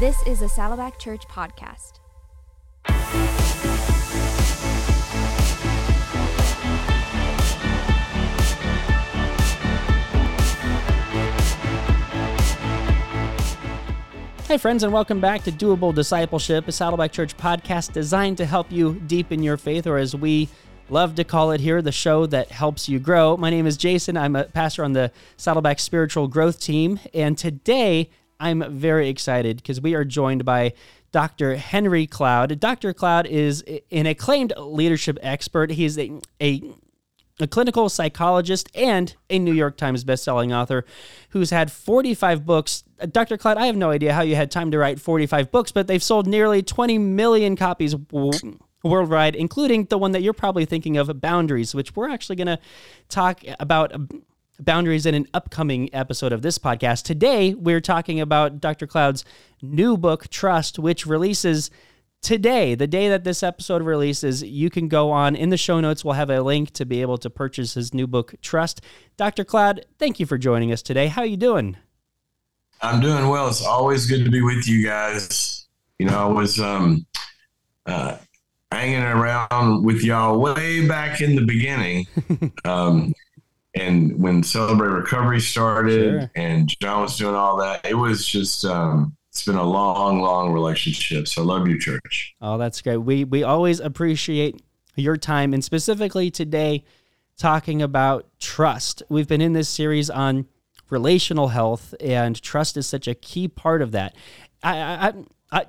This 0.00 0.26
is 0.26 0.40
a 0.40 0.48
Saddleback 0.48 0.98
Church 0.98 1.28
podcast. 1.28 2.00
Hey, 14.46 14.56
friends, 14.56 14.82
and 14.84 14.90
welcome 14.90 15.20
back 15.20 15.42
to 15.42 15.52
Doable 15.52 15.94
Discipleship, 15.94 16.66
a 16.66 16.72
Saddleback 16.72 17.12
Church 17.12 17.36
podcast 17.36 17.92
designed 17.92 18.38
to 18.38 18.46
help 18.46 18.72
you 18.72 18.94
deepen 19.06 19.42
your 19.42 19.58
faith, 19.58 19.86
or 19.86 19.98
as 19.98 20.16
we 20.16 20.48
love 20.88 21.14
to 21.16 21.24
call 21.24 21.50
it 21.50 21.60
here, 21.60 21.82
the 21.82 21.92
show 21.92 22.24
that 22.24 22.50
helps 22.50 22.88
you 22.88 22.98
grow. 22.98 23.36
My 23.36 23.50
name 23.50 23.66
is 23.66 23.76
Jason. 23.76 24.16
I'm 24.16 24.34
a 24.34 24.44
pastor 24.44 24.82
on 24.82 24.94
the 24.94 25.12
Saddleback 25.36 25.78
Spiritual 25.78 26.26
Growth 26.26 26.58
Team, 26.58 26.98
and 27.12 27.36
today 27.36 28.08
I'm 28.40 28.64
very 28.78 29.08
excited 29.08 29.58
because 29.58 29.80
we 29.80 29.94
are 29.94 30.04
joined 30.04 30.44
by 30.44 30.72
Dr. 31.12 31.56
Henry 31.56 32.06
Cloud. 32.06 32.58
Dr. 32.58 32.92
Cloud 32.92 33.26
is 33.26 33.62
an 33.92 34.06
acclaimed 34.06 34.52
leadership 34.56 35.18
expert. 35.22 35.70
He 35.72 35.84
is 35.84 35.98
a, 35.98 36.12
a 36.40 36.62
a 37.40 37.46
clinical 37.46 37.88
psychologist 37.88 38.68
and 38.74 39.14
a 39.30 39.38
New 39.38 39.54
York 39.54 39.76
Times 39.76 40.04
bestselling 40.04 40.54
author 40.54 40.84
who's 41.30 41.50
had 41.50 41.72
45 41.72 42.44
books. 42.44 42.84
Uh, 43.00 43.06
Dr. 43.06 43.38
Cloud, 43.38 43.56
I 43.56 43.66
have 43.66 43.76
no 43.76 43.90
idea 43.90 44.12
how 44.12 44.20
you 44.22 44.36
had 44.36 44.50
time 44.50 44.70
to 44.72 44.78
write 44.78 45.00
45 45.00 45.50
books, 45.50 45.72
but 45.72 45.86
they've 45.86 46.02
sold 46.02 46.26
nearly 46.26 46.62
20 46.62 46.98
million 46.98 47.56
copies 47.56 47.96
worldwide, 48.82 49.34
including 49.34 49.86
the 49.86 49.98
one 49.98 50.12
that 50.12 50.22
you're 50.22 50.32
probably 50.32 50.64
thinking 50.64 50.96
of, 50.96 51.20
Boundaries, 51.20 51.74
which 51.74 51.96
we're 51.96 52.10
actually 52.10 52.36
going 52.36 52.46
to 52.46 52.58
talk 53.08 53.42
about 53.58 53.94
um, 53.94 54.08
boundaries 54.64 55.06
in 55.06 55.14
an 55.14 55.26
upcoming 55.34 55.92
episode 55.94 56.32
of 56.32 56.42
this 56.42 56.58
podcast. 56.58 57.04
Today, 57.04 57.54
we're 57.54 57.80
talking 57.80 58.20
about 58.20 58.60
Dr. 58.60 58.86
Cloud's 58.86 59.24
new 59.62 59.96
book, 59.96 60.28
Trust, 60.28 60.78
which 60.78 61.06
releases 61.06 61.70
today, 62.22 62.74
the 62.74 62.86
day 62.86 63.08
that 63.08 63.24
this 63.24 63.42
episode 63.42 63.82
releases, 63.82 64.42
you 64.42 64.70
can 64.70 64.88
go 64.88 65.10
on 65.10 65.34
in 65.34 65.48
the 65.48 65.56
show 65.56 65.80
notes. 65.80 66.04
We'll 66.04 66.14
have 66.14 66.30
a 66.30 66.42
link 66.42 66.70
to 66.72 66.84
be 66.84 67.00
able 67.00 67.18
to 67.18 67.30
purchase 67.30 67.74
his 67.74 67.94
new 67.94 68.06
book, 68.06 68.34
Trust. 68.42 68.82
Dr. 69.16 69.44
Cloud, 69.44 69.86
thank 69.98 70.20
you 70.20 70.26
for 70.26 70.38
joining 70.38 70.72
us 70.72 70.82
today. 70.82 71.08
How 71.08 71.22
are 71.22 71.26
you 71.26 71.36
doing? 71.36 71.76
I'm 72.82 73.00
doing 73.00 73.28
well. 73.28 73.48
It's 73.48 73.64
always 73.64 74.06
good 74.06 74.24
to 74.24 74.30
be 74.30 74.42
with 74.42 74.66
you 74.66 74.84
guys. 74.84 75.66
You 75.98 76.06
know, 76.06 76.18
I 76.18 76.32
was 76.32 76.58
um, 76.58 77.06
uh, 77.84 78.16
hanging 78.72 79.02
around 79.02 79.84
with 79.84 80.02
y'all 80.02 80.38
way 80.38 80.86
back 80.86 81.20
in 81.20 81.36
the 81.36 81.44
beginning. 81.44 82.06
um, 82.64 83.12
and 83.74 84.20
when 84.20 84.42
Celebrate 84.42 84.88
Recovery 84.88 85.40
started 85.40 86.20
sure. 86.22 86.30
and 86.34 86.68
John 86.80 87.02
was 87.02 87.16
doing 87.16 87.34
all 87.34 87.56
that, 87.58 87.86
it 87.86 87.94
was 87.94 88.26
just 88.26 88.64
um, 88.64 89.16
it's 89.28 89.44
been 89.44 89.56
a 89.56 89.64
long, 89.64 90.20
long 90.20 90.52
relationship. 90.52 91.28
So 91.28 91.44
love 91.44 91.68
you, 91.68 91.78
church. 91.78 92.34
Oh, 92.40 92.58
that's 92.58 92.82
great. 92.82 92.98
We 92.98 93.24
we 93.24 93.42
always 93.42 93.80
appreciate 93.80 94.60
your 94.96 95.16
time 95.16 95.54
and 95.54 95.64
specifically 95.64 96.30
today 96.30 96.84
talking 97.36 97.80
about 97.80 98.26
trust. 98.38 99.02
We've 99.08 99.28
been 99.28 99.40
in 99.40 99.52
this 99.52 99.68
series 99.68 100.10
on 100.10 100.46
relational 100.90 101.48
health 101.48 101.94
and 102.00 102.40
trust 102.42 102.76
is 102.76 102.86
such 102.86 103.06
a 103.06 103.14
key 103.14 103.46
part 103.46 103.82
of 103.82 103.92
that. 103.92 104.14
I 104.62 104.78
I 104.80 105.12
I 105.52 105.66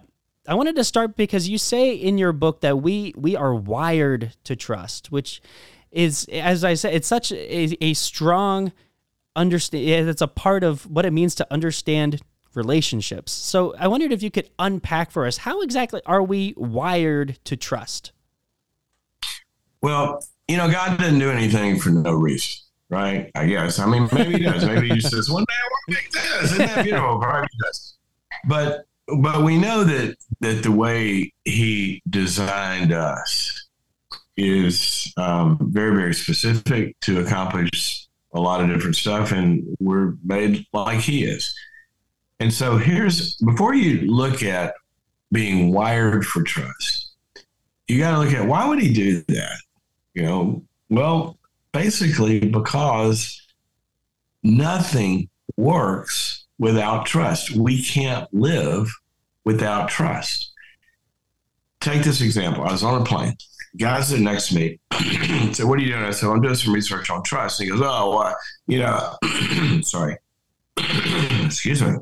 I 0.47 0.55
wanted 0.55 0.75
to 0.75 0.83
start 0.83 1.15
because 1.15 1.47
you 1.47 1.59
say 1.59 1.93
in 1.93 2.17
your 2.17 2.33
book 2.33 2.61
that 2.61 2.81
we 2.81 3.13
we 3.15 3.35
are 3.35 3.53
wired 3.53 4.33
to 4.45 4.55
trust, 4.55 5.11
which 5.11 5.41
is 5.91 6.25
as 6.31 6.63
I 6.63 6.73
said, 6.73 6.93
it's 6.93 7.07
such 7.07 7.31
a, 7.31 7.83
a 7.83 7.93
strong 7.93 8.71
understand 9.35 10.09
it's 10.09 10.21
a 10.21 10.27
part 10.27 10.63
of 10.63 10.89
what 10.89 11.05
it 11.05 11.11
means 11.11 11.35
to 11.35 11.47
understand 11.51 12.21
relationships. 12.53 13.31
So 13.31 13.73
I 13.77 13.87
wondered 13.87 14.11
if 14.11 14.21
you 14.21 14.31
could 14.31 14.49
unpack 14.59 15.11
for 15.11 15.25
us 15.25 15.37
how 15.37 15.61
exactly 15.61 16.01
are 16.05 16.21
we 16.21 16.53
wired 16.57 17.39
to 17.45 17.55
trust? 17.55 18.11
Well, 19.81 20.23
you 20.47 20.57
know, 20.57 20.69
God 20.69 20.99
didn't 20.99 21.19
do 21.19 21.31
anything 21.31 21.79
for 21.79 21.89
no 21.89 22.13
reason, 22.13 22.61
right? 22.89 23.31
I 23.35 23.47
guess. 23.47 23.79
I 23.79 23.85
mean, 23.85 24.09
maybe 24.11 24.33
he 24.33 24.43
does. 24.43 24.65
Maybe 24.65 24.89
he 24.89 24.99
says, 24.99 25.29
one 25.29 25.43
day 25.43 25.53
I 25.53 25.67
want 25.67 25.83
to 25.87 25.93
make 25.93 26.11
this. 26.11 26.51
Isn't 26.51 26.57
that 26.57 26.83
beautiful? 26.83 27.19
Probably 27.19 27.47
does. 27.63 27.97
But 28.47 28.85
but 29.17 29.43
we 29.43 29.57
know 29.57 29.83
that 29.83 30.15
that 30.41 30.63
the 30.63 30.71
way 30.71 31.33
he 31.45 32.01
designed 32.09 32.91
us 32.91 33.60
is 34.37 35.11
um, 35.17 35.57
very 35.61 35.95
very 35.95 36.13
specific 36.13 36.99
to 37.01 37.19
accomplish 37.19 38.07
a 38.33 38.39
lot 38.39 38.61
of 38.61 38.69
different 38.69 38.95
stuff, 38.95 39.31
and 39.31 39.75
we're 39.79 40.13
made 40.23 40.65
like 40.73 40.99
he 40.99 41.23
is. 41.23 41.53
And 42.39 42.53
so 42.53 42.77
here's 42.77 43.35
before 43.35 43.73
you 43.73 44.09
look 44.11 44.41
at 44.41 44.73
being 45.31 45.71
wired 45.73 46.25
for 46.25 46.41
trust, 46.43 47.11
you 47.87 47.99
got 47.99 48.11
to 48.11 48.19
look 48.19 48.33
at 48.33 48.47
why 48.47 48.67
would 48.67 48.81
he 48.81 48.91
do 48.91 49.21
that? 49.27 49.57
You 50.13 50.23
know, 50.23 50.63
well, 50.89 51.37
basically 51.71 52.39
because 52.39 53.41
nothing 54.43 55.29
works 55.57 56.45
without 56.57 57.05
trust. 57.05 57.55
We 57.55 57.83
can't 57.83 58.27
live 58.33 58.91
without 59.43 59.89
trust. 59.89 60.51
Take 61.79 62.03
this 62.03 62.21
example. 62.21 62.63
I 62.63 62.71
was 62.71 62.83
on 62.83 63.01
a 63.01 63.05
plane. 63.05 63.35
Guy 63.77 64.01
sitting 64.01 64.25
next 64.25 64.49
to 64.49 64.55
me 64.55 64.79
said, 65.53 65.65
What 65.65 65.79
are 65.79 65.81
you 65.81 65.89
doing? 65.89 66.03
I 66.03 66.11
said, 66.11 66.29
I'm 66.29 66.41
doing 66.41 66.55
some 66.55 66.73
research 66.73 67.09
on 67.09 67.23
trust. 67.23 67.59
And 67.59 67.67
he 67.67 67.71
goes, 67.71 67.81
Oh, 67.83 68.17
well, 68.17 68.35
you 68.67 68.79
know, 68.79 69.15
sorry. 69.83 70.17
Excuse 70.77 71.81
me. 71.81 71.93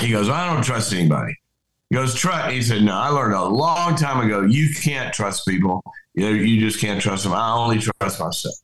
He 0.00 0.10
goes, 0.10 0.28
I 0.28 0.52
don't 0.52 0.64
trust 0.64 0.92
anybody. 0.92 1.36
He 1.90 1.96
goes, 1.96 2.14
trust. 2.14 2.52
He 2.52 2.62
said, 2.62 2.82
No, 2.82 2.94
I 2.94 3.08
learned 3.08 3.34
a 3.34 3.44
long 3.44 3.96
time 3.96 4.24
ago 4.24 4.42
you 4.42 4.74
can't 4.74 5.12
trust 5.12 5.46
people. 5.46 5.82
You, 6.14 6.24
know, 6.24 6.30
you 6.30 6.60
just 6.60 6.80
can't 6.80 7.00
trust 7.00 7.24
them. 7.24 7.32
I 7.32 7.52
only 7.52 7.78
trust 7.78 8.20
myself. 8.20 8.54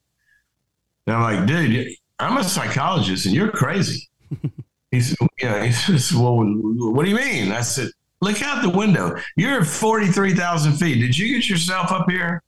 And 1.06 1.16
I'm 1.16 1.22
like, 1.22 1.47
dude, 1.47 1.94
I'm 2.18 2.36
a 2.36 2.44
psychologist 2.44 3.26
and 3.26 3.34
you're 3.34 3.50
crazy. 3.50 4.08
he 4.91 5.00
said, 5.00 5.16
yeah, 5.41 5.64
he 5.64 5.72
says, 5.72 6.12
well, 6.12 6.36
what 6.36 7.04
do 7.04 7.10
you 7.10 7.16
mean? 7.16 7.50
I 7.50 7.62
said, 7.62 7.91
look 8.20 8.42
out 8.42 8.62
the 8.62 8.70
window. 8.70 9.16
You're 9.36 9.64
43,000 9.64 10.72
feet. 10.75 11.00
Did 11.00 11.16
you 11.16 11.34
get 11.34 11.48
yourself 11.48 11.91
up 11.92 12.10
here? 12.10 12.42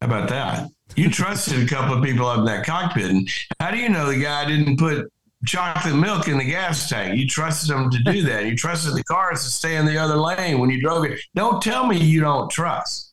How 0.00 0.06
about 0.06 0.28
that? 0.28 0.68
You 0.96 1.10
trusted 1.10 1.62
a 1.62 1.66
couple 1.66 1.96
of 1.96 2.04
people 2.04 2.26
up 2.26 2.40
in 2.40 2.44
that 2.46 2.66
cockpit. 2.66 3.10
And 3.10 3.28
how 3.60 3.70
do 3.70 3.78
you 3.78 3.88
know 3.88 4.06
the 4.06 4.20
guy 4.20 4.44
didn't 4.44 4.78
put 4.78 5.10
chocolate 5.44 5.96
milk 5.96 6.28
in 6.28 6.38
the 6.38 6.44
gas 6.44 6.88
tank. 6.88 7.18
You 7.18 7.26
trusted 7.26 7.70
them 7.70 7.90
to 7.90 7.98
do 8.04 8.22
that. 8.22 8.46
You 8.46 8.56
trusted 8.56 8.94
the 8.94 9.04
cars 9.04 9.42
to 9.42 9.50
stay 9.50 9.76
in 9.76 9.86
the 9.86 9.98
other 9.98 10.16
lane 10.16 10.58
when 10.58 10.70
you 10.70 10.80
drove 10.80 11.04
it. 11.04 11.20
Don't 11.34 11.62
tell 11.62 11.86
me 11.86 11.98
you 11.98 12.20
don't 12.20 12.50
trust 12.50 13.12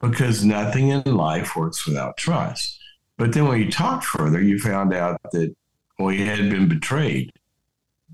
because 0.00 0.44
nothing 0.44 0.88
in 0.88 1.02
life 1.04 1.54
works 1.56 1.86
without 1.86 2.16
trust. 2.16 2.78
But 3.16 3.32
then 3.32 3.46
when 3.46 3.60
you 3.60 3.70
talked 3.70 4.04
further, 4.04 4.40
you 4.40 4.58
found 4.58 4.94
out 4.94 5.20
that 5.32 5.54
well, 5.98 6.08
he 6.08 6.24
had 6.24 6.50
been 6.50 6.68
betrayed 6.68 7.32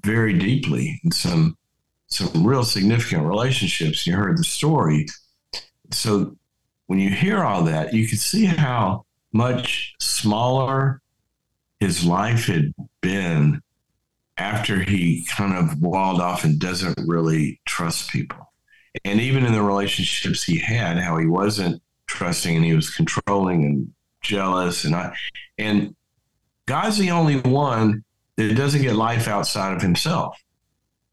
very 0.03 0.36
deeply 0.36 1.00
in 1.04 1.12
some 1.12 1.56
some 2.08 2.46
real 2.46 2.64
significant 2.64 3.24
relationships. 3.24 4.06
You 4.06 4.16
heard 4.16 4.38
the 4.38 4.44
story. 4.44 5.06
So 5.90 6.36
when 6.86 6.98
you 6.98 7.10
hear 7.10 7.42
all 7.42 7.62
that, 7.64 7.94
you 7.94 8.06
can 8.08 8.18
see 8.18 8.44
how 8.44 9.04
much 9.32 9.94
smaller 10.00 11.00
his 11.80 12.04
life 12.04 12.46
had 12.46 12.72
been 13.02 13.60
after 14.38 14.80
he 14.80 15.26
kind 15.26 15.56
of 15.56 15.80
walled 15.80 16.20
off 16.20 16.44
and 16.44 16.58
doesn't 16.58 16.98
really 17.06 17.60
trust 17.66 18.10
people. 18.10 18.52
And 19.04 19.20
even 19.20 19.44
in 19.44 19.52
the 19.52 19.62
relationships 19.62 20.44
he 20.44 20.58
had, 20.58 20.98
how 20.98 21.18
he 21.18 21.26
wasn't 21.26 21.82
trusting 22.06 22.56
and 22.56 22.64
he 22.64 22.74
was 22.74 22.90
controlling 22.90 23.64
and 23.64 23.92
jealous 24.22 24.84
and 24.84 24.94
I 24.94 25.14
and 25.58 25.94
God's 26.66 26.98
the 26.98 27.10
only 27.10 27.40
one 27.40 28.04
that 28.36 28.54
doesn't 28.56 28.82
get 28.82 28.96
life 28.96 29.28
outside 29.28 29.74
of 29.74 29.82
himself. 29.82 30.36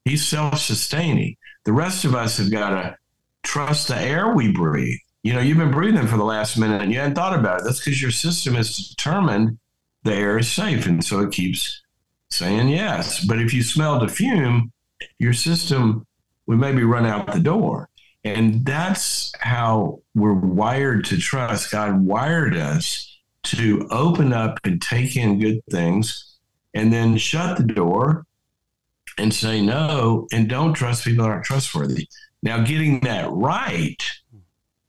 He's 0.06 0.26
self-sustaining. 0.28 1.38
The 1.66 1.74
rest 1.74 2.06
of 2.06 2.16
us 2.16 2.38
have 2.38 2.52
got 2.52 2.70
to 2.70 2.98
trust 3.44 3.88
the 3.88 4.00
air 4.00 4.34
we 4.34 4.52
breathe. 4.52 5.00
You 5.24 5.34
know, 5.34 5.40
you've 5.40 5.58
been 5.58 5.72
breathing 5.72 6.08
for 6.08 6.18
the 6.18 6.26
last 6.26 6.58
minute 6.58 6.82
and 6.82 6.92
you 6.92 7.00
hadn't 7.00 7.16
thought 7.16 7.38
about 7.38 7.62
it. 7.62 7.64
That's 7.64 7.80
because 7.80 8.02
your 8.02 8.12
system 8.12 8.56
is 8.56 8.90
determined 8.90 9.58
the 10.04 10.14
air 10.14 10.38
is 10.38 10.52
safe. 10.52 10.86
And 10.86 11.04
so 11.04 11.22
it 11.22 11.32
keeps 11.32 11.82
saying 12.30 12.68
yes. 12.70 13.24
But 13.24 13.40
if 13.40 13.54
you 13.54 13.64
smell 13.64 14.00
the 14.00 14.10
fume, 14.10 14.72
your 15.20 15.34
system 15.34 16.06
would 16.48 16.60
maybe 16.60 16.84
run 16.84 17.06
out 17.06 17.32
the 17.32 17.40
door. 17.40 17.90
And 18.26 18.66
that's 18.66 19.32
how 19.40 20.02
we're 20.16 20.34
wired 20.34 21.06
to 21.06 21.18
trust. 21.18 21.72
God 21.72 22.02
wired 22.02 22.56
us 22.56 23.10
to 23.44 23.88
open 23.90 24.32
up 24.34 24.60
and 24.64 24.82
take 24.82 25.16
in 25.16 25.40
good 25.40 25.62
things 25.70 26.38
and 26.74 26.92
then 26.92 27.18
shut 27.18 27.58
the 27.58 27.64
door 27.64 28.26
and 29.18 29.34
say 29.34 29.62
no 29.62 30.28
and 30.32 30.50
don't 30.50 30.74
trust 30.74 31.06
people 31.06 31.24
that 31.24 31.32
aren't 31.32 31.46
trustworthy. 31.46 32.08
Now, 32.42 32.64
getting 32.64 33.00
that 33.02 33.30
right 33.32 34.02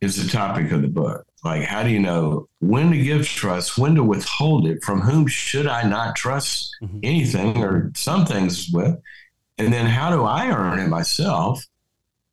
is 0.00 0.22
the 0.22 0.30
topic 0.30 0.72
of 0.72 0.82
the 0.82 0.88
book. 0.88 1.26
Like, 1.44 1.64
how 1.64 1.82
do 1.82 1.90
you 1.90 2.00
know 2.00 2.48
when 2.60 2.90
to 2.90 2.96
give 2.96 3.26
trust, 3.26 3.76
when 3.76 3.94
to 3.96 4.02
withhold 4.02 4.66
it? 4.66 4.82
From 4.82 5.00
whom 5.00 5.26
should 5.26 5.66
I 5.66 5.82
not 5.82 6.16
trust 6.16 6.74
mm-hmm. 6.82 7.00
anything 7.02 7.62
or 7.62 7.92
some 7.94 8.24
things 8.24 8.70
with? 8.72 8.98
And 9.58 9.72
then 9.72 9.86
how 9.86 10.10
do 10.10 10.24
I 10.24 10.48
earn 10.48 10.78
it 10.78 10.88
myself? 10.88 11.64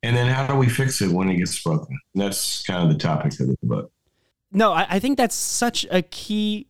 And 0.01 0.15
then 0.15 0.27
how 0.27 0.47
do 0.47 0.55
we 0.55 0.69
fix 0.69 1.01
it 1.01 1.11
when 1.11 1.29
it 1.29 1.37
gets 1.37 1.61
broken? 1.61 1.99
And 2.15 2.23
that's 2.23 2.63
kind 2.65 2.83
of 2.83 2.89
the 2.89 2.97
topic 2.97 3.39
of 3.39 3.47
the 3.47 3.57
book. 3.63 3.91
No, 4.51 4.71
I, 4.73 4.87
I 4.89 4.99
think 4.99 5.17
that's 5.17 5.35
such 5.35 5.85
a 5.91 6.01
key 6.01 6.67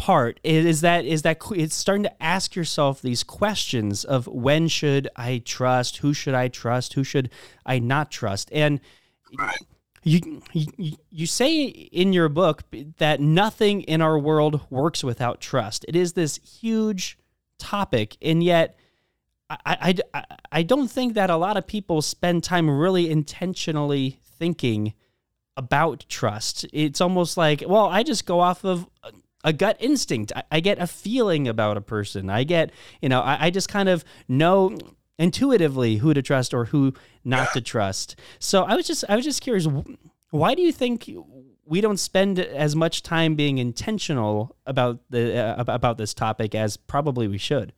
part 0.00 0.40
is 0.42 0.80
that 0.80 1.04
is 1.04 1.20
that 1.22 1.36
it's 1.54 1.74
starting 1.74 2.04
to 2.04 2.22
ask 2.22 2.56
yourself 2.56 3.02
these 3.02 3.22
questions 3.22 4.02
of 4.02 4.26
when 4.26 4.66
should 4.66 5.08
I 5.14 5.42
trust, 5.44 5.98
who 5.98 6.14
should 6.14 6.32
I 6.32 6.48
trust, 6.48 6.94
who 6.94 7.04
should 7.04 7.28
I 7.66 7.80
not 7.80 8.10
trust, 8.10 8.48
and 8.50 8.80
you, 10.02 10.42
you 10.54 10.96
you 11.10 11.26
say 11.26 11.64
in 11.64 12.14
your 12.14 12.30
book 12.30 12.62
that 12.96 13.20
nothing 13.20 13.82
in 13.82 14.00
our 14.00 14.18
world 14.18 14.62
works 14.70 15.04
without 15.04 15.42
trust. 15.42 15.84
It 15.86 15.94
is 15.94 16.14
this 16.14 16.40
huge 16.60 17.18
topic, 17.58 18.16
and 18.22 18.42
yet. 18.42 18.76
I, 19.66 20.00
I, 20.14 20.24
I 20.52 20.62
don't 20.62 20.86
think 20.86 21.14
that 21.14 21.28
a 21.28 21.36
lot 21.36 21.56
of 21.56 21.66
people 21.66 22.02
spend 22.02 22.44
time 22.44 22.70
really 22.70 23.10
intentionally 23.10 24.20
thinking 24.38 24.94
about 25.56 26.06
trust. 26.08 26.64
It's 26.72 27.00
almost 27.00 27.36
like, 27.36 27.64
well, 27.66 27.86
I 27.86 28.04
just 28.04 28.26
go 28.26 28.38
off 28.38 28.64
of 28.64 28.86
uh, 29.02 29.10
a 29.44 29.52
gut 29.52 29.76
instinct. 29.80 30.32
I, 30.34 30.42
I, 30.52 30.60
get 30.60 30.78
a 30.78 30.86
feeling 30.86 31.48
about 31.48 31.76
a 31.76 31.80
person. 31.80 32.28
I 32.30 32.44
get, 32.44 32.70
you 33.00 33.08
know, 33.08 33.20
I, 33.20 33.46
I, 33.46 33.50
just 33.50 33.68
kind 33.68 33.88
of 33.88 34.04
know 34.28 34.76
intuitively 35.18 35.96
who 35.96 36.12
to 36.14 36.22
trust 36.22 36.52
or 36.52 36.66
who 36.66 36.92
not 37.24 37.52
to 37.52 37.60
trust. 37.60 38.16
So 38.38 38.64
I 38.64 38.74
was 38.74 38.86
just, 38.86 39.04
I 39.08 39.16
was 39.16 39.24
just 39.24 39.40
curious, 39.40 39.66
why 40.30 40.54
do 40.54 40.62
you 40.62 40.72
think 40.72 41.10
we 41.64 41.80
don't 41.80 41.98
spend 41.98 42.38
as 42.38 42.74
much 42.74 43.02
time 43.02 43.34
being 43.34 43.58
intentional 43.58 44.56
about 44.66 45.00
the 45.10 45.36
uh, 45.36 45.64
about 45.68 45.98
this 45.98 46.14
topic 46.14 46.54
as 46.54 46.76
probably 46.76 47.28
we 47.28 47.38
should? 47.38 47.72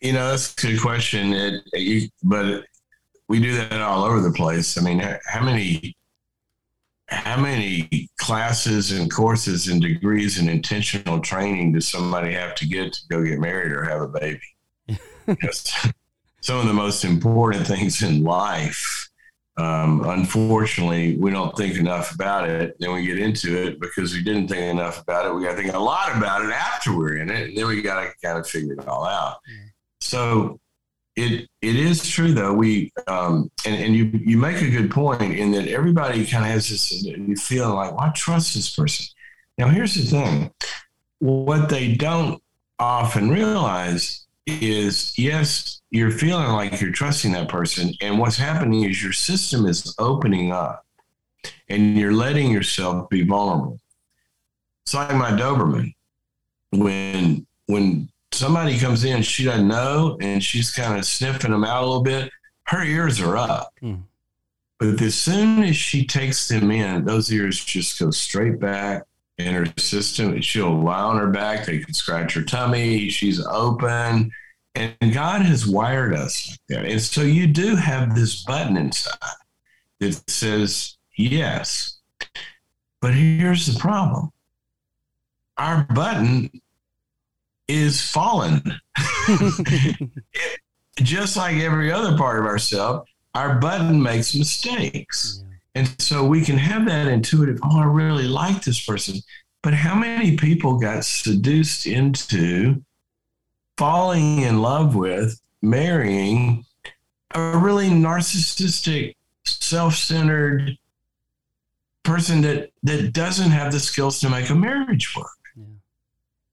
You 0.00 0.14
know, 0.14 0.30
that's 0.30 0.54
a 0.64 0.68
good 0.68 0.80
question. 0.80 1.32
It, 1.32 1.62
you, 1.74 2.08
but 2.22 2.64
we 3.28 3.40
do 3.40 3.54
that 3.56 3.80
all 3.80 4.04
over 4.04 4.20
the 4.20 4.32
place. 4.32 4.78
I 4.78 4.82
mean, 4.82 5.00
how 5.26 5.44
many 5.44 5.94
how 7.10 7.40
many 7.40 8.08
classes 8.18 8.92
and 8.92 9.10
courses 9.10 9.68
and 9.68 9.82
degrees 9.82 10.38
and 10.38 10.48
intentional 10.48 11.20
training 11.20 11.72
does 11.72 11.88
somebody 11.88 12.32
have 12.32 12.54
to 12.56 12.66
get 12.66 12.92
to 12.92 13.00
go 13.08 13.24
get 13.24 13.40
married 13.40 13.72
or 13.72 13.84
have 13.84 14.00
a 14.00 14.08
baby? 14.08 14.40
some 16.40 16.58
of 16.58 16.66
the 16.66 16.72
most 16.72 17.04
important 17.04 17.66
things 17.66 18.02
in 18.02 18.22
life. 18.22 19.08
Um, 19.56 20.08
unfortunately, 20.08 21.16
we 21.16 21.30
don't 21.30 21.54
think 21.56 21.76
enough 21.76 22.14
about 22.14 22.48
it. 22.48 22.76
Then 22.78 22.94
we 22.94 23.04
get 23.04 23.18
into 23.18 23.62
it 23.62 23.80
because 23.80 24.14
we 24.14 24.22
didn't 24.22 24.48
think 24.48 24.62
enough 24.62 25.02
about 25.02 25.26
it. 25.26 25.34
We 25.34 25.42
got 25.42 25.50
to 25.50 25.56
think 25.56 25.74
a 25.74 25.78
lot 25.78 26.16
about 26.16 26.42
it 26.42 26.50
after 26.50 26.96
we're 26.96 27.16
in 27.16 27.30
it. 27.30 27.48
And 27.48 27.58
then 27.58 27.66
we 27.66 27.82
got 27.82 28.02
to 28.02 28.12
kind 28.24 28.38
of 28.38 28.48
figure 28.48 28.72
it 28.72 28.88
all 28.88 29.04
out. 29.04 29.38
Yeah. 29.46 29.64
So 30.00 30.60
it 31.20 31.48
it 31.60 31.76
is 31.76 32.08
true 32.08 32.32
though. 32.32 32.54
We 32.54 32.92
um, 33.06 33.50
and, 33.66 33.74
and 33.82 33.94
you 33.94 34.10
you 34.12 34.38
make 34.38 34.62
a 34.62 34.70
good 34.70 34.90
point 34.90 35.22
in 35.22 35.52
that 35.52 35.68
everybody 35.68 36.26
kind 36.26 36.44
of 36.44 36.50
has 36.50 36.68
this 36.68 36.88
feeling 37.42 37.74
like, 37.74 37.92
well, 37.92 38.00
I 38.00 38.10
trust 38.10 38.54
this 38.54 38.74
person. 38.74 39.06
Now 39.58 39.68
here's 39.68 39.94
the 39.94 40.02
thing: 40.02 40.50
what 41.18 41.68
they 41.68 41.94
don't 41.94 42.42
often 42.78 43.28
realize 43.28 44.26
is, 44.46 45.16
yes, 45.18 45.80
you're 45.90 46.10
feeling 46.10 46.48
like 46.48 46.80
you're 46.80 46.92
trusting 46.92 47.32
that 47.32 47.48
person, 47.48 47.92
and 48.00 48.18
what's 48.18 48.36
happening 48.36 48.84
is 48.84 49.02
your 49.02 49.12
system 49.12 49.66
is 49.66 49.94
opening 49.98 50.52
up, 50.52 50.84
and 51.68 51.98
you're 51.98 52.14
letting 52.14 52.50
yourself 52.50 53.08
be 53.10 53.22
vulnerable. 53.22 53.78
It's 54.84 54.94
like 54.94 55.14
my 55.14 55.30
Doberman 55.30 55.94
when 56.72 57.46
when 57.66 58.08
somebody 58.40 58.78
comes 58.78 59.04
in, 59.04 59.22
she 59.22 59.44
doesn't 59.44 59.68
know, 59.68 60.16
and 60.20 60.42
she's 60.42 60.72
kind 60.72 60.98
of 60.98 61.04
sniffing 61.04 61.50
them 61.50 61.64
out 61.64 61.82
a 61.82 61.86
little 61.86 62.02
bit, 62.02 62.30
her 62.64 62.82
ears 62.82 63.20
are 63.20 63.36
up. 63.36 63.74
Mm. 63.82 64.02
But 64.78 65.00
as 65.02 65.14
soon 65.14 65.62
as 65.62 65.76
she 65.76 66.06
takes 66.06 66.48
them 66.48 66.70
in, 66.70 67.04
those 67.04 67.30
ears 67.30 67.62
just 67.62 67.98
go 68.00 68.10
straight 68.10 68.58
back 68.58 69.04
in 69.36 69.52
her 69.52 69.66
system. 69.76 70.40
She'll 70.40 70.82
lie 70.82 71.00
on 71.00 71.18
her 71.18 71.28
back. 71.28 71.66
They 71.66 71.80
can 71.80 71.92
scratch 71.92 72.32
her 72.34 72.42
tummy. 72.42 73.10
She's 73.10 73.44
open. 73.44 74.30
And 74.74 74.96
God 75.12 75.42
has 75.42 75.66
wired 75.66 76.14
us 76.14 76.48
like 76.48 76.60
that. 76.68 76.90
And 76.90 77.00
so 77.00 77.22
you 77.22 77.46
do 77.46 77.76
have 77.76 78.14
this 78.14 78.42
button 78.44 78.78
inside 78.78 79.18
that 79.98 80.30
says 80.30 80.96
yes. 81.16 81.98
But 83.00 83.14
here's 83.14 83.66
the 83.66 83.78
problem 83.78 84.32
our 85.58 85.86
button 85.94 86.50
is 87.70 88.00
fallen. 88.00 88.62
it, 89.28 90.10
just 90.96 91.36
like 91.36 91.56
every 91.56 91.90
other 91.92 92.16
part 92.16 92.40
of 92.40 92.46
ourselves, 92.46 93.08
our 93.34 93.58
button 93.58 94.02
makes 94.02 94.34
mistakes. 94.34 95.42
Yeah. 95.42 95.46
And 95.76 96.00
so 96.00 96.24
we 96.24 96.42
can 96.42 96.58
have 96.58 96.86
that 96.86 97.06
intuitive, 97.06 97.60
oh, 97.62 97.80
I 97.80 97.84
really 97.84 98.26
like 98.26 98.62
this 98.62 98.84
person. 98.84 99.20
But 99.62 99.74
how 99.74 99.94
many 99.94 100.36
people 100.36 100.78
got 100.78 101.04
seduced 101.04 101.86
into 101.86 102.82
falling 103.76 104.40
in 104.40 104.60
love 104.60 104.94
with, 104.96 105.40
marrying 105.62 106.64
a 107.34 107.58
really 107.58 107.88
narcissistic, 107.88 109.14
self 109.44 109.94
centered 109.94 110.76
person 112.02 112.40
that, 112.40 112.70
that 112.82 113.12
doesn't 113.12 113.50
have 113.50 113.72
the 113.72 113.80
skills 113.80 114.18
to 114.20 114.30
make 114.30 114.50
a 114.50 114.54
marriage 114.54 115.14
work? 115.16 115.28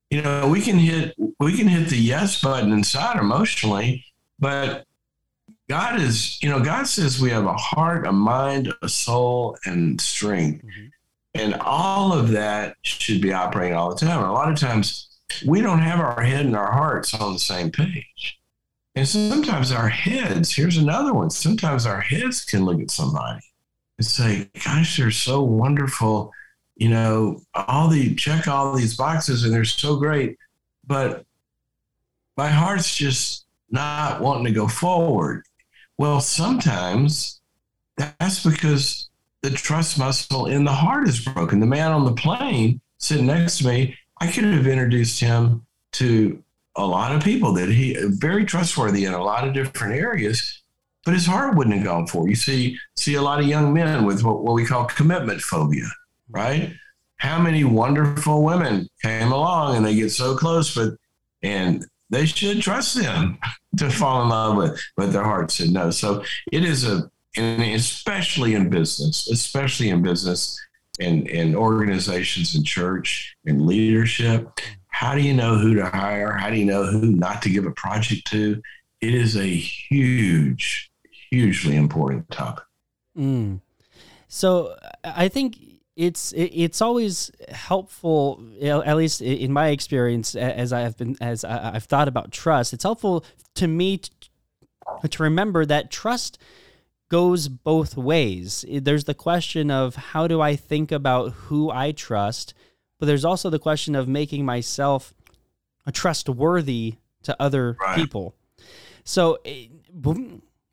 You 0.10 0.22
know, 0.22 0.48
we 0.48 0.62
can 0.62 0.78
hit 0.78 1.16
we 1.40 1.56
can 1.56 1.68
hit 1.68 1.90
the 1.90 1.98
yes 1.98 2.42
button 2.42 2.72
inside 2.72 3.20
emotionally, 3.20 4.06
but 4.40 4.86
God 5.70 6.00
is, 6.00 6.42
you 6.42 6.50
know, 6.50 6.62
God 6.62 6.88
says 6.88 7.20
we 7.20 7.30
have 7.32 7.46
a 7.46 7.54
heart, 7.54 8.08
a 8.08 8.12
mind, 8.12 8.74
a 8.82 8.88
soul, 8.88 9.58
and 9.66 10.00
strength. 10.00 10.66
Mm-hmm. 10.66 10.88
And 11.34 11.56
all 11.56 12.14
of 12.14 12.30
that 12.30 12.78
should 12.82 13.22
be 13.22 13.34
operating 13.34 13.76
all 13.76 13.94
the 13.94 14.00
time. 14.00 14.20
And 14.20 14.30
a 14.30 14.32
lot 14.32 14.52
of 14.52 14.58
times 14.58 15.10
we 15.46 15.62
don't 15.62 15.80
have 15.80 16.00
our 16.00 16.22
head 16.22 16.46
and 16.46 16.56
our 16.56 16.72
hearts 16.72 17.14
on 17.14 17.34
the 17.34 17.40
same 17.40 17.70
page. 17.70 18.40
And 18.96 19.08
sometimes 19.08 19.72
our 19.72 19.90
heads, 19.90 20.56
here's 20.56 20.78
another 20.78 21.14
one. 21.14 21.30
Sometimes 21.30 21.86
our 21.86 22.02
heads 22.02 22.44
can 22.44 22.66
look 22.66 22.82
at 22.82 22.90
somebody 22.90 23.42
and 24.00 24.08
say, 24.08 24.50
gosh, 24.66 24.98
they're 24.98 25.12
so 25.12 25.42
wonderful 25.44 26.32
you 26.78 26.90
know, 26.90 27.42
all 27.54 27.88
the 27.88 28.14
check 28.16 28.48
all 28.48 28.76
these 28.76 28.96
boxes 28.96 29.44
and 29.44 29.54
they're 29.54 29.66
so 29.66 29.98
great, 29.98 30.38
but 30.86 31.26
my 32.38 32.48
heart's 32.48 32.96
just 32.96 33.46
not 33.72 34.22
wanting 34.22 34.46
to 34.46 34.52
go 34.52 34.68
forward. 34.68 35.44
Well, 35.98 36.22
sometimes 36.22 37.42
that's 37.98 38.46
because 38.46 39.10
the 39.42 39.50
trust 39.50 39.98
muscle 39.98 40.46
in 40.46 40.64
the 40.64 40.72
heart 40.72 41.08
is 41.08 41.26
broken. 41.26 41.60
The 41.60 41.66
man 41.66 41.92
on 41.92 42.06
the 42.06 42.14
plane 42.14 42.80
sitting 43.00 43.26
next 43.26 43.60
to 43.60 43.68
me, 43.68 43.98
I 44.22 44.28
could 44.32 44.44
have 44.44 44.68
introduced 44.68 45.20
him 45.20 45.66
to 45.94 46.44
a 46.76 46.86
lot 46.86 47.16
of 47.16 47.24
people 47.24 47.54
that 47.54 47.70
he 47.70 47.98
very 48.04 48.46
trustworthy 48.46 49.06
in 49.06 49.14
a 49.14 49.24
lot 49.24 49.48
of 49.48 49.54
different 49.56 49.96
areas, 49.96 50.62
but 51.06 51.16
his 51.16 51.26
heart 51.26 51.56
wouldn't 51.56 51.76
have 51.76 51.86
gone 51.86 52.06
for. 52.06 52.30
You 52.30 52.36
see, 52.36 52.78
see 52.96 53.16
a 53.16 53.22
lot 53.22 53.40
of 53.40 53.48
young 53.48 53.74
men 53.74 54.06
with 54.06 54.24
what, 54.24 54.44
what 54.44 54.54
we 54.54 54.66
call 54.66 54.86
commitment 54.86 55.42
phobia 55.42 55.88
right? 56.30 56.74
How 57.18 57.42
many 57.42 57.64
wonderful 57.64 58.44
women 58.44 58.88
came 59.02 59.32
along 59.32 59.78
and 59.78 59.86
they 59.86 59.96
get 59.96 60.12
so 60.12 60.36
close, 60.36 60.74
but 60.76 60.96
and 61.42 61.86
they 62.10 62.26
should 62.26 62.62
trust 62.62 62.96
them 62.96 63.38
to 63.78 63.90
fall 63.90 64.24
in 64.24 64.30
love 64.30 64.58
with, 64.58 64.80
but 64.96 65.12
their 65.12 65.24
heart 65.24 65.52
said 65.52 65.70
no. 65.70 65.92
So 65.92 66.24
it 66.52 66.64
is 66.64 66.86
a, 66.86 67.10
and 67.36 67.62
especially 67.62 68.56
in 68.56 68.70
business, 68.70 69.28
especially 69.28 69.90
in 69.90 70.02
business 70.02 70.60
and 71.00 71.28
in 71.28 71.56
organizations 71.56 72.56
and 72.56 72.66
church 72.66 73.36
and 73.46 73.66
leadership. 73.66 74.50
How 74.88 75.14
do 75.14 75.22
you 75.22 75.34
know 75.34 75.56
who 75.56 75.76
to 75.76 75.86
hire? 75.86 76.34
How 76.34 76.50
do 76.50 76.56
you 76.56 76.66
know 76.66 76.86
who 76.86 77.12
not 77.12 77.42
to 77.44 77.50
give 77.50 77.66
a 77.66 77.72
project 77.72 78.26
to? 78.32 78.62
It 79.00 79.14
is 79.14 79.38
a 79.38 79.46
huge, 79.46 80.92
hugely 81.30 81.76
important 81.76 82.30
topic. 82.32 82.64
Mm. 83.16 83.62
So 84.28 84.76
I 85.04 85.28
think 85.28 85.58
it's 85.98 86.32
it's 86.38 86.80
always 86.80 87.32
helpful 87.50 88.42
at 88.62 88.96
least 88.96 89.20
in 89.20 89.52
my 89.52 89.70
experience 89.70 90.36
as 90.36 90.72
i 90.72 90.82
have 90.82 90.96
been 90.96 91.18
as 91.20 91.44
i've 91.44 91.86
thought 91.86 92.08
about 92.08 92.32
trust 92.32 92.72
it's 92.72 92.84
helpful 92.84 93.26
to 93.56 93.68
me 93.68 94.00
to 95.10 95.24
remember 95.24 95.66
that 95.66 95.90
trust 95.90 96.38
goes 97.10 97.48
both 97.48 97.98
ways 97.98 98.64
there's 98.70 99.06
the 99.06 99.16
question 99.16 99.72
of 99.72 99.96
how 99.96 100.28
do 100.28 100.40
i 100.40 100.56
think 100.56 100.92
about 100.92 101.32
who 101.32 101.72
i 101.72 101.92
trust 101.92 102.54
but 103.00 103.08
there's 103.08 103.26
also 103.26 103.50
the 103.50 103.60
question 103.60 103.96
of 103.96 104.08
making 104.08 104.46
myself 104.46 105.16
a 105.88 105.92
trustworthy 105.92 106.96
to 107.24 107.36
other 107.42 107.76
right. 107.82 107.96
people 107.96 108.36
so 109.04 109.40
eh, 109.46 109.66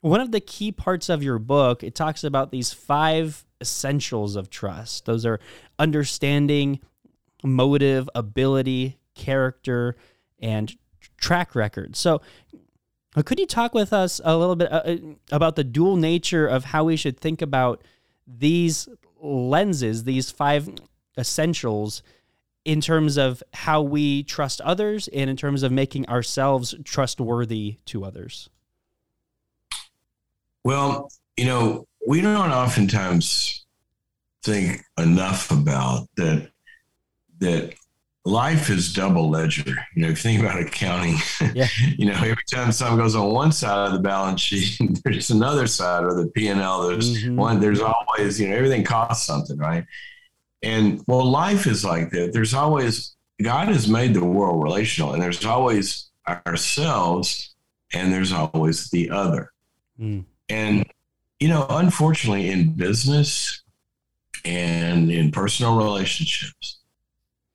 one 0.00 0.20
of 0.20 0.32
the 0.32 0.40
key 0.40 0.70
parts 0.70 1.08
of 1.08 1.22
your 1.22 1.38
book 1.38 1.82
it 1.82 1.94
talks 1.94 2.24
about 2.24 2.50
these 2.50 2.74
five 2.74 3.46
essentials 3.64 4.36
of 4.36 4.48
trust. 4.50 5.06
Those 5.06 5.24
are 5.26 5.38
understanding, 5.78 6.80
motive, 7.42 8.08
ability, 8.14 8.98
character, 9.14 9.96
and 10.38 10.76
track 11.16 11.54
record. 11.54 11.96
So, 11.96 12.20
Uh, 13.16 13.22
Could 13.22 13.38
you 13.38 13.46
talk 13.46 13.74
with 13.74 13.92
us 13.92 14.20
a 14.24 14.36
little 14.36 14.56
bit 14.56 14.72
uh, 14.72 14.82
uh, 14.84 14.96
about 15.30 15.54
the 15.54 15.62
dual 15.62 15.96
nature 15.96 16.46
of 16.56 16.64
how 16.64 16.82
we 16.90 16.96
should 16.96 17.16
think 17.20 17.40
about 17.42 17.80
these 18.26 18.88
lenses, 19.22 20.02
these 20.02 20.32
five 20.32 20.68
essentials, 21.16 22.02
in 22.64 22.80
terms 22.80 23.16
of 23.16 23.40
how 23.52 23.80
we 23.82 24.24
trust 24.24 24.60
others 24.62 25.08
and 25.14 25.30
in 25.30 25.36
terms 25.36 25.62
of 25.62 25.70
making 25.70 26.08
ourselves 26.08 26.74
trustworthy 26.82 27.78
to 27.84 28.04
others? 28.04 28.50
Well, 30.64 31.08
you 31.36 31.44
know, 31.44 31.86
we 32.06 32.20
don't 32.20 32.50
oftentimes 32.52 33.64
think 34.44 34.82
enough 34.98 35.50
about 35.50 36.08
that 36.16 36.50
that 37.38 37.74
life 38.26 38.70
is 38.70 38.92
double 38.92 39.28
ledger. 39.30 39.70
You 39.94 40.02
know, 40.02 40.08
if 40.08 40.24
you 40.24 40.30
think 40.30 40.40
about 40.40 40.58
accounting, 40.60 41.16
Yeah. 41.54 41.66
you 41.98 42.06
know, 42.06 42.14
every 42.14 42.36
time 42.50 42.72
something 42.72 42.98
goes 42.98 43.14
on 43.14 43.32
one 43.32 43.52
side 43.52 43.86
of 43.88 43.92
the 43.92 43.98
balance 43.98 44.40
sheet, 44.40 44.78
there's 45.04 45.30
another 45.30 45.66
side 45.66 46.04
or 46.04 46.14
the 46.14 46.28
P 46.28 46.48
and 46.48 46.60
L. 46.60 46.88
There's 46.88 47.24
Mhm. 47.24 47.36
one. 47.36 47.60
There's 47.60 47.80
always, 47.80 48.40
you 48.40 48.48
know, 48.48 48.56
everything 48.56 48.84
costs 48.84 49.26
something, 49.26 49.58
right? 49.58 49.84
And 50.62 51.02
well, 51.06 51.24
life 51.30 51.66
is 51.66 51.84
like 51.84 52.10
that. 52.10 52.32
There's 52.32 52.54
always 52.54 53.14
God 53.42 53.68
has 53.68 53.88
made 53.88 54.14
the 54.14 54.24
world 54.24 54.62
relational, 54.62 55.12
and 55.12 55.20
there's 55.22 55.44
always 55.44 56.08
ourselves, 56.28 57.54
and 57.92 58.12
there's 58.12 58.32
always 58.32 58.88
the 58.90 59.10
other. 59.10 59.50
Mm. 60.00 60.24
And, 60.48 60.86
you 61.44 61.50
know, 61.50 61.66
unfortunately, 61.68 62.48
in 62.48 62.72
business 62.72 63.60
and 64.46 65.10
in 65.10 65.30
personal 65.30 65.76
relationships, 65.76 66.78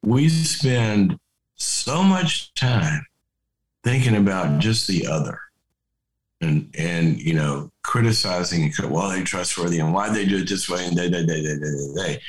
we 0.04 0.30
spend 0.30 1.20
so 1.56 2.04
much 2.04 2.54
time 2.54 3.04
thinking 3.84 4.16
about 4.16 4.60
just 4.60 4.88
the 4.88 5.08
other 5.08 5.40
and, 6.40 6.72
and 6.78 7.20
you 7.20 7.34
know, 7.34 7.72
criticizing, 7.82 8.72
and 8.78 8.92
well, 8.92 9.10
they 9.10 9.24
trustworthy 9.24 9.80
and 9.80 9.92
why 9.92 10.14
they 10.14 10.24
do 10.24 10.38
it 10.38 10.48
this 10.48 10.70
way 10.70 10.86
and 10.86 10.96
they, 10.96 11.10
they, 11.10 11.26
they, 11.26 11.42
they, 11.42 11.56
they, 11.56 11.94
they. 11.96 12.22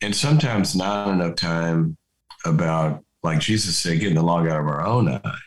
And 0.00 0.16
sometimes 0.16 0.74
not 0.74 1.08
enough 1.10 1.34
time 1.34 1.98
about, 2.46 3.04
like 3.22 3.40
Jesus 3.40 3.76
said, 3.76 4.00
getting 4.00 4.14
the 4.14 4.22
log 4.22 4.48
out 4.48 4.60
of 4.60 4.66
our 4.66 4.86
own 4.86 5.10
eye 5.10 5.38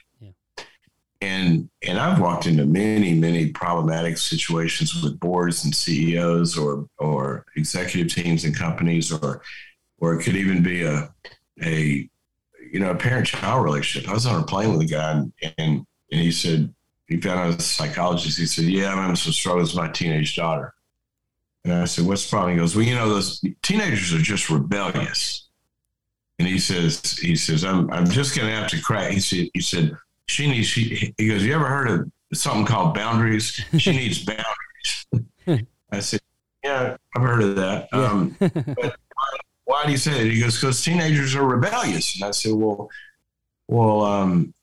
and 1.22 1.70
and 1.88 2.00
I've 2.00 2.20
walked 2.20 2.48
into 2.48 2.66
many 2.66 3.14
many 3.14 3.52
problematic 3.52 4.18
situations 4.18 5.02
with 5.02 5.20
boards 5.20 5.64
and 5.64 5.74
CEOs 5.74 6.58
or 6.58 6.88
or 6.98 7.46
executive 7.56 8.14
teams 8.14 8.44
and 8.44 8.56
companies 8.56 9.12
or 9.12 9.42
or 10.00 10.16
it 10.16 10.24
could 10.24 10.36
even 10.36 10.64
be 10.64 10.84
a 10.84 11.14
a 11.64 12.10
you 12.72 12.80
know 12.80 12.92
a 12.92 12.96
parent 12.96 13.28
child 13.28 13.64
relationship. 13.64 14.10
I 14.10 14.14
was 14.14 14.26
on 14.26 14.42
a 14.42 14.46
plane 14.46 14.72
with 14.72 14.82
a 14.82 14.86
guy 14.86 15.12
and 15.12 15.32
and, 15.58 15.86
he 16.10 16.30
said 16.30 16.74
he 17.08 17.22
found 17.22 17.40
out 17.40 17.58
a 17.58 17.62
psychologist. 17.62 18.38
He 18.38 18.46
said, 18.46 18.66
"Yeah, 18.66 18.92
I'm 18.92 18.98
having 18.98 19.16
some 19.16 19.32
struggles 19.32 19.74
with 19.74 19.82
my 19.82 19.90
teenage 19.90 20.36
daughter." 20.36 20.74
And 21.64 21.74
I 21.74 21.86
said, 21.86 22.06
"What's 22.06 22.26
the 22.26 22.32
problem?" 22.32 22.54
He 22.54 22.60
goes, 22.60 22.76
"Well, 22.76 22.84
you 22.84 22.96
know, 22.96 23.08
those 23.08 23.42
teenagers 23.62 24.14
are 24.14 24.22
just 24.22 24.50
rebellious." 24.50 25.48
And 26.38 26.48
he 26.48 26.60
says, 26.60 27.18
"He 27.18 27.38
says 27.38 27.64
I'm 27.64 27.90
I'm 27.92 28.10
just 28.10 28.36
going 28.36 28.50
to 28.50 28.56
have 28.56 28.70
to 28.72 28.82
crack." 28.82 29.12
He 29.12 29.20
said, 29.22 29.50
"He 29.54 29.62
said." 29.62 29.96
She 30.32 30.50
needs 30.50 30.68
she 30.68 31.14
he 31.18 31.28
goes 31.28 31.44
you 31.44 31.54
ever 31.54 31.68
heard 31.68 31.88
of 31.90 32.12
something 32.34 32.66
called 32.66 32.96
boundaries? 32.96 33.60
She 33.78 33.92
needs 33.98 34.24
boundaries. 34.24 35.66
I 35.92 36.00
said 36.00 36.22
yeah 36.64 36.96
i've 37.16 37.22
heard 37.22 37.44
of 37.44 37.56
that. 37.58 37.90
Yeah. 37.92 38.06
um, 38.06 38.36
but 38.40 38.78
why, 38.78 39.38
why 39.66 39.86
do 39.86 39.92
you 39.92 39.98
say 39.98 40.12
that? 40.12 40.32
He 40.32 40.40
goes 40.40 40.60
because 40.60 40.82
teenagers 40.84 41.36
are 41.36 41.44
rebellious. 41.46 42.16
And 42.16 42.28
i 42.28 42.32
said 42.32 42.54
well 42.54 42.90
well 43.68 44.04
um, 44.04 44.54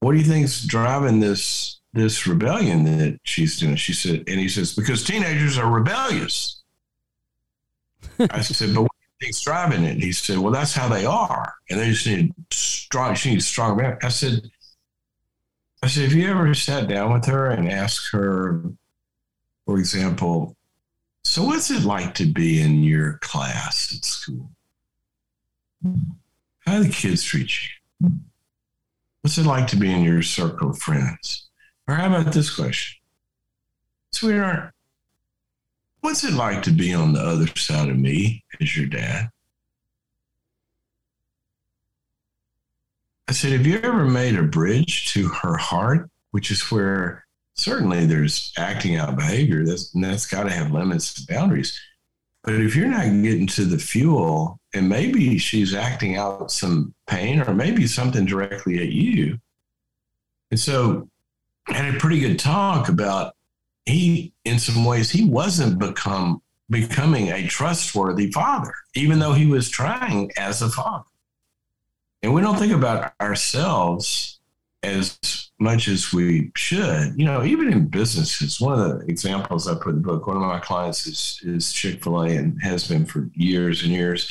what 0.00 0.12
do 0.12 0.18
you 0.18 0.24
think's 0.24 0.64
driving 0.64 1.20
this 1.20 1.80
this 1.92 2.26
rebellion 2.26 2.84
that 2.84 3.18
she's 3.24 3.58
doing? 3.58 3.76
She 3.76 3.92
said 3.92 4.24
and 4.26 4.40
he 4.40 4.48
says 4.48 4.74
because 4.74 5.04
teenagers 5.04 5.58
are 5.58 5.70
rebellious. 5.70 6.62
I 8.30 8.40
said 8.40 8.74
but 8.74 8.82
what 8.82 8.92
do 8.92 9.06
you 9.06 9.26
think's 9.26 9.40
driving 9.42 9.84
it? 9.84 9.92
And 9.92 10.02
he 10.02 10.12
said 10.12 10.38
well 10.38 10.52
that's 10.52 10.72
how 10.72 10.88
they 10.88 11.04
are 11.04 11.54
and 11.68 11.78
they 11.78 11.90
just 11.90 12.06
need 12.06 12.32
strong 12.50 13.14
she 13.14 13.30
needs 13.30 13.46
strong 13.46 13.76
man 13.76 13.96
i 14.02 14.08
said 14.08 14.50
I 15.82 15.88
said, 15.88 16.04
have 16.04 16.12
you 16.12 16.30
ever 16.30 16.54
sat 16.54 16.88
down 16.88 17.12
with 17.12 17.24
her 17.24 17.46
and 17.46 17.70
asked 17.70 18.10
her, 18.12 18.62
for 19.64 19.78
example, 19.78 20.56
so 21.24 21.44
what's 21.44 21.70
it 21.70 21.84
like 21.84 22.14
to 22.14 22.26
be 22.26 22.60
in 22.60 22.82
your 22.82 23.14
class 23.22 23.94
at 23.96 24.04
school? 24.04 24.50
How 26.66 26.78
do 26.78 26.84
the 26.84 26.92
kids 26.92 27.22
treat 27.22 27.50
you? 28.00 28.10
What's 29.22 29.38
it 29.38 29.46
like 29.46 29.66
to 29.68 29.76
be 29.76 29.92
in 29.92 30.02
your 30.02 30.22
circle 30.22 30.70
of 30.70 30.78
friends? 30.78 31.48
Or 31.88 31.94
how 31.94 32.14
about 32.14 32.32
this 32.32 32.54
question? 32.54 33.00
Sweetheart, 34.12 34.72
what's 36.00 36.24
it 36.24 36.34
like 36.34 36.62
to 36.64 36.70
be 36.70 36.92
on 36.92 37.12
the 37.12 37.20
other 37.20 37.46
side 37.56 37.88
of 37.88 37.98
me 37.98 38.44
as 38.60 38.76
your 38.76 38.86
dad? 38.86 39.30
I 43.30 43.32
said, 43.32 43.52
Have 43.52 43.64
you 43.64 43.78
ever 43.84 44.04
made 44.06 44.34
a 44.34 44.42
bridge 44.42 45.12
to 45.12 45.28
her 45.28 45.56
heart, 45.56 46.10
which 46.32 46.50
is 46.50 46.68
where 46.72 47.24
certainly 47.54 48.04
there's 48.04 48.52
acting 48.58 48.96
out 48.96 49.14
behavior 49.14 49.64
that's, 49.64 49.92
that's 49.92 50.26
got 50.26 50.42
to 50.42 50.50
have 50.50 50.72
limits 50.72 51.16
and 51.16 51.28
boundaries. 51.28 51.78
But 52.42 52.54
if 52.54 52.74
you're 52.74 52.88
not 52.88 53.04
getting 53.04 53.46
to 53.46 53.66
the 53.66 53.78
fuel, 53.78 54.58
and 54.74 54.88
maybe 54.88 55.38
she's 55.38 55.74
acting 55.74 56.16
out 56.16 56.50
some 56.50 56.92
pain 57.06 57.40
or 57.40 57.54
maybe 57.54 57.86
something 57.86 58.26
directly 58.26 58.80
at 58.80 58.88
you. 58.88 59.38
And 60.50 60.58
so 60.58 61.08
I 61.68 61.74
had 61.74 61.94
a 61.94 61.98
pretty 61.98 62.18
good 62.18 62.40
talk 62.40 62.88
about 62.88 63.36
he, 63.86 64.32
in 64.44 64.58
some 64.58 64.84
ways, 64.84 65.08
he 65.08 65.24
wasn't 65.24 65.78
become 65.78 66.42
becoming 66.68 67.28
a 67.28 67.46
trustworthy 67.46 68.32
father, 68.32 68.74
even 68.96 69.20
though 69.20 69.34
he 69.34 69.46
was 69.46 69.70
trying 69.70 70.32
as 70.36 70.62
a 70.62 70.68
father. 70.68 71.04
And 72.22 72.34
we 72.34 72.42
don't 72.42 72.58
think 72.58 72.72
about 72.72 73.12
ourselves 73.20 74.40
as 74.82 75.18
much 75.58 75.88
as 75.88 76.12
we 76.12 76.50
should. 76.56 77.14
You 77.16 77.26
know, 77.26 77.44
even 77.44 77.72
in 77.72 77.88
businesses, 77.88 78.60
one 78.60 78.78
of 78.78 78.98
the 78.98 79.06
examples 79.06 79.68
I 79.68 79.74
put 79.74 79.90
in 79.90 79.96
the 79.96 80.08
book, 80.08 80.26
one 80.26 80.36
of 80.36 80.42
my 80.42 80.58
clients 80.58 81.06
is, 81.06 81.40
is 81.42 81.72
Chick 81.72 82.02
fil 82.02 82.22
A 82.22 82.28
and 82.36 82.60
has 82.62 82.88
been 82.88 83.06
for 83.06 83.30
years 83.34 83.82
and 83.82 83.92
years. 83.92 84.30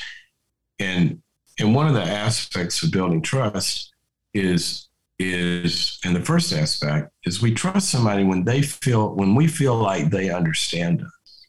And 0.79 1.21
and 1.59 1.75
one 1.75 1.87
of 1.87 1.93
the 1.93 2.03
aspects 2.03 2.81
of 2.83 2.91
building 2.91 3.21
trust 3.21 3.93
is 4.33 4.87
is 5.19 5.99
and 6.05 6.15
the 6.15 6.21
first 6.21 6.53
aspect 6.53 7.11
is 7.25 7.41
we 7.41 7.53
trust 7.53 7.89
somebody 7.89 8.23
when 8.23 8.45
they 8.45 8.61
feel 8.61 9.13
when 9.13 9.35
we 9.35 9.47
feel 9.47 9.75
like 9.75 10.09
they 10.09 10.29
understand 10.29 11.01
us 11.01 11.47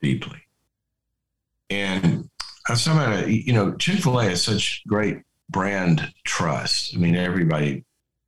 deeply. 0.00 0.38
And 1.70 2.30
I 2.68 2.72
was 2.72 2.84
talking 2.84 3.00
about, 3.00 3.28
you 3.28 3.52
know, 3.52 3.74
Chick 3.76 4.00
fil 4.00 4.20
A 4.20 4.26
is 4.26 4.44
such 4.44 4.82
great 4.86 5.22
brand 5.50 6.12
trust. 6.24 6.94
I 6.94 6.98
mean, 6.98 7.16
everybody, 7.16 7.84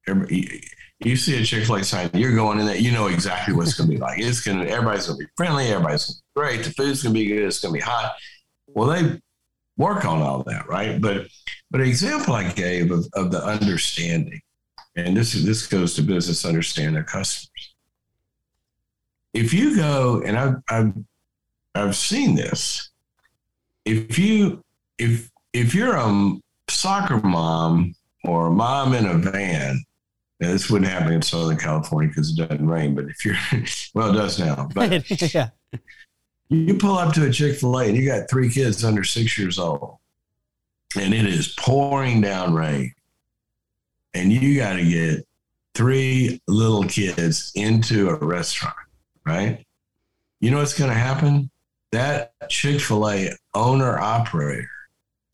every, 0.06 0.62
you 1.00 1.16
see 1.16 1.40
a 1.40 1.44
Chick 1.44 1.66
Fil 1.66 1.76
A 1.76 1.84
sign, 1.84 2.10
you're 2.14 2.34
going 2.34 2.58
in 2.58 2.66
there, 2.66 2.76
you 2.76 2.92
know 2.92 3.06
exactly 3.08 3.54
what 3.54 3.66
it's 3.66 3.76
going 3.76 3.88
to 3.88 3.94
be 3.96 4.00
like. 4.00 4.18
It's 4.18 4.40
going 4.40 4.58
to, 4.58 4.68
everybody's 4.68 5.06
going 5.06 5.18
to 5.18 5.24
be 5.24 5.30
friendly, 5.36 5.66
everybody's 5.68 6.06
gonna 6.06 6.18
be 6.34 6.40
great, 6.40 6.64
the 6.64 6.72
food's 6.72 7.02
going 7.02 7.14
to 7.14 7.20
be 7.20 7.26
good, 7.26 7.44
it's 7.44 7.60
going 7.60 7.74
to 7.74 7.78
be 7.78 7.84
hot. 7.84 8.14
Well, 8.66 8.88
they 8.88 9.20
work 9.76 10.04
on 10.04 10.22
all 10.22 10.42
that, 10.44 10.68
right? 10.68 11.00
But, 11.00 11.28
but 11.70 11.80
an 11.80 11.86
example 11.86 12.34
I 12.34 12.50
gave 12.52 12.90
of, 12.90 13.06
of 13.14 13.30
the 13.30 13.42
understanding, 13.42 14.40
and 14.96 15.16
this 15.16 15.34
is 15.34 15.44
this 15.44 15.66
goes 15.66 15.94
to 15.94 16.02
business 16.02 16.44
understand 16.44 16.96
their 16.96 17.04
customers. 17.04 17.74
If 19.32 19.54
you 19.54 19.76
go, 19.76 20.20
and 20.24 20.36
I've 20.36 20.56
I've, 20.68 20.92
I've 21.74 21.96
seen 21.96 22.34
this, 22.34 22.90
if 23.84 24.18
you 24.18 24.64
if 24.98 25.30
if 25.52 25.74
you're 25.74 25.94
a 25.94 26.36
soccer 26.70 27.18
mom 27.18 27.94
or 28.24 28.50
mom 28.50 28.94
in 28.94 29.06
a 29.06 29.14
van. 29.14 29.84
Now, 30.40 30.52
this 30.52 30.70
wouldn't 30.70 30.90
happen 30.90 31.12
in 31.12 31.22
Southern 31.22 31.58
California 31.58 32.08
because 32.08 32.30
it 32.30 32.48
doesn't 32.48 32.66
rain, 32.66 32.94
but 32.94 33.04
if 33.06 33.24
you're, 33.24 33.36
well, 33.94 34.10
it 34.10 34.18
does 34.18 34.38
now. 34.38 34.68
But 34.74 35.34
yeah. 35.34 35.50
you 36.48 36.74
pull 36.74 36.96
up 36.96 37.12
to 37.14 37.26
a 37.26 37.30
Chick 37.30 37.56
fil 37.56 37.78
A 37.78 37.84
and 37.86 37.96
you 37.96 38.06
got 38.06 38.30
three 38.30 38.48
kids 38.48 38.84
under 38.84 39.04
six 39.04 39.36
years 39.38 39.58
old, 39.58 39.98
and 40.98 41.12
it 41.12 41.26
is 41.26 41.54
pouring 41.58 42.22
down 42.22 42.54
rain. 42.54 42.94
And 44.14 44.32
you 44.32 44.56
got 44.56 44.74
to 44.74 44.84
get 44.84 45.26
three 45.74 46.40
little 46.48 46.84
kids 46.84 47.52
into 47.54 48.08
a 48.08 48.14
restaurant, 48.14 48.74
right? 49.24 49.64
You 50.40 50.50
know 50.50 50.58
what's 50.58 50.76
going 50.76 50.90
to 50.90 50.98
happen? 50.98 51.50
That 51.92 52.32
Chick 52.48 52.80
fil 52.80 53.08
A 53.08 53.30
owner 53.54 53.98
operator 53.98 54.70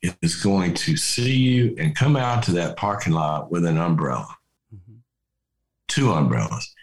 is 0.01 0.35
going 0.35 0.73
to 0.75 0.95
see 0.95 1.35
you 1.35 1.75
and 1.79 1.95
come 1.95 2.15
out 2.15 2.43
to 2.43 2.51
that 2.53 2.77
parking 2.77 3.13
lot 3.13 3.51
with 3.51 3.65
an 3.65 3.77
umbrella, 3.77 4.35
Mhm. 4.73 4.97
two 5.87 6.11
umbrellas, 6.11 6.73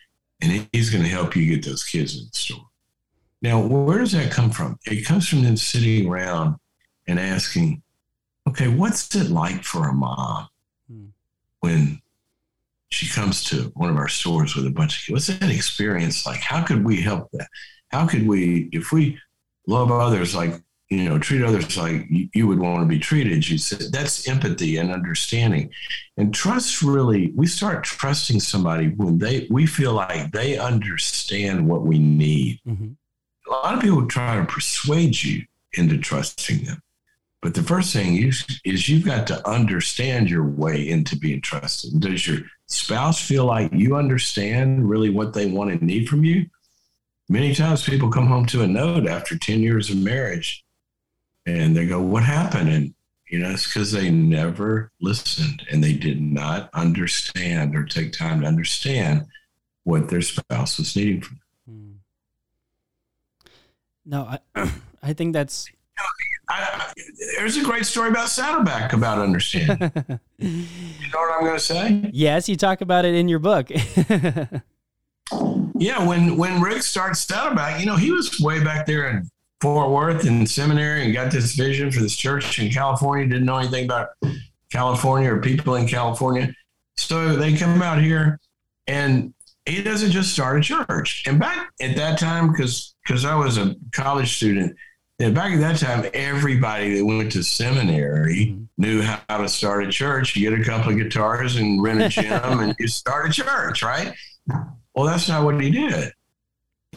and 0.40 0.68
he's 0.72 0.90
going 0.90 1.04
to 1.04 1.10
help 1.10 1.36
you 1.36 1.46
get 1.54 1.64
those 1.64 1.84
kids 1.84 2.16
in 2.18 2.24
the 2.30 2.36
store. 2.36 2.68
Now, 3.40 3.60
where 3.60 3.98
does 3.98 4.12
that 4.12 4.32
come 4.32 4.50
from? 4.50 4.78
It 4.86 5.04
comes 5.04 5.28
from 5.28 5.42
them 5.42 5.56
sitting 5.56 6.08
around 6.08 6.56
and 7.06 7.20
asking, 7.20 7.82
okay, 8.48 8.68
what's 8.68 9.14
it 9.14 9.30
like 9.30 9.62
for 9.62 9.88
a 9.88 9.92
mom 9.92 10.48
Hmm. 10.88 11.06
when 11.60 12.00
she 12.90 13.08
comes 13.08 13.42
to 13.44 13.64
one 13.74 13.90
of 13.90 13.96
our 13.96 14.08
stores 14.08 14.54
with 14.54 14.66
a 14.66 14.70
bunch 14.70 14.98
of 14.98 15.04
kids. 15.06 15.12
What's 15.28 15.38
that 15.40 15.50
experience 15.50 16.24
like? 16.26 16.40
How 16.40 16.62
could 16.62 16.84
we 16.84 17.00
help 17.02 17.28
that? 17.32 17.48
How 17.88 18.06
could 18.06 18.26
we, 18.26 18.68
if 18.72 18.92
we 18.92 19.18
love 19.66 19.90
others 19.90 20.34
like, 20.34 20.62
you 20.98 21.08
know, 21.08 21.18
treat 21.18 21.42
others 21.42 21.76
like 21.76 22.06
you, 22.08 22.28
you 22.34 22.46
would 22.46 22.58
want 22.58 22.80
to 22.80 22.86
be 22.86 22.98
treated? 22.98 23.48
You 23.48 23.58
said 23.58 23.92
that's 23.92 24.28
empathy 24.28 24.76
and 24.76 24.92
understanding. 24.92 25.70
And 26.16 26.34
trust 26.34 26.82
really, 26.82 27.32
we 27.34 27.46
start 27.46 27.84
trusting 27.84 28.40
somebody 28.40 28.88
when 28.88 29.18
they, 29.18 29.46
we 29.50 29.66
feel 29.66 29.92
like 29.92 30.32
they 30.32 30.58
understand 30.58 31.68
what 31.68 31.82
we 31.82 31.98
need. 31.98 32.60
Mm-hmm. 32.66 32.92
A 33.46 33.50
lot 33.50 33.74
of 33.74 33.80
people 33.80 34.06
try 34.06 34.36
to 34.36 34.46
persuade 34.46 35.22
you 35.22 35.44
into 35.74 35.98
trusting 35.98 36.64
them. 36.64 36.80
But 37.42 37.52
the 37.52 37.62
first 37.62 37.92
thing 37.92 38.16
is, 38.16 38.44
is 38.64 38.88
you've 38.88 39.04
got 39.04 39.26
to 39.26 39.46
understand 39.46 40.30
your 40.30 40.48
way 40.48 40.88
into 40.88 41.14
being 41.14 41.42
trusted. 41.42 42.00
Does 42.00 42.26
your 42.26 42.38
spouse 42.68 43.20
feel 43.20 43.44
like 43.44 43.70
you 43.70 43.96
understand 43.96 44.88
really 44.88 45.10
what 45.10 45.34
they 45.34 45.46
want 45.46 45.70
and 45.70 45.82
need 45.82 46.08
from 46.08 46.24
you? 46.24 46.46
Many 47.28 47.54
times 47.54 47.84
people 47.84 48.10
come 48.10 48.26
home 48.26 48.46
to 48.46 48.62
a 48.62 48.66
note 48.66 49.06
after 49.06 49.36
10 49.36 49.60
years 49.60 49.90
of 49.90 49.98
marriage 49.98 50.63
and 51.46 51.76
they 51.76 51.86
go, 51.86 52.00
What 52.00 52.22
happened? 52.22 52.68
And, 52.68 52.94
you 53.28 53.38
know, 53.38 53.50
it's 53.50 53.66
because 53.66 53.92
they 53.92 54.10
never 54.10 54.92
listened 55.00 55.66
and 55.70 55.82
they 55.82 55.92
did 55.92 56.20
not 56.20 56.70
understand 56.74 57.74
or 57.74 57.84
take 57.84 58.12
time 58.12 58.40
to 58.42 58.46
understand 58.46 59.26
what 59.84 60.08
their 60.08 60.22
spouse 60.22 60.78
was 60.78 60.94
needing 60.94 61.20
from 61.20 61.40
them. 61.66 62.00
Hmm. 63.44 63.50
No, 64.06 64.38
I, 64.54 64.70
I 65.02 65.12
think 65.12 65.32
that's 65.32 65.68
I, 66.48 66.90
I, 66.90 66.92
there's 67.36 67.56
a 67.56 67.64
great 67.64 67.86
story 67.86 68.10
about 68.10 68.28
Saddleback 68.28 68.92
about 68.92 69.18
understanding. 69.18 69.78
you 70.38 70.66
know 71.12 71.20
what 71.20 71.34
I'm 71.34 71.40
going 71.40 71.54
to 71.54 71.58
say? 71.58 72.10
yes. 72.12 72.48
You 72.48 72.56
talk 72.56 72.82
about 72.82 73.04
it 73.04 73.14
in 73.14 73.28
your 73.28 73.38
book. 73.38 73.70
Yeah, 75.76 76.06
when 76.06 76.36
when 76.36 76.60
Rick 76.60 76.82
starts 76.82 77.20
Saddleback, 77.20 77.80
you 77.80 77.86
know, 77.86 77.96
he 77.96 78.12
was 78.12 78.40
way 78.40 78.62
back 78.62 78.86
there 78.86 79.10
in 79.10 79.28
Fort 79.64 79.88
Worth 79.88 80.26
in 80.26 80.46
seminary 80.46 81.06
and 81.06 81.14
got 81.14 81.32
this 81.32 81.54
vision 81.54 81.90
for 81.90 82.00
this 82.00 82.14
church 82.14 82.58
in 82.58 82.70
California. 82.70 83.26
Didn't 83.26 83.46
know 83.46 83.56
anything 83.56 83.86
about 83.86 84.08
California 84.70 85.32
or 85.32 85.40
people 85.40 85.76
in 85.76 85.88
California, 85.88 86.54
so 86.98 87.34
they 87.34 87.56
come 87.56 87.80
out 87.80 87.98
here, 87.98 88.38
and 88.86 89.32
he 89.64 89.82
doesn't 89.82 90.10
just 90.10 90.34
start 90.34 90.58
a 90.58 90.60
church. 90.60 91.24
And 91.26 91.40
back 91.40 91.70
at 91.80 91.96
that 91.96 92.18
time, 92.18 92.52
because 92.52 92.94
because 93.06 93.24
I 93.24 93.34
was 93.36 93.56
a 93.56 93.74
college 93.92 94.36
student, 94.36 94.76
and 95.18 95.34
back 95.34 95.52
at 95.52 95.60
that 95.60 95.78
time, 95.78 96.10
everybody 96.12 96.98
that 96.98 97.04
went 97.06 97.32
to 97.32 97.42
seminary 97.42 98.48
Mhm. 98.48 98.66
knew 98.76 99.00
how 99.00 99.38
to 99.38 99.48
start 99.48 99.86
a 99.86 99.90
church. 99.90 100.36
You 100.36 100.50
get 100.50 100.60
a 100.60 100.62
couple 100.62 100.92
of 100.92 100.98
guitars 100.98 101.56
and 101.56 101.82
rent 101.82 102.02
a 102.02 102.10
gym, 102.10 102.60
and 102.60 102.76
you 102.78 102.86
start 102.86 103.30
a 103.30 103.32
church, 103.32 103.82
right? 103.82 104.12
Well, 104.94 105.06
that's 105.06 105.26
not 105.26 105.42
what 105.42 105.58
he 105.58 105.70
did. 105.70 106.12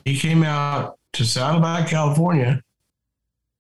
He 0.04 0.20
came 0.20 0.44
out 0.44 0.97
to 1.18 1.26
Saddleback, 1.26 1.90
California, 1.90 2.62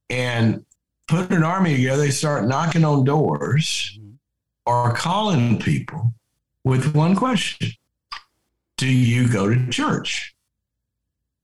and 0.09 0.63
put 1.07 1.31
an 1.31 1.43
army 1.43 1.75
together. 1.75 2.01
They 2.03 2.11
start 2.11 2.47
knocking 2.47 2.85
on 2.85 3.03
doors 3.03 3.97
Mhm. 3.99 4.13
or 4.65 4.93
calling 4.93 5.59
people 5.59 6.13
with 6.63 6.93
one 6.95 7.15
question 7.15 7.71
Do 8.77 8.87
you 8.87 9.27
go 9.27 9.49
to 9.51 9.67
church? 9.71 10.35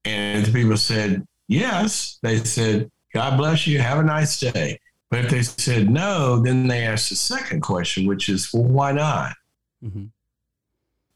And 0.05 0.46
the 0.46 0.51
people 0.51 0.77
said, 0.77 1.25
Yes. 1.48 2.20
They 2.22 2.43
said, 2.43 2.91
God 3.13 3.38
bless 3.38 3.65
you. 3.65 3.79
Have 3.79 3.98
a 4.00 4.03
nice 4.03 4.39
day. 4.39 4.79
But 5.10 5.25
if 5.25 5.32
they 5.32 5.41
said 5.43 5.89
no, 5.89 6.41
then 6.43 6.67
they 6.67 6.86
asked 6.86 7.10
the 7.10 7.15
second 7.15 7.62
question, 7.62 8.05
which 8.05 8.29
is, 8.29 8.53
Well, 8.53 8.63
why 8.63 8.91
not? 8.91 9.34
Mhm. 9.84 10.10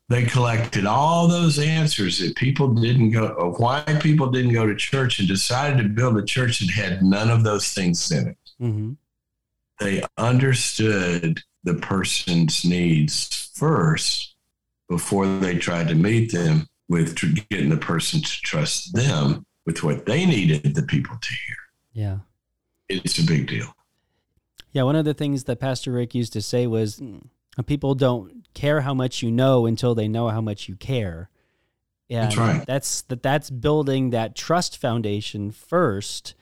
They 0.09 0.23
collected 0.23 0.85
all 0.85 1.27
those 1.27 1.59
answers 1.59 2.19
that 2.19 2.35
people 2.37 2.73
didn't 2.73 3.11
go, 3.11 3.55
why 3.57 3.81
people 4.01 4.31
didn't 4.31 4.53
go 4.53 4.65
to 4.65 4.75
church 4.75 5.19
and 5.19 5.27
decided 5.27 5.83
to 5.83 5.89
build 5.89 6.17
a 6.17 6.23
church 6.23 6.59
that 6.59 6.71
had 6.71 7.03
none 7.03 7.29
of 7.29 7.43
those 7.43 7.73
things 7.73 8.09
in 8.11 8.27
it. 8.29 8.37
Mhm. 8.61 8.97
They 9.79 10.03
understood 10.17 11.41
the 11.63 11.75
person's 11.75 12.63
needs 12.63 13.51
first 13.53 14.35
before 14.87 15.27
they 15.39 15.57
tried 15.57 15.89
to 15.89 15.95
meet 15.95 16.31
them 16.31 16.67
with 16.87 17.15
tr- 17.15 17.27
getting 17.49 17.69
the 17.69 17.77
person 17.77 18.21
to 18.21 18.41
trust 18.41 18.93
them 18.93 19.45
with 19.65 19.83
what 19.83 20.05
they 20.05 20.25
needed 20.25 20.73
the 20.73 20.83
people 20.83 21.17
to 21.21 21.29
hear. 21.29 21.57
Yeah. 21.91 22.19
It's 22.87 23.19
a 23.19 23.23
big 23.25 23.47
deal. 23.47 23.75
Yeah, 24.71 24.83
one 24.83 24.95
of 24.95 25.03
the 25.03 25.13
things 25.13 25.43
that 25.45 25.59
Pastor 25.59 25.91
Rick 25.91 26.15
used 26.15 26.31
to 26.33 26.41
say 26.41 26.65
was 26.65 27.01
mm, 27.01 27.21
people 27.65 27.93
don't 27.93 28.36
care 28.57 28.81
how 28.81 28.93
much 28.93 29.21
you 29.23 29.31
know 29.31 29.65
until 29.65 29.95
they 29.95 30.07
know 30.07 30.29
how 30.29 30.41
much 30.41 30.67
you 30.67 30.75
care. 30.75 31.29
And 32.09 32.23
That's 32.29 32.37
right. 32.37 32.65
That's 32.65 33.01
that 33.03 33.21
that's 33.21 33.49
building 33.49 34.11
that 34.11 34.35
trust 34.35 34.77
foundation 34.77 35.51
first 35.51 36.35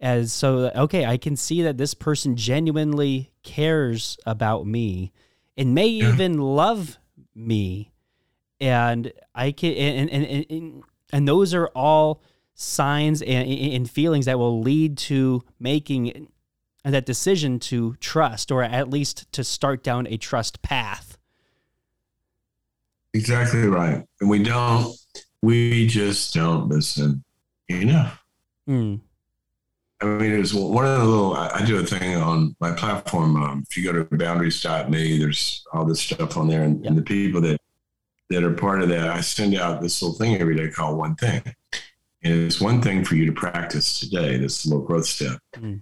as 0.00 0.32
so 0.32 0.62
that, 0.62 0.76
okay, 0.76 1.04
I 1.04 1.18
can 1.18 1.36
see 1.36 1.62
that 1.62 1.76
this 1.76 1.92
person 1.94 2.34
genuinely 2.36 3.32
cares 3.42 4.16
about 4.24 4.66
me 4.66 5.12
and 5.56 5.74
may 5.74 5.88
Yeah. 5.88 6.08
even 6.14 6.38
love 6.38 6.98
me. 7.34 7.92
And 8.60 9.12
I 9.34 9.52
can 9.52 9.72
and 9.74 10.10
and 10.10 10.24
and, 10.26 10.46
and, 10.50 10.82
and 11.12 11.28
those 11.28 11.54
are 11.54 11.68
all 11.74 12.22
signs 12.54 13.22
and, 13.22 13.48
and 13.48 13.90
feelings 13.90 14.26
that 14.26 14.38
will 14.38 14.60
lead 14.60 14.96
to 14.98 15.42
making 15.58 16.28
that 16.84 17.04
decision 17.06 17.58
to 17.58 17.94
trust 18.00 18.50
or 18.50 18.62
at 18.62 18.88
least 18.88 19.30
to 19.32 19.44
start 19.44 19.82
down 19.82 20.06
a 20.06 20.16
trust 20.16 20.62
path. 20.62 21.18
Exactly 23.12 23.66
right. 23.66 24.04
And 24.20 24.30
we 24.30 24.42
don't, 24.42 24.94
we 25.42 25.86
just 25.86 26.34
don't 26.34 26.68
listen 26.68 27.24
enough. 27.68 28.22
Mm. 28.68 29.00
I 30.02 30.06
mean, 30.06 30.32
it 30.32 30.38
was 30.38 30.54
one 30.54 30.86
of 30.86 30.98
the 30.98 31.04
little, 31.04 31.34
I, 31.34 31.62
do 31.64 31.78
a 31.78 31.84
thing 31.84 32.16
on 32.16 32.56
my 32.58 32.72
platform. 32.72 33.36
Um, 33.36 33.64
if 33.68 33.76
you 33.76 33.84
go 33.84 33.92
to 33.92 34.16
boundaries.me, 34.16 35.18
there's 35.18 35.62
all 35.72 35.84
this 35.84 36.00
stuff 36.00 36.38
on 36.38 36.48
there. 36.48 36.62
And, 36.62 36.86
and 36.86 36.96
the 36.96 37.02
people 37.02 37.40
that, 37.42 37.60
that 38.30 38.42
are 38.42 38.54
part 38.54 38.80
of 38.80 38.88
that, 38.88 39.08
I 39.08 39.20
send 39.20 39.54
out 39.56 39.82
this 39.82 40.00
little 40.00 40.16
thing 40.16 40.40
every 40.40 40.56
day 40.56 40.70
called 40.70 40.96
One 40.96 41.16
Thing. 41.16 41.42
And 42.22 42.34
it's 42.34 42.60
one 42.60 42.80
thing 42.80 43.04
for 43.04 43.14
you 43.14 43.26
to 43.26 43.32
practice 43.32 44.00
today, 44.00 44.38
this 44.38 44.64
little 44.64 44.84
growth 44.84 45.06
step. 45.06 45.38
Mm. 45.56 45.80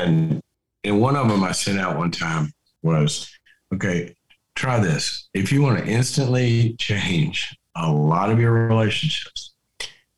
And, 0.00 0.42
and 0.82 1.00
one 1.00 1.16
of 1.16 1.28
them 1.28 1.44
I 1.44 1.52
sent 1.52 1.78
out 1.78 1.98
one 1.98 2.10
time 2.10 2.52
was, 2.82 3.30
okay, 3.72 4.16
try 4.54 4.78
this. 4.78 5.28
If 5.34 5.52
you 5.52 5.62
want 5.62 5.78
to 5.78 5.86
instantly 5.86 6.74
change 6.78 7.56
a 7.74 7.90
lot 7.90 8.30
of 8.30 8.38
your 8.38 8.52
relationships 8.52 9.52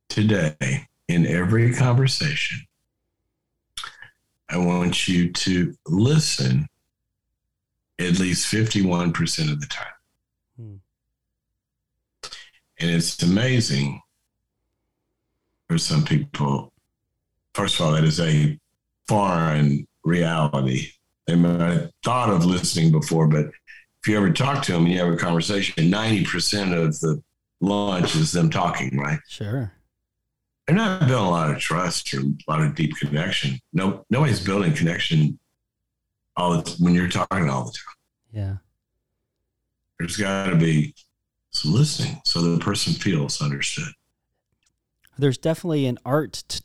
today 0.09 0.88
in 1.09 1.27
every 1.27 1.73
conversation, 1.75 2.66
I 4.49 4.59
want 4.59 5.09
you 5.09 5.33
to 5.33 5.75
listen 5.87 6.68
at 7.99 8.18
least 8.18 8.53
51% 8.53 9.53
of 9.53 9.61
the 9.61 9.66
time. 9.66 9.87
Hmm. 10.57 10.75
And 12.81 12.90
it's 12.90 13.23
amazing 13.23 14.03
for 15.68 15.79
some 15.79 16.05
people. 16.05 16.73
First 17.55 17.79
of 17.79 17.87
all, 17.87 17.92
that 17.92 18.05
is 18.05 18.20
a 18.20 18.59
foreign 19.07 19.87
reality. 20.05 20.88
They 21.27 21.37
might 21.37 21.61
have 21.61 21.90
thought 22.05 22.31
of 22.31 22.44
listening 22.44 22.90
before, 22.90 23.27
but 23.27 23.47
if 24.05 24.09
you 24.09 24.19
ever 24.19 24.31
talk 24.31 24.62
to 24.62 24.73
them 24.73 24.83
and 24.85 24.93
you 24.93 24.99
have 24.99 25.14
a 25.14 25.17
conversation, 25.17 25.73
90% 25.90 26.79
of 26.79 27.01
the 27.01 27.23
lunch 27.62 28.14
is 28.17 28.33
them 28.33 28.51
talking, 28.51 28.99
right? 28.99 29.19
Sure. 29.27 29.73
they're 30.67 30.77
not 30.77 31.09
building 31.09 31.27
a 31.27 31.31
lot 31.31 31.51
of 31.51 31.59
trust 31.59 32.12
or 32.12 32.21
a 32.21 32.25
lot 32.47 32.61
of 32.61 32.75
deep 32.75 32.95
connection. 32.99 33.59
No, 33.73 34.05
nobody's 34.11 34.45
building 34.45 34.75
connection 34.75 35.38
all 36.37 36.61
the, 36.61 36.71
when 36.81 36.93
you're 36.93 37.09
talking 37.09 37.49
all 37.49 37.64
the 37.64 37.73
time. 37.73 37.95
Yeah. 38.31 38.57
There's 39.99 40.19
got 40.19 40.51
to 40.51 40.57
be 40.57 40.95
some 41.53 41.73
listening 41.73 42.21
so 42.27 42.43
the 42.43 42.59
person 42.59 42.93
feels 42.93 43.40
understood. 43.40 43.88
There's 45.17 45.38
definitely 45.38 45.87
an 45.87 45.97
art 46.05 46.45
to, 46.49 46.62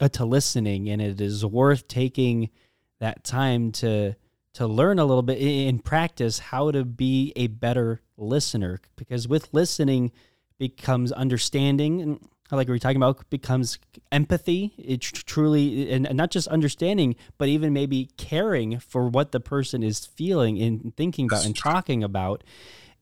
uh, 0.00 0.08
to 0.08 0.24
listening, 0.24 0.88
and 0.88 1.00
it 1.00 1.20
is 1.20 1.46
worth 1.46 1.86
taking 1.86 2.50
that 2.98 3.22
time 3.22 3.70
to 3.70 4.16
to 4.54 4.66
learn 4.66 4.98
a 4.98 5.04
little 5.04 5.22
bit 5.22 5.38
in 5.38 5.78
practice 5.78 6.38
how 6.38 6.70
to 6.70 6.84
be 6.84 7.32
a 7.36 7.46
better 7.46 8.00
listener. 8.16 8.80
Because 8.96 9.26
with 9.26 9.48
listening 9.52 10.12
becomes 10.58 11.10
understanding, 11.12 12.00
and 12.00 12.28
like 12.50 12.68
we 12.68 12.72
were 12.72 12.78
talking 12.78 12.98
about, 12.98 13.28
becomes 13.30 13.78
empathy. 14.10 14.74
It 14.76 15.00
truly, 15.00 15.90
and 15.90 16.06
and 16.06 16.16
not 16.16 16.30
just 16.30 16.48
understanding, 16.48 17.16
but 17.38 17.48
even 17.48 17.72
maybe 17.72 18.10
caring 18.16 18.78
for 18.78 19.08
what 19.08 19.32
the 19.32 19.40
person 19.40 19.82
is 19.82 20.04
feeling 20.04 20.60
and 20.60 20.94
thinking 20.96 21.26
about 21.26 21.46
and 21.46 21.56
talking 21.56 22.04
about, 22.04 22.44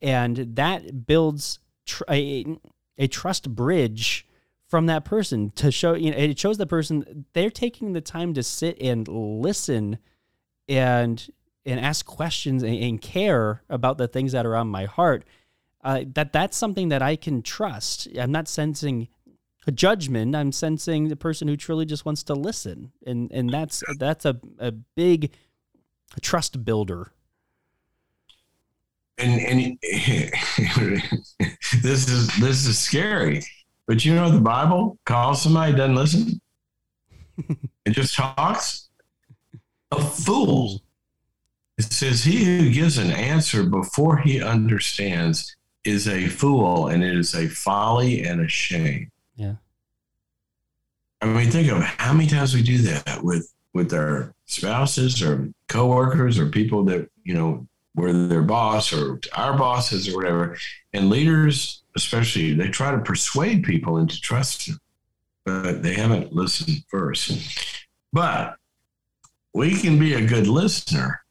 and 0.00 0.36
that 0.56 1.06
builds 1.06 1.58
tr- 1.84 2.04
a, 2.08 2.46
a 2.96 3.08
trust 3.08 3.54
bridge 3.54 4.26
from 4.68 4.86
that 4.86 5.04
person 5.04 5.50
to 5.56 5.72
show 5.72 5.94
you 5.94 6.12
know 6.12 6.16
it 6.16 6.38
shows 6.38 6.56
the 6.56 6.66
person 6.66 7.26
they're 7.32 7.50
taking 7.50 7.92
the 7.92 8.00
time 8.00 8.32
to 8.34 8.42
sit 8.42 8.80
and 8.80 9.08
listen 9.08 9.98
and 10.68 11.28
and 11.66 11.78
ask 11.78 12.06
questions 12.06 12.62
and, 12.62 12.76
and 12.76 13.00
care 13.00 13.62
about 13.68 13.98
the 13.98 14.08
things 14.08 14.32
that 14.32 14.46
are 14.46 14.56
on 14.56 14.68
my 14.68 14.86
heart 14.86 15.24
uh, 15.82 16.04
that 16.14 16.32
that's 16.32 16.56
something 16.56 16.88
that 16.90 17.02
I 17.02 17.16
can 17.16 17.42
trust. 17.42 18.08
I'm 18.18 18.32
not 18.32 18.48
sensing 18.48 19.08
a 19.66 19.72
judgment. 19.72 20.36
I'm 20.36 20.52
sensing 20.52 21.08
the 21.08 21.16
person 21.16 21.48
who 21.48 21.56
truly 21.56 21.86
just 21.86 22.04
wants 22.04 22.22
to 22.24 22.34
listen, 22.34 22.92
and 23.06 23.30
and 23.32 23.50
that's 23.50 23.82
that's 23.98 24.24
a 24.24 24.38
a 24.58 24.72
big 24.72 25.32
trust 26.20 26.64
builder. 26.64 27.12
And 29.16 29.40
and 29.40 29.78
this 31.82 32.08
is 32.08 32.36
this 32.36 32.66
is 32.66 32.78
scary, 32.78 33.42
but 33.86 34.04
you 34.04 34.14
know 34.14 34.30
the 34.30 34.40
Bible 34.40 34.98
calls 35.06 35.42
somebody 35.42 35.72
doesn't 35.74 35.94
listen. 35.94 36.40
it 37.86 37.90
just 37.90 38.14
talks. 38.14 38.88
A 39.92 40.00
fool. 40.00 40.82
It 41.86 41.92
says, 41.94 42.24
He 42.24 42.44
who 42.44 42.70
gives 42.70 42.98
an 42.98 43.10
answer 43.10 43.62
before 43.62 44.18
he 44.18 44.42
understands 44.42 45.56
is 45.84 46.06
a 46.06 46.26
fool, 46.28 46.88
and 46.88 47.02
it 47.02 47.16
is 47.16 47.34
a 47.34 47.48
folly 47.48 48.22
and 48.22 48.42
a 48.42 48.48
shame. 48.48 49.10
Yeah. 49.34 49.54
I 51.22 51.26
mean, 51.26 51.50
think 51.50 51.70
of 51.72 51.82
how 51.82 52.12
many 52.12 52.28
times 52.28 52.54
we 52.54 52.62
do 52.62 52.78
that 52.78 53.22
with 53.22 53.50
with 53.72 53.94
our 53.94 54.34
spouses 54.46 55.22
or 55.22 55.48
coworkers 55.68 56.38
or 56.38 56.50
people 56.50 56.84
that 56.84 57.08
you 57.24 57.32
know 57.32 57.66
were 57.94 58.12
their 58.12 58.42
boss 58.42 58.92
or 58.92 59.18
our 59.34 59.56
bosses 59.56 60.06
or 60.08 60.16
whatever, 60.16 60.58
and 60.92 61.08
leaders 61.08 61.82
especially 61.96 62.52
they 62.52 62.68
try 62.68 62.90
to 62.90 62.98
persuade 62.98 63.64
people 63.64 63.96
into 63.96 64.20
trusting, 64.20 64.76
but 65.46 65.82
they 65.82 65.94
haven't 65.94 66.32
listened 66.32 66.84
first. 66.88 67.86
But 68.12 68.56
we 69.54 69.80
can 69.80 69.98
be 69.98 70.14
a 70.14 70.26
good 70.26 70.46
listener 70.46 71.22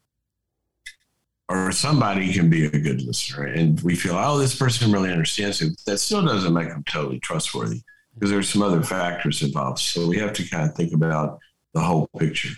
or 1.50 1.72
somebody 1.72 2.32
can 2.32 2.50
be 2.50 2.66
a 2.66 2.70
good 2.70 3.02
listener. 3.02 3.48
And 3.48 3.82
we 3.82 3.96
feel 3.96 4.16
oh 4.16 4.38
this 4.38 4.56
person 4.56 4.92
really 4.92 5.12
understands 5.12 5.62
it. 5.62 5.74
That 5.86 5.98
still 5.98 6.24
doesn't 6.24 6.54
make 6.54 6.70
them 6.70 6.84
totally 6.88 7.20
trustworthy 7.20 7.82
because 8.14 8.30
there's 8.30 8.50
some 8.50 8.62
other 8.62 8.84
factors 8.84 9.42
involved. 9.42 9.80
So 9.80 10.08
we 10.08 10.18
have 10.20 10.34
to 10.34 10.48
kind 10.48 10.70
of 10.70 10.76
think 10.76 10.94
about 10.94 11.40
the 11.74 11.82
whole 11.82 12.08
picture. 12.18 12.54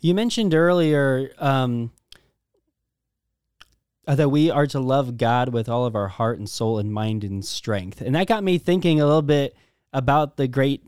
You 0.00 0.14
mentioned 0.14 0.52
earlier 0.52 1.32
um, 1.38 1.92
uh, 4.06 4.16
that 4.16 4.28
we 4.28 4.50
are 4.50 4.66
to 4.66 4.80
love 4.80 5.16
god 5.16 5.50
with 5.50 5.68
all 5.68 5.86
of 5.86 5.94
our 5.94 6.08
heart 6.08 6.38
and 6.38 6.48
soul 6.48 6.78
and 6.78 6.92
mind 6.92 7.24
and 7.24 7.44
strength. 7.44 8.00
And 8.00 8.14
that 8.16 8.26
got 8.26 8.44
me 8.44 8.58
thinking 8.58 9.00
a 9.00 9.06
little 9.06 9.22
bit 9.22 9.56
about 9.92 10.36
the 10.36 10.48
great 10.48 10.82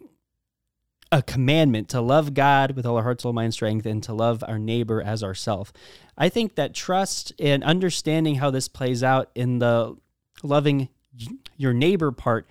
a 1.15 1.23
commandment 1.23 1.89
to 1.91 2.01
love 2.01 2.35
God 2.35 2.73
with 2.73 2.85
all 2.85 2.97
our 2.97 3.05
heart, 3.05 3.21
soul, 3.21 3.33
mind, 3.33 3.55
strength, 3.55 3.87
and 3.87 4.03
to 4.03 4.13
love 4.13 4.43
our 4.49 4.59
neighbor 4.59 5.01
as 5.01 5.23
ourself. 5.23 5.73
I 6.19 6.29
think 6.29 6.57
that 6.57 6.75
trust 6.75 7.33
and 7.39 7.63
understanding 7.63 8.35
how 8.35 8.51
this 8.51 8.67
plays 8.67 9.05
out 9.05 9.31
in 9.37 9.61
the 9.61 9.97
loving 10.43 10.89
your 11.57 11.73
neighbor 11.73 12.11
part 12.11 12.49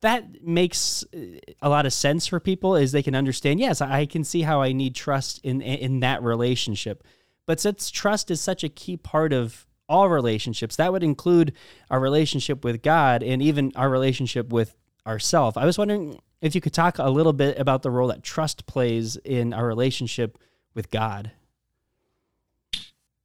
that 0.00 0.42
makes 0.44 1.04
uh, 1.14 1.38
a 1.62 1.68
lot 1.68 1.86
of 1.86 1.92
sense 1.92 2.26
for 2.26 2.40
people 2.40 2.74
is 2.74 2.90
they 2.90 3.04
can 3.04 3.14
understand 3.14 3.60
yes 3.60 3.80
i 3.80 4.04
can 4.04 4.24
see 4.24 4.42
how 4.42 4.60
i 4.60 4.72
need 4.72 4.92
trust 4.96 5.40
in 5.44 5.62
in 5.62 6.00
that 6.00 6.20
relationship 6.20 7.04
but 7.46 7.60
since 7.60 7.88
trust 7.88 8.28
is 8.28 8.40
such 8.40 8.64
a 8.64 8.68
key 8.68 8.96
part 8.96 9.32
of 9.32 9.64
all 9.88 10.08
relationships 10.08 10.74
that 10.74 10.90
would 10.92 11.04
include 11.04 11.52
our 11.88 12.00
relationship 12.00 12.64
with 12.64 12.82
god 12.82 13.22
and 13.22 13.40
even 13.40 13.70
our 13.76 13.88
relationship 13.88 14.52
with 14.52 14.74
ourself 15.06 15.56
i 15.56 15.64
was 15.64 15.78
wondering 15.78 16.18
if 16.42 16.56
you 16.56 16.60
could 16.60 16.74
talk 16.74 16.98
a 16.98 17.08
little 17.08 17.32
bit 17.32 17.58
about 17.58 17.82
the 17.82 17.90
role 17.90 18.08
that 18.08 18.22
trust 18.22 18.66
plays 18.66 19.16
in 19.24 19.54
our 19.54 19.64
relationship 19.64 20.36
with 20.74 20.90
God. 20.90 21.30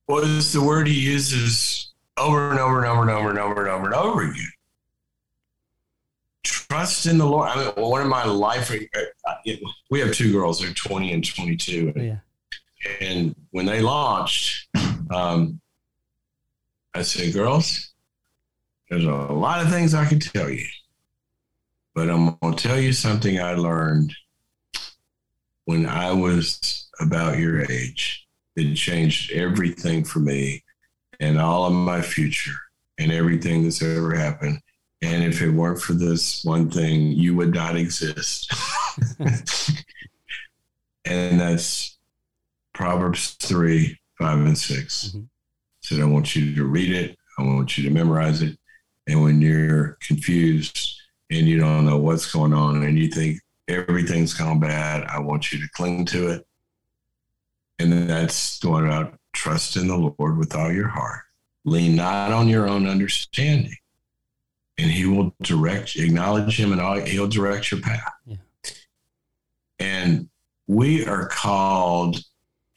Well, 0.07 0.23
it's 0.23 0.53
the 0.53 0.61
word 0.61 0.87
he 0.87 0.93
uses 0.93 1.91
over 2.15 2.51
and 2.51 2.59
over 2.59 2.77
and 2.77 2.87
over 2.87 3.01
and 3.01 3.09
over 3.09 3.29
and 3.29 3.39
over 3.39 3.61
and 3.61 3.69
over 3.69 3.85
and 3.85 3.93
over 3.93 4.21
again. 4.21 4.51
Trust 6.43 7.07
in 7.07 7.17
the 7.17 7.25
Lord. 7.25 7.49
I 7.49 7.55
mean, 7.57 7.73
one 7.75 8.01
of 8.01 8.07
my 8.07 8.23
life, 8.23 8.71
uh, 8.71 9.33
we 9.89 9.99
have 9.99 10.13
two 10.13 10.31
girls, 10.31 10.61
they're 10.61 10.71
20 10.71 11.11
and 11.11 11.25
22. 11.25 11.93
And, 11.95 12.05
yeah. 12.05 12.17
and 13.01 13.35
when 13.51 13.65
they 13.65 13.81
launched, 13.81 14.69
um, 15.11 15.59
I 16.93 17.01
said, 17.01 17.33
girls, 17.33 17.93
there's 18.89 19.03
a 19.03 19.11
lot 19.11 19.61
of 19.61 19.69
things 19.69 19.93
I 19.93 20.05
can 20.05 20.19
tell 20.19 20.49
you. 20.49 20.65
But 21.97 22.11
I'm 22.11 22.37
going 22.43 22.55
to 22.55 22.67
tell 22.67 22.79
you 22.79 22.93
something 22.93 23.39
I 23.39 23.55
learned 23.55 24.13
when 25.65 25.87
I 25.87 26.11
was 26.11 26.87
about 26.99 27.39
your 27.39 27.63
age. 27.71 28.27
It 28.55 28.75
changed 28.75 29.31
everything 29.31 30.03
for 30.03 30.19
me 30.19 30.63
and 31.19 31.39
all 31.39 31.65
of 31.65 31.73
my 31.73 32.03
future 32.03 32.53
and 32.99 33.11
everything 33.11 33.63
that's 33.63 33.81
ever 33.81 34.13
happened. 34.13 34.59
And 35.01 35.23
if 35.23 35.41
it 35.41 35.49
weren't 35.49 35.81
for 35.81 35.93
this 35.93 36.45
one 36.45 36.69
thing, 36.69 37.13
you 37.13 37.35
would 37.35 37.55
not 37.55 37.75
exist. 37.75 38.53
and 41.03 41.39
that's 41.39 41.97
Proverbs 42.73 43.31
3, 43.41 43.97
5, 44.19 44.37
and 44.37 44.55
6. 44.55 45.03
Mm-hmm. 45.03 45.21
Said, 45.81 46.01
I 46.01 46.05
want 46.05 46.35
you 46.35 46.53
to 46.53 46.63
read 46.63 46.91
it. 46.91 47.17
I 47.39 47.41
want 47.41 47.75
you 47.75 47.85
to 47.85 47.89
memorize 47.89 48.43
it. 48.43 48.55
And 49.07 49.23
when 49.23 49.41
you're 49.41 49.97
confused, 49.99 50.96
and 51.29 51.47
you 51.47 51.59
don't 51.59 51.85
know 51.85 51.97
what's 51.97 52.31
going 52.31 52.53
on 52.53 52.83
and 52.83 52.97
you 52.97 53.09
think 53.09 53.39
everything's 53.67 54.33
gone 54.33 54.59
bad, 54.59 55.03
I 55.03 55.19
want 55.19 55.51
you 55.51 55.59
to 55.59 55.69
cling 55.73 56.05
to 56.05 56.29
it. 56.29 56.47
And 57.79 58.09
that's 58.09 58.59
going 58.59 58.85
about 58.85 59.19
trust 59.33 59.75
in 59.75 59.87
the 59.87 59.95
Lord 59.95 60.37
with 60.37 60.55
all 60.55 60.71
your 60.71 60.87
heart. 60.87 61.21
Lean 61.65 61.95
not 61.95 62.31
on 62.31 62.47
your 62.47 62.67
own 62.67 62.87
understanding. 62.87 63.75
And 64.79 64.89
he 64.89 65.05
will 65.05 65.35
direct, 65.41 65.95
acknowledge 65.95 66.59
him 66.59 66.71
and 66.71 66.79
all, 66.79 66.99
he'll 66.99 67.27
direct 67.27 67.71
your 67.71 67.81
path. 67.81 68.13
Yeah. 68.25 68.37
And 69.79 70.29
we 70.67 71.05
are 71.05 71.27
called 71.27 72.23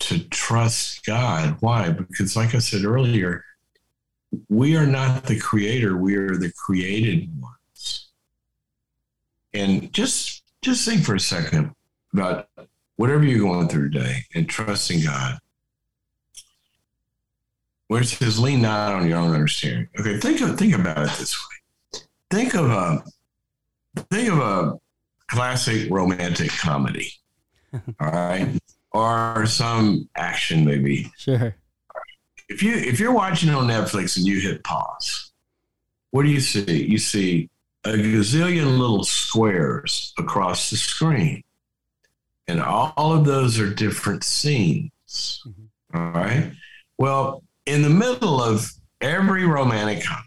to 0.01 0.19
trust 0.29 1.05
God. 1.05 1.57
Why? 1.61 1.91
Because, 1.91 2.37
like 2.37 2.55
I 2.55 2.59
said 2.59 2.85
earlier, 2.85 3.45
we 4.49 4.77
are 4.77 4.87
not 4.87 5.25
the 5.25 5.39
creator, 5.39 5.97
we 5.97 6.17
are 6.17 6.37
the 6.37 6.53
created 6.53 7.31
one. 7.41 7.53
And 9.53 9.93
just 9.93 10.43
just 10.63 10.87
think 10.87 11.05
for 11.05 11.15
a 11.15 11.21
second 11.21 11.75
about 12.13 12.49
whatever 12.97 13.25
you're 13.25 13.39
going 13.39 13.69
through 13.69 13.91
today 13.91 14.25
and 14.35 14.49
trusting 14.49 15.03
God. 15.03 15.39
Where 17.89 18.03
it 18.03 18.07
says 18.07 18.39
lean 18.39 18.63
not 18.63 18.95
on 18.95 19.09
your 19.09 19.19
own 19.19 19.35
understanding. 19.35 19.89
Okay, 19.99 20.19
think 20.21 20.41
of 20.41 20.57
think 20.57 20.75
about 20.75 20.99
it 20.99 21.19
this 21.19 21.37
way. 21.37 22.01
Think 22.31 22.55
of 22.55 22.71
a 22.71 23.03
think 24.11 24.31
of 24.31 24.39
a 24.39 24.79
classic 25.29 25.91
romantic 25.91 26.51
comedy. 26.51 27.13
all 27.73 27.83
right. 28.01 28.61
Or 28.93 29.47
some 29.47 30.09
action 30.17 30.65
maybe. 30.65 31.11
Sure. 31.17 31.57
If 32.49 32.63
you 32.63 32.75
if 32.75 33.01
you're 33.01 33.13
watching 33.13 33.51
on 33.51 33.67
Netflix 33.67 34.17
and 34.17 34.27
you 34.27 34.41
hit 34.41 34.63
pause, 34.63 35.33
what 36.11 36.23
do 36.23 36.29
you 36.29 36.41
see? 36.41 36.85
You 36.85 36.99
see 36.99 37.50
a 37.85 37.91
gazillion 37.91 38.79
little 38.79 39.05
squares 39.05 40.13
across 40.19 40.71
the 40.71 40.77
screen. 40.77 41.43
And 42.47 42.61
all 42.61 43.13
of 43.13 43.25
those 43.25 43.59
are 43.59 43.73
different 43.73 44.25
scenes. 44.25 45.43
Mm-hmm. 45.47 45.97
All 45.97 46.11
right. 46.11 46.53
Well, 46.99 47.43
in 47.67 47.83
the 47.83 47.91
middle 47.91 48.43
of 48.43 48.71
every 49.01 49.47
romantic 49.47 50.05
comedy, 50.05 50.27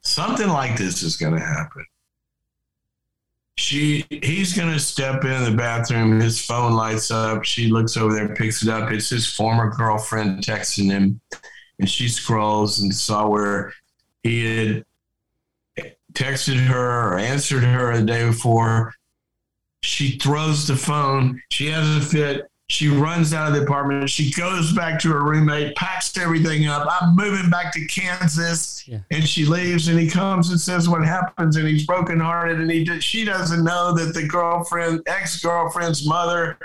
something 0.00 0.48
like 0.48 0.76
this 0.76 1.02
is 1.02 1.16
going 1.16 1.34
to 1.34 1.40
happen. 1.40 1.84
She, 3.56 4.04
he's 4.10 4.52
going 4.56 4.72
to 4.72 4.80
step 4.80 5.24
in 5.24 5.44
the 5.44 5.56
bathroom. 5.56 6.18
His 6.18 6.44
phone 6.44 6.72
lights 6.72 7.10
up. 7.10 7.44
She 7.44 7.70
looks 7.70 7.96
over 7.96 8.12
there, 8.12 8.34
picks 8.34 8.62
it 8.62 8.68
up. 8.68 8.90
It's 8.90 9.10
his 9.10 9.26
former 9.32 9.70
girlfriend 9.70 10.42
texting 10.42 10.90
him, 10.90 11.20
and 11.78 11.88
she 11.88 12.08
scrolls 12.08 12.80
and 12.80 12.92
saw 12.92 13.28
where 13.28 13.72
he 14.24 14.44
had 14.44 14.84
texted 16.14 16.56
her 16.66 17.12
or 17.12 17.18
answered 17.18 17.64
her 17.64 17.96
the 17.96 18.04
day 18.04 18.26
before. 18.26 18.94
She 19.82 20.18
throws 20.18 20.66
the 20.66 20.76
phone. 20.76 21.42
She 21.50 21.66
has 21.66 21.96
a 21.96 22.00
fit. 22.00 22.50
She 22.70 22.88
runs 22.88 23.34
out 23.34 23.48
of 23.48 23.54
the 23.54 23.62
apartment. 23.62 24.08
She 24.08 24.32
goes 24.32 24.72
back 24.72 24.98
to 25.00 25.10
her 25.10 25.22
roommate, 25.22 25.76
packs 25.76 26.16
everything 26.16 26.66
up. 26.66 26.88
I'm 26.90 27.14
moving 27.14 27.50
back 27.50 27.74
to 27.74 27.86
Kansas. 27.86 28.88
Yeah. 28.88 29.00
And 29.10 29.28
she 29.28 29.44
leaves 29.44 29.88
and 29.88 29.98
he 29.98 30.08
comes 30.08 30.50
and 30.50 30.58
says 30.58 30.88
what 30.88 31.04
happens 31.04 31.56
and 31.56 31.68
he's 31.68 31.84
brokenhearted 31.84 32.58
and 32.58 32.70
he 32.70 33.00
she 33.00 33.24
doesn't 33.24 33.62
know 33.62 33.92
that 33.92 34.14
the 34.14 34.26
girlfriend, 34.26 35.02
ex-girlfriend's 35.06 36.08
mother 36.08 36.58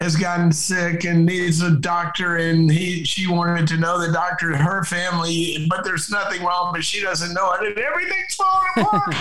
has 0.00 0.16
gotten 0.16 0.50
sick 0.50 1.04
and 1.04 1.26
needs 1.26 1.60
a 1.60 1.72
doctor 1.72 2.36
and 2.36 2.70
he 2.70 3.04
she 3.04 3.26
wanted 3.26 3.66
to 3.66 3.76
know 3.76 3.98
the 3.98 4.12
doctor 4.12 4.56
her 4.56 4.82
family 4.84 5.66
but 5.68 5.84
there's 5.84 6.10
nothing 6.10 6.42
wrong 6.42 6.72
but 6.72 6.82
she 6.82 7.00
doesn't 7.00 7.34
know 7.34 7.52
it 7.52 7.66
and 7.66 7.78
everything's 7.78 8.34
falling 8.34 8.68
apart 8.76 9.14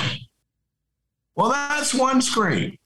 well 1.35 1.49
that's 1.49 1.93
one 1.93 2.21
screen 2.21 2.77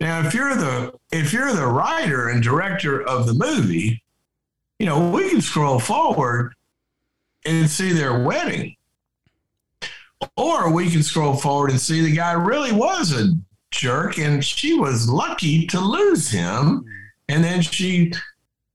now 0.00 0.20
if 0.26 0.32
you're 0.32 0.54
the 0.54 0.92
if 1.12 1.32
you're 1.32 1.52
the 1.52 1.66
writer 1.66 2.28
and 2.28 2.42
director 2.42 3.02
of 3.06 3.26
the 3.26 3.34
movie 3.34 4.02
you 4.78 4.86
know 4.86 5.10
we 5.10 5.28
can 5.28 5.40
scroll 5.40 5.78
forward 5.78 6.54
and 7.44 7.68
see 7.68 7.92
their 7.92 8.18
wedding. 8.20 8.76
Or 10.36 10.72
we 10.72 10.90
can 10.90 11.02
scroll 11.02 11.34
forward 11.34 11.70
and 11.70 11.80
see 11.80 12.00
the 12.00 12.14
guy 12.14 12.32
really 12.32 12.72
was 12.72 13.12
a 13.12 13.34
jerk 13.74 14.18
and 14.18 14.44
she 14.44 14.74
was 14.74 15.08
lucky 15.08 15.66
to 15.66 15.80
lose 15.80 16.30
him. 16.30 16.84
And 17.28 17.42
then 17.42 17.62
she 17.62 18.12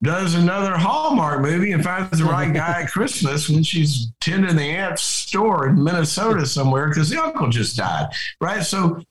does 0.02 0.34
another 0.34 0.78
Hallmark 0.78 1.42
movie 1.42 1.72
and 1.72 1.84
finds 1.84 2.20
the 2.20 2.26
right 2.26 2.54
guy 2.54 2.84
at 2.84 2.92
Christmas 2.92 3.50
when 3.50 3.64
she's 3.64 4.12
tending 4.22 4.56
the 4.56 4.64
aunt's 4.64 5.02
store 5.02 5.68
in 5.68 5.84
Minnesota 5.84 6.46
somewhere 6.46 6.90
because 6.90 7.10
the 7.10 7.22
uncle 7.22 7.50
just 7.50 7.78
died. 7.78 8.08
Right. 8.40 8.64
So 8.64 9.02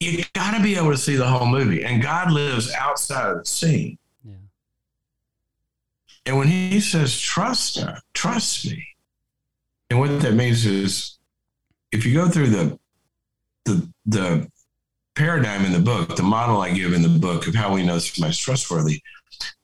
you 0.00 0.24
got 0.34 0.56
to 0.56 0.62
be 0.62 0.76
able 0.76 0.90
to 0.90 0.98
see 0.98 1.16
the 1.16 1.26
whole 1.26 1.46
movie. 1.46 1.84
And 1.84 2.02
God 2.02 2.30
lives 2.30 2.72
outside 2.74 3.30
of 3.30 3.38
the 3.38 3.46
scene. 3.46 3.98
Yeah. 4.24 4.34
And 6.26 6.38
when 6.38 6.48
he 6.48 6.80
says, 6.80 7.18
trust, 7.18 7.78
her, 7.78 8.00
trust 8.12 8.66
me. 8.66 8.86
And 9.88 10.00
what 10.00 10.20
that 10.20 10.34
means 10.34 10.66
is 10.66 11.18
if 11.92 12.04
you 12.04 12.12
go 12.12 12.28
through 12.28 12.48
the, 12.48 12.78
the, 13.64 13.88
the 14.04 14.50
paradigm 15.16 15.64
in 15.64 15.72
the 15.72 15.78
book, 15.78 16.14
the 16.14 16.22
model 16.22 16.60
I 16.60 16.72
give 16.72 16.92
in 16.92 17.02
the 17.02 17.08
book 17.08 17.46
of 17.48 17.54
how 17.54 17.72
we 17.72 17.84
know 17.84 17.98
somebody's 17.98 18.38
trustworthy, 18.38 19.02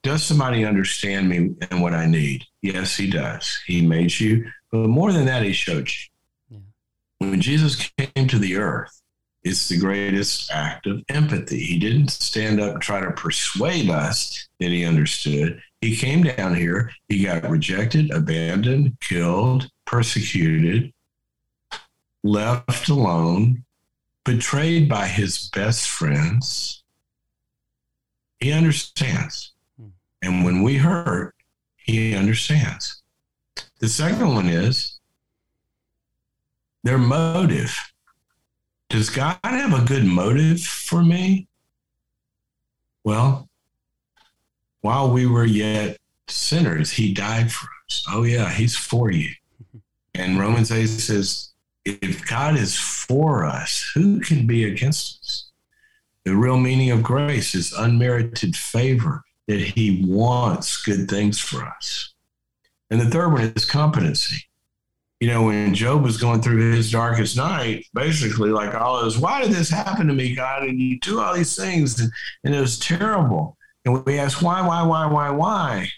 does 0.01 0.23
somebody 0.23 0.65
understand 0.65 1.29
me 1.29 1.55
and 1.69 1.81
what 1.81 1.93
I 1.93 2.05
need? 2.05 2.43
Yes, 2.61 2.97
he 2.97 3.09
does. 3.09 3.59
He 3.65 3.85
made 3.85 4.19
you, 4.19 4.49
but 4.71 4.87
more 4.87 5.11
than 5.11 5.25
that, 5.25 5.43
he 5.43 5.53
showed 5.53 5.89
you. 5.89 6.57
Yeah. 7.19 7.29
When 7.29 7.41
Jesus 7.41 7.91
came 7.97 8.27
to 8.27 8.39
the 8.39 8.57
earth, 8.57 9.01
it's 9.43 9.67
the 9.67 9.77
greatest 9.77 10.51
act 10.51 10.87
of 10.87 11.03
empathy. 11.09 11.59
He 11.59 11.77
didn't 11.77 12.09
stand 12.09 12.61
up 12.61 12.73
and 12.73 12.81
try 12.81 13.01
to 13.01 13.11
persuade 13.11 13.89
us 13.89 14.47
that 14.59 14.69
he 14.69 14.85
understood. 14.85 15.61
He 15.81 15.97
came 15.97 16.23
down 16.23 16.55
here, 16.55 16.91
he 17.09 17.23
got 17.23 17.49
rejected, 17.49 18.11
abandoned, 18.11 18.97
killed, 19.01 19.69
persecuted, 19.85 20.93
left 22.23 22.87
alone, 22.87 23.65
betrayed 24.23 24.87
by 24.87 25.07
his 25.07 25.49
best 25.49 25.89
friends. 25.89 26.83
He 28.39 28.51
understands. 28.51 29.51
Hmm. 29.79 29.89
And 30.21 30.45
when 30.45 30.63
we 30.63 30.77
hurt, 30.77 31.35
he 31.77 32.15
understands. 32.15 33.01
The 33.79 33.89
second 33.89 34.27
one 34.29 34.47
is 34.47 34.99
their 36.83 36.97
motive. 36.97 37.75
Does 38.89 39.09
God 39.09 39.37
have 39.43 39.73
a 39.73 39.85
good 39.85 40.05
motive 40.05 40.61
for 40.61 41.03
me? 41.03 41.47
Well, 43.03 43.49
while 44.81 45.11
we 45.11 45.25
were 45.25 45.45
yet 45.45 45.97
sinners, 46.27 46.91
he 46.91 47.13
died 47.13 47.51
for 47.51 47.67
us. 47.87 48.05
Oh, 48.09 48.23
yeah, 48.23 48.49
he's 48.49 48.75
for 48.75 49.11
you. 49.11 49.29
And 50.15 50.39
Romans 50.39 50.71
8 50.71 50.85
says, 50.85 51.52
if 51.85 52.25
God 52.27 52.55
is 52.55 52.77
for 52.77 53.45
us, 53.45 53.91
who 53.93 54.19
can 54.19 54.47
be 54.47 54.63
against 54.63 55.19
us? 55.21 55.49
The 56.25 56.35
real 56.35 56.57
meaning 56.57 56.91
of 56.91 57.03
grace 57.03 57.53
is 57.53 57.73
unmerited 57.73 58.55
favor 58.55 59.23
that 59.47 59.59
he 59.59 60.03
wants 60.05 60.81
good 60.81 61.09
things 61.09 61.39
for 61.39 61.65
us. 61.65 62.13
And 62.89 63.01
the 63.01 63.09
third 63.09 63.33
one 63.33 63.41
is 63.41 63.65
competency. 63.65 64.45
You 65.19 65.27
know, 65.27 65.43
when 65.43 65.73
Job 65.73 66.03
was 66.03 66.17
going 66.17 66.41
through 66.41 66.73
his 66.73 66.91
darkest 66.91 67.37
night, 67.37 67.85
basically, 67.93 68.49
like 68.49 68.73
all 68.73 69.03
this, 69.03 69.17
why 69.17 69.41
did 69.41 69.51
this 69.51 69.69
happen 69.69 70.07
to 70.07 70.13
me, 70.13 70.35
God? 70.35 70.63
And 70.63 70.79
you 70.79 70.99
do 70.99 71.19
all 71.19 71.33
these 71.33 71.55
things, 71.55 71.99
and, 71.99 72.11
and 72.43 72.53
it 72.53 72.59
was 72.59 72.79
terrible. 72.79 73.57
And 73.85 74.05
we 74.05 74.19
ask, 74.19 74.41
why, 74.41 74.65
why, 74.65 74.83
why, 74.83 75.05
why, 75.07 75.29
why? 75.29 75.89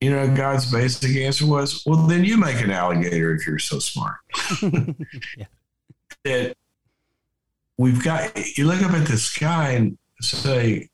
You 0.00 0.10
know, 0.10 0.34
God's 0.34 0.70
basic 0.70 1.16
answer 1.16 1.46
was, 1.46 1.82
well, 1.84 2.06
then 2.06 2.24
you 2.24 2.38
make 2.38 2.60
an 2.62 2.70
alligator 2.70 3.34
if 3.34 3.46
you're 3.46 3.58
so 3.58 3.78
smart. 3.78 4.16
yeah. 4.62 5.44
That 6.24 6.56
we've 7.76 8.02
got, 8.02 8.36
you 8.56 8.66
look 8.66 8.82
up 8.82 8.92
at 8.92 9.06
the 9.06 9.18
sky 9.18 9.72
and 9.72 9.98
say, 10.20 10.88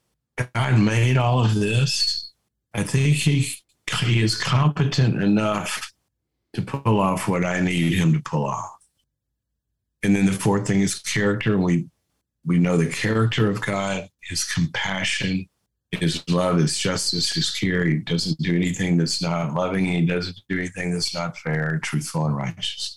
God 0.54 0.78
made 0.78 1.16
all 1.16 1.44
of 1.44 1.54
this. 1.54 2.30
I 2.74 2.82
think 2.82 3.16
he 3.16 3.56
he 4.00 4.22
is 4.22 4.36
competent 4.36 5.22
enough 5.22 5.92
to 6.52 6.62
pull 6.62 7.00
off 7.00 7.28
what 7.28 7.44
I 7.44 7.60
need 7.60 7.92
him 7.92 8.12
to 8.12 8.20
pull 8.20 8.44
off. 8.44 8.78
And 10.02 10.14
then 10.14 10.26
the 10.26 10.32
fourth 10.32 10.66
thing 10.66 10.80
is 10.80 10.98
character. 10.98 11.58
We 11.58 11.88
we 12.44 12.58
know 12.58 12.76
the 12.76 12.90
character 12.90 13.48
of 13.50 13.60
God, 13.60 14.08
his 14.20 14.44
compassion, 14.44 15.48
his 15.92 16.28
love, 16.28 16.58
his 16.58 16.78
justice, 16.78 17.32
his 17.32 17.56
care. 17.56 17.84
He 17.84 17.96
doesn't 17.98 18.38
do 18.38 18.54
anything 18.54 18.96
that's 18.96 19.22
not 19.22 19.54
loving. 19.54 19.84
He 19.86 20.04
doesn't 20.04 20.40
do 20.48 20.58
anything 20.58 20.92
that's 20.92 21.14
not 21.14 21.36
fair, 21.38 21.78
truthful, 21.82 22.26
and 22.26 22.36
righteous. 22.36 22.95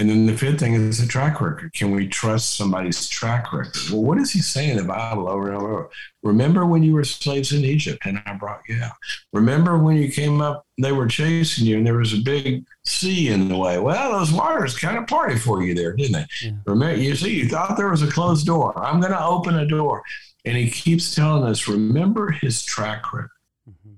And 0.00 0.08
then 0.08 0.24
the 0.24 0.34
fifth 0.34 0.60
thing 0.60 0.72
is 0.72 0.96
the 0.96 1.06
track 1.06 1.42
record. 1.42 1.74
Can 1.74 1.90
we 1.90 2.08
trust 2.08 2.56
somebody's 2.56 3.06
track 3.06 3.52
record? 3.52 3.76
Well, 3.92 4.02
what 4.02 4.16
is 4.16 4.30
he 4.32 4.40
saying 4.40 4.70
in 4.70 4.76
the 4.78 4.84
Bible 4.84 5.28
over 5.28 5.52
and 5.52 5.60
over? 5.60 5.90
Remember 6.22 6.64
when 6.64 6.82
you 6.82 6.94
were 6.94 7.04
slaves 7.04 7.52
in 7.52 7.66
Egypt 7.66 8.06
and 8.06 8.22
I 8.24 8.32
brought 8.32 8.62
you 8.66 8.80
out? 8.82 8.94
Remember 9.34 9.76
when 9.76 9.98
you 9.98 10.10
came 10.10 10.40
up, 10.40 10.66
they 10.80 10.92
were 10.92 11.06
chasing 11.06 11.66
you 11.66 11.76
and 11.76 11.86
there 11.86 11.98
was 11.98 12.14
a 12.14 12.22
big 12.22 12.64
sea 12.82 13.28
in 13.28 13.48
the 13.48 13.58
way? 13.58 13.78
Well, 13.78 14.12
those 14.12 14.32
waters 14.32 14.74
kind 14.74 14.96
of 14.96 15.06
party 15.06 15.36
for 15.36 15.62
you 15.62 15.74
there, 15.74 15.92
didn't 15.92 16.12
they? 16.12 16.26
Yeah. 16.46 16.52
Remember, 16.64 16.98
you 16.98 17.14
see, 17.14 17.36
you 17.36 17.50
thought 17.50 17.76
there 17.76 17.90
was 17.90 18.02
a 18.02 18.10
closed 18.10 18.46
door. 18.46 18.72
I'm 18.82 19.00
going 19.00 19.12
to 19.12 19.22
open 19.22 19.56
a 19.56 19.66
door. 19.66 20.02
And 20.46 20.56
he 20.56 20.70
keeps 20.70 21.14
telling 21.14 21.44
us, 21.44 21.68
remember 21.68 22.30
his 22.30 22.64
track 22.64 23.12
record. 23.12 23.28
Mm-hmm. 23.68 23.96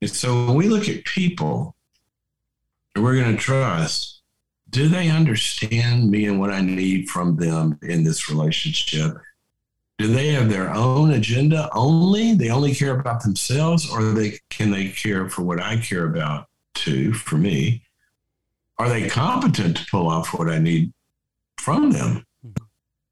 And 0.00 0.10
so 0.10 0.46
when 0.46 0.54
we 0.56 0.70
look 0.70 0.88
at 0.88 1.04
people, 1.04 1.76
we're 2.96 3.20
going 3.20 3.36
to 3.36 3.42
trust 3.42 4.13
do 4.74 4.88
they 4.88 5.08
understand 5.08 6.10
me 6.10 6.26
and 6.26 6.40
what 6.40 6.50
I 6.50 6.60
need 6.60 7.08
from 7.08 7.36
them 7.36 7.78
in 7.82 8.02
this 8.02 8.28
relationship? 8.28 9.16
Do 9.98 10.08
they 10.08 10.32
have 10.32 10.50
their 10.50 10.74
own 10.74 11.12
agenda 11.12 11.70
only? 11.72 12.34
They 12.34 12.50
only 12.50 12.74
care 12.74 12.98
about 12.98 13.22
themselves, 13.22 13.88
or 13.88 14.02
they 14.02 14.40
can 14.50 14.72
they 14.72 14.88
care 14.88 15.30
for 15.30 15.42
what 15.42 15.62
I 15.62 15.76
care 15.76 16.06
about 16.06 16.48
too, 16.74 17.12
for 17.12 17.36
me? 17.36 17.84
Are 18.76 18.88
they 18.88 19.08
competent 19.08 19.76
to 19.76 19.86
pull 19.88 20.08
off 20.08 20.34
what 20.34 20.50
I 20.50 20.58
need 20.58 20.92
from 21.58 21.92
them? 21.92 22.26
Mm-hmm. 22.44 22.64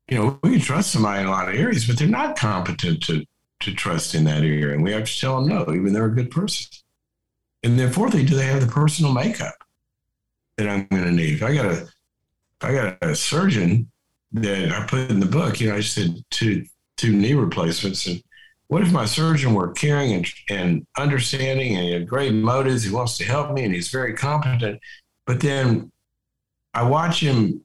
You 0.08 0.18
know, 0.18 0.40
we 0.42 0.50
can 0.50 0.60
trust 0.60 0.90
somebody 0.90 1.20
in 1.20 1.28
a 1.28 1.30
lot 1.30 1.48
of 1.48 1.54
areas, 1.54 1.86
but 1.86 1.96
they're 1.96 2.08
not 2.08 2.36
competent 2.36 3.04
to 3.04 3.24
to 3.60 3.72
trust 3.72 4.16
in 4.16 4.24
that 4.24 4.42
area. 4.42 4.74
And 4.74 4.82
we 4.82 4.90
have 4.90 5.04
to 5.04 5.20
tell 5.20 5.40
them 5.40 5.48
no, 5.48 5.72
even 5.72 5.92
they're 5.92 6.06
a 6.06 6.14
good 6.14 6.32
person. 6.32 6.66
And 7.62 7.78
then 7.78 7.92
fourthly, 7.92 8.24
do 8.24 8.34
they 8.34 8.46
have 8.46 8.60
the 8.60 8.66
personal 8.66 9.12
makeup? 9.12 9.54
That 10.62 10.70
I'm 10.70 10.86
going 10.86 11.04
to 11.04 11.10
need. 11.10 11.42
I 11.42 11.54
got 11.54 11.66
a, 11.66 11.88
I 12.60 12.72
got 12.72 12.98
a 13.02 13.14
surgeon 13.14 13.90
that 14.32 14.72
I 14.72 14.86
put 14.86 15.10
in 15.10 15.20
the 15.20 15.26
book, 15.26 15.60
you 15.60 15.68
know, 15.68 15.76
I 15.76 15.80
said 15.80 16.16
two 16.30 16.64
two 16.96 17.12
knee 17.12 17.34
replacements, 17.34 18.06
and 18.06 18.22
what 18.68 18.82
if 18.82 18.92
my 18.92 19.04
surgeon 19.04 19.54
were 19.54 19.72
caring 19.72 20.12
and, 20.12 20.26
and 20.48 20.86
understanding, 20.96 21.76
and 21.76 21.84
he 21.84 21.92
had 21.92 22.08
great 22.08 22.32
motives, 22.32 22.84
he 22.84 22.90
wants 22.90 23.18
to 23.18 23.24
help 23.24 23.52
me, 23.52 23.64
and 23.64 23.74
he's 23.74 23.88
very 23.88 24.14
competent, 24.14 24.80
but 25.26 25.40
then 25.40 25.90
I 26.74 26.84
watch 26.84 27.20
him, 27.20 27.64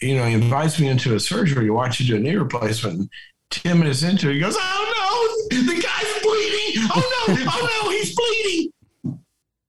you 0.00 0.16
know, 0.16 0.24
he 0.24 0.34
invites 0.34 0.80
me 0.80 0.88
into 0.88 1.14
a 1.14 1.20
surgery 1.20 1.66
to 1.66 1.70
watch 1.70 2.00
you 2.00 2.06
do 2.06 2.16
a 2.16 2.18
knee 2.18 2.34
replacement. 2.34 2.98
And 2.98 3.10
10 3.50 3.78
minutes 3.78 4.02
into 4.02 4.30
it, 4.30 4.34
he 4.34 4.40
goes, 4.40 4.56
Oh 4.58 5.48
no, 5.50 5.56
the 5.56 5.74
guy's 5.74 6.22
bleeding. 6.22 6.88
Oh 6.92 7.24
no, 7.28 7.36
oh 7.46 7.82
no, 7.84 7.90
he's 7.90 8.14
bleeding. 8.16 8.72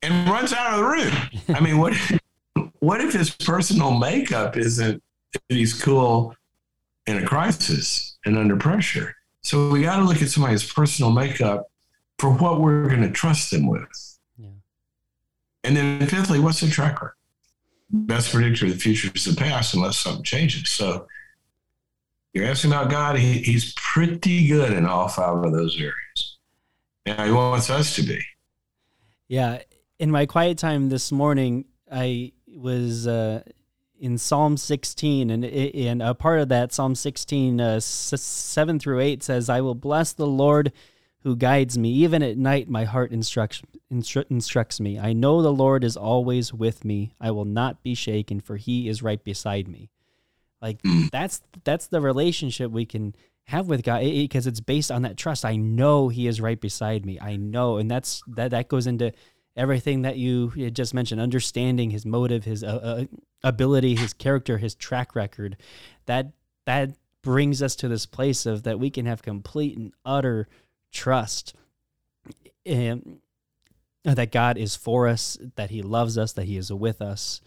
And 0.01 0.29
runs 0.29 0.53
out 0.53 0.73
of 0.73 0.79
the 0.79 0.85
room. 0.85 1.13
I 1.55 1.59
mean, 1.59 1.77
what 1.77 1.93
what 2.81 2.99
if 2.99 3.13
his 3.13 3.29
personal 3.29 3.91
makeup 3.91 4.57
isn't 4.57 5.01
that 5.33 5.41
he's 5.47 5.79
cool 5.79 6.35
in 7.07 7.17
a 7.17 7.25
crisis 7.25 8.17
and 8.25 8.37
under 8.37 8.57
pressure? 8.57 9.15
So 9.43 9.69
we 9.69 9.83
got 9.83 9.97
to 9.97 10.03
look 10.03 10.21
at 10.21 10.29
somebody's 10.29 10.69
personal 10.69 11.11
makeup 11.11 11.67
for 12.19 12.31
what 12.31 12.59
we're 12.59 12.87
going 12.87 13.03
to 13.03 13.11
trust 13.11 13.51
them 13.51 13.67
with. 13.67 14.19
Yeah. 14.37 14.47
And 15.63 15.77
then 15.77 16.07
fifthly, 16.07 16.39
what's 16.39 16.59
the 16.59 16.69
tracker? 16.69 17.15
Best 17.91 18.31
predictor 18.31 18.65
of 18.65 18.73
the 18.73 18.77
future 18.77 19.11
is 19.13 19.25
the 19.25 19.35
past 19.35 19.73
unless 19.73 19.97
something 19.97 20.23
changes. 20.23 20.69
So 20.69 21.07
you're 22.33 22.45
asking 22.45 22.71
about 22.71 22.89
God, 22.89 23.17
he, 23.17 23.39
he's 23.39 23.73
pretty 23.75 24.47
good 24.47 24.73
in 24.73 24.87
all 24.87 25.07
five 25.07 25.43
of 25.43 25.51
those 25.51 25.77
areas. 25.77 26.37
And 27.05 27.19
he 27.27 27.31
wants 27.31 27.69
us 27.69 27.95
to 27.95 28.03
be. 28.03 28.21
Yeah. 29.27 29.61
In 29.99 30.09
my 30.09 30.25
quiet 30.25 30.57
time 30.57 30.89
this 30.89 31.11
morning, 31.11 31.65
I 31.91 32.31
was 32.55 33.07
uh, 33.07 33.43
in 33.99 34.17
Psalm 34.17 34.57
16, 34.57 35.29
and 35.29 35.45
and 35.45 36.01
a 36.01 36.13
part 36.13 36.39
of 36.39 36.49
that 36.49 36.73
Psalm 36.73 36.95
16, 36.95 37.61
uh, 37.61 37.79
seven 37.79 38.79
through 38.79 38.99
eight 38.99 39.23
says, 39.23 39.49
"I 39.49 39.61
will 39.61 39.75
bless 39.75 40.13
the 40.13 40.27
Lord." 40.27 40.71
Who 41.23 41.35
guides 41.35 41.77
me 41.77 41.91
even 41.91 42.23
at 42.23 42.35
night? 42.35 42.67
My 42.67 42.83
heart 42.83 43.11
instructs 43.11 43.61
instru- 43.93 44.25
instructs 44.31 44.79
me. 44.79 44.97
I 44.97 45.13
know 45.13 45.43
the 45.43 45.53
Lord 45.53 45.83
is 45.83 45.95
always 45.95 46.51
with 46.51 46.83
me. 46.83 47.13
I 47.21 47.29
will 47.29 47.45
not 47.45 47.83
be 47.83 47.93
shaken, 47.93 48.39
for 48.39 48.57
He 48.57 48.87
is 48.87 49.03
right 49.03 49.23
beside 49.23 49.67
me. 49.67 49.91
Like 50.61 50.79
that's 51.11 51.41
that's 51.63 51.87
the 51.87 52.01
relationship 52.01 52.71
we 52.71 52.85
can 52.85 53.15
have 53.45 53.67
with 53.67 53.83
God 53.83 54.01
because 54.01 54.47
it's 54.47 54.59
based 54.59 54.91
on 54.91 55.03
that 55.03 55.17
trust. 55.17 55.45
I 55.45 55.57
know 55.57 56.09
He 56.09 56.27
is 56.27 56.41
right 56.41 56.59
beside 56.59 57.05
me. 57.05 57.19
I 57.19 57.35
know, 57.35 57.77
and 57.77 57.89
that's 57.89 58.23
that 58.27 58.51
that 58.51 58.67
goes 58.67 58.87
into 58.87 59.11
everything 59.55 60.03
that 60.03 60.17
you, 60.17 60.51
just 60.71 60.93
mentioned, 60.93 61.19
understanding 61.21 61.89
his 61.89 62.05
motive, 62.05 62.43
his 62.45 62.63
uh, 62.63 62.67
uh, 62.67 63.05
ability, 63.43 63.95
his 63.95 64.13
character, 64.13 64.57
his 64.57 64.75
track 64.75 65.15
record, 65.15 65.57
that 66.05 66.31
that 66.65 66.91
brings 67.23 67.61
us 67.61 67.75
to 67.75 67.87
this 67.87 68.05
place 68.05 68.45
of 68.45 68.63
that 68.63 68.79
we 68.79 68.89
can 68.89 69.05
have 69.05 69.21
complete 69.21 69.77
and 69.77 69.93
utter 70.05 70.47
trust 70.91 71.53
in, 72.65 73.19
that 74.03 74.31
God 74.31 74.57
is 74.57 74.75
for 74.75 75.07
us, 75.07 75.37
that 75.55 75.69
He 75.69 75.81
loves 75.81 76.17
us, 76.17 76.33
that 76.33 76.45
He 76.45 76.57
is 76.57 76.71
with 76.71 77.01
us, 77.01 77.41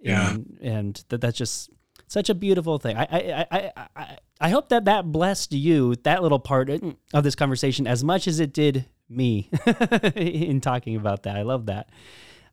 Yeah. 0.00 0.30
and, 0.34 0.58
and 0.60 1.04
that 1.08 1.20
that's 1.20 1.38
just 1.38 1.70
such 2.06 2.28
a 2.28 2.34
beautiful 2.34 2.78
thing. 2.78 2.96
I 2.96 3.06
I, 3.10 3.46
I, 3.50 3.72
I 3.96 4.16
I 4.40 4.48
hope 4.50 4.68
that 4.68 4.84
that 4.84 5.10
blessed 5.10 5.52
you 5.52 5.96
that 6.04 6.22
little 6.22 6.38
part 6.38 6.70
of 6.70 7.24
this 7.24 7.34
conversation 7.34 7.86
as 7.86 8.04
much 8.04 8.26
as 8.28 8.38
it 8.40 8.52
did 8.52 8.86
me 9.08 9.50
in 10.16 10.60
talking 10.60 10.96
about 10.96 11.24
that. 11.24 11.36
I 11.36 11.42
love 11.42 11.66
that. 11.66 11.88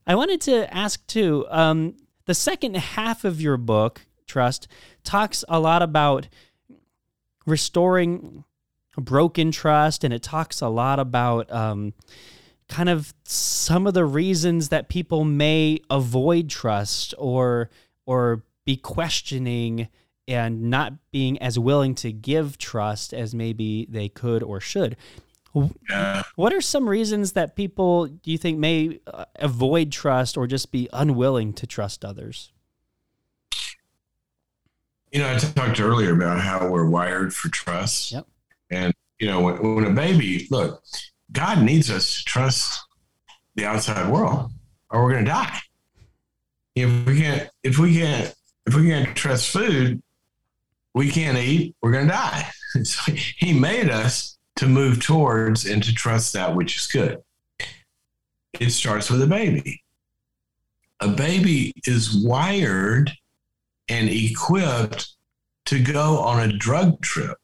I 0.07 0.15
wanted 0.15 0.41
to 0.41 0.73
ask 0.73 1.05
too. 1.07 1.45
Um, 1.49 1.95
the 2.25 2.33
second 2.33 2.75
half 2.75 3.23
of 3.23 3.41
your 3.41 3.57
book, 3.57 4.05
Trust, 4.27 4.67
talks 5.03 5.43
a 5.47 5.59
lot 5.59 5.81
about 5.81 6.27
restoring 7.45 8.43
broken 8.97 9.51
trust, 9.51 10.03
and 10.03 10.13
it 10.13 10.23
talks 10.23 10.61
a 10.61 10.69
lot 10.69 10.99
about 10.99 11.51
um, 11.51 11.93
kind 12.67 12.89
of 12.89 13.13
some 13.23 13.87
of 13.87 13.93
the 13.93 14.05
reasons 14.05 14.69
that 14.69 14.89
people 14.89 15.23
may 15.23 15.79
avoid 15.89 16.49
trust 16.49 17.13
or 17.17 17.69
or 18.05 18.43
be 18.65 18.77
questioning 18.77 19.87
and 20.27 20.63
not 20.63 20.93
being 21.11 21.39
as 21.39 21.59
willing 21.59 21.93
to 21.93 22.11
give 22.11 22.57
trust 22.57 23.13
as 23.13 23.35
maybe 23.35 23.85
they 23.89 24.09
could 24.09 24.41
or 24.41 24.59
should. 24.59 24.95
Yeah. 25.89 26.23
What 26.35 26.53
are 26.53 26.61
some 26.61 26.87
reasons 26.87 27.33
that 27.33 27.55
people 27.55 28.07
do 28.07 28.31
you 28.31 28.37
think 28.37 28.59
may 28.59 28.99
uh, 29.07 29.25
avoid 29.37 29.91
trust 29.91 30.37
or 30.37 30.47
just 30.47 30.71
be 30.71 30.89
unwilling 30.91 31.53
to 31.53 31.67
trust 31.67 32.03
others? 32.03 32.51
You 35.11 35.19
know, 35.19 35.33
I 35.33 35.37
talked 35.37 35.79
earlier 35.79 36.13
about 36.13 36.41
how 36.41 36.67
we're 36.67 36.89
wired 36.89 37.33
for 37.33 37.49
trust. 37.49 38.11
Yep. 38.11 38.27
And, 38.69 38.93
you 39.19 39.27
know, 39.27 39.39
when, 39.39 39.75
when 39.75 39.85
a 39.85 39.91
baby, 39.91 40.47
look, 40.51 40.83
God 41.31 41.61
needs 41.61 41.89
us 41.89 42.17
to 42.17 42.25
trust 42.25 42.85
the 43.55 43.65
outside 43.65 44.11
world 44.11 44.51
or 44.89 45.03
we're 45.03 45.13
going 45.13 45.25
to 45.25 45.31
die. 45.31 45.59
If 46.75 47.07
we 47.07 47.21
can't, 47.21 47.49
if 47.63 47.79
we 47.79 47.95
can't, 47.97 48.33
if 48.65 48.75
we 48.75 48.87
can't 48.87 49.15
trust 49.15 49.49
food, 49.51 50.01
we 50.93 51.09
can't 51.09 51.37
eat, 51.37 51.75
we're 51.81 51.91
going 51.91 52.07
to 52.07 52.13
die. 52.13 52.49
So 52.83 53.13
he 53.13 53.53
made 53.53 53.89
us 53.89 54.34
to 54.57 54.67
move 54.67 55.03
towards 55.03 55.65
and 55.65 55.83
to 55.83 55.93
trust 55.93 56.33
that 56.33 56.55
which 56.55 56.77
is 56.77 56.87
good. 56.87 57.21
It 58.59 58.71
starts 58.71 59.09
with 59.09 59.21
a 59.21 59.27
baby. 59.27 59.83
A 61.01 61.09
baby 61.09 61.73
is 61.85 62.15
wired 62.15 63.11
and 63.89 64.09
equipped 64.09 65.13
to 65.65 65.81
go 65.81 66.19
on 66.19 66.39
a 66.49 66.53
drug 66.53 67.01
trip. 67.01 67.37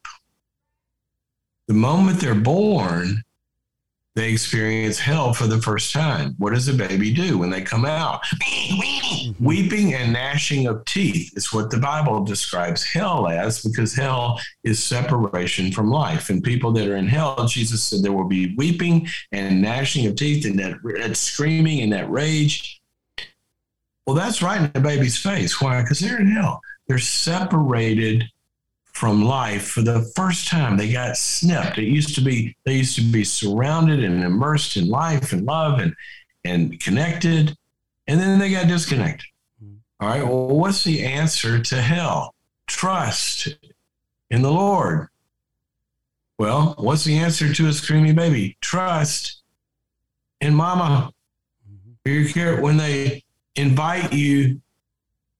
The 1.66 1.74
moment 1.74 2.20
they're 2.20 2.34
born, 2.34 3.22
they 4.14 4.30
experience 4.30 4.98
hell 4.98 5.32
for 5.32 5.46
the 5.46 5.60
first 5.62 5.92
time. 5.92 6.34
What 6.36 6.52
does 6.52 6.68
a 6.68 6.74
baby 6.74 7.12
do 7.12 7.38
when 7.38 7.48
they 7.48 7.62
come 7.62 7.86
out? 7.86 8.22
Mm-hmm. 8.24 9.44
Weeping 9.44 9.94
and 9.94 10.12
gnashing 10.12 10.66
of 10.66 10.84
teeth 10.84 11.32
is 11.34 11.52
what 11.52 11.70
the 11.70 11.78
Bible 11.78 12.22
describes 12.22 12.84
hell 12.84 13.26
as 13.26 13.62
because 13.62 13.94
hell 13.94 14.38
is 14.64 14.82
separation 14.82 15.72
from 15.72 15.90
life. 15.90 16.28
And 16.28 16.42
people 16.42 16.72
that 16.72 16.88
are 16.88 16.96
in 16.96 17.08
hell, 17.08 17.46
Jesus 17.46 17.82
said 17.82 18.02
there 18.02 18.12
will 18.12 18.28
be 18.28 18.54
weeping 18.56 19.08
and 19.32 19.62
gnashing 19.62 20.06
of 20.06 20.16
teeth 20.16 20.44
and 20.44 20.58
that, 20.58 20.78
that 21.00 21.16
screaming 21.16 21.80
and 21.80 21.92
that 21.92 22.10
rage. 22.10 22.82
Well, 24.06 24.16
that's 24.16 24.42
right 24.42 24.60
in 24.60 24.70
the 24.72 24.80
baby's 24.80 25.16
face. 25.16 25.60
Why? 25.60 25.80
Because 25.80 26.00
they're 26.00 26.20
in 26.20 26.30
hell. 26.30 26.60
They're 26.86 26.98
separated 26.98 28.24
from 28.92 29.24
life 29.24 29.66
for 29.68 29.82
the 29.82 30.02
first 30.14 30.48
time. 30.48 30.76
They 30.76 30.92
got 30.92 31.16
snipped. 31.16 31.78
It 31.78 31.84
used 31.84 32.14
to 32.14 32.20
be 32.20 32.56
they 32.64 32.74
used 32.74 32.96
to 32.96 33.02
be 33.02 33.24
surrounded 33.24 34.04
and 34.04 34.22
immersed 34.22 34.76
in 34.76 34.88
life 34.88 35.32
and 35.32 35.44
love 35.44 35.80
and 35.80 35.94
and 36.44 36.78
connected, 36.80 37.56
and 38.06 38.20
then 38.20 38.38
they 38.38 38.50
got 38.50 38.68
disconnected. 38.68 39.26
All 40.00 40.08
right. 40.08 40.22
Well, 40.24 40.48
what's 40.48 40.82
the 40.82 41.04
answer 41.04 41.60
to 41.60 41.80
hell? 41.80 42.34
Trust 42.66 43.56
in 44.30 44.42
the 44.42 44.50
Lord. 44.50 45.08
Well, 46.38 46.74
what's 46.78 47.04
the 47.04 47.18
answer 47.18 47.52
to 47.52 47.68
a 47.68 47.72
screaming 47.72 48.16
baby? 48.16 48.56
Trust 48.60 49.42
in 50.40 50.54
mama. 50.54 51.12
Mm-hmm. 51.70 52.10
You 52.10 52.32
care 52.32 52.60
when 52.60 52.78
they 52.78 53.22
invite 53.54 54.12
you 54.12 54.60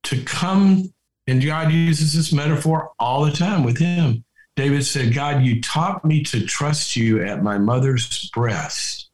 to 0.04 0.22
come, 0.22 0.92
and 1.26 1.44
God 1.44 1.72
uses 1.72 2.14
this 2.14 2.32
metaphor 2.32 2.90
all 2.98 3.24
the 3.24 3.32
time 3.32 3.64
with 3.64 3.78
him. 3.78 4.24
David 4.56 4.84
said, 4.84 5.14
God, 5.14 5.42
you 5.42 5.60
taught 5.60 6.04
me 6.04 6.22
to 6.24 6.44
trust 6.44 6.96
you 6.96 7.22
at 7.22 7.42
my 7.42 7.58
mother's 7.58 8.28
breast. 8.30 9.08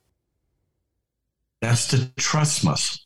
That's 1.61 1.91
the 1.91 2.11
trust 2.17 2.65
muscle. 2.65 3.01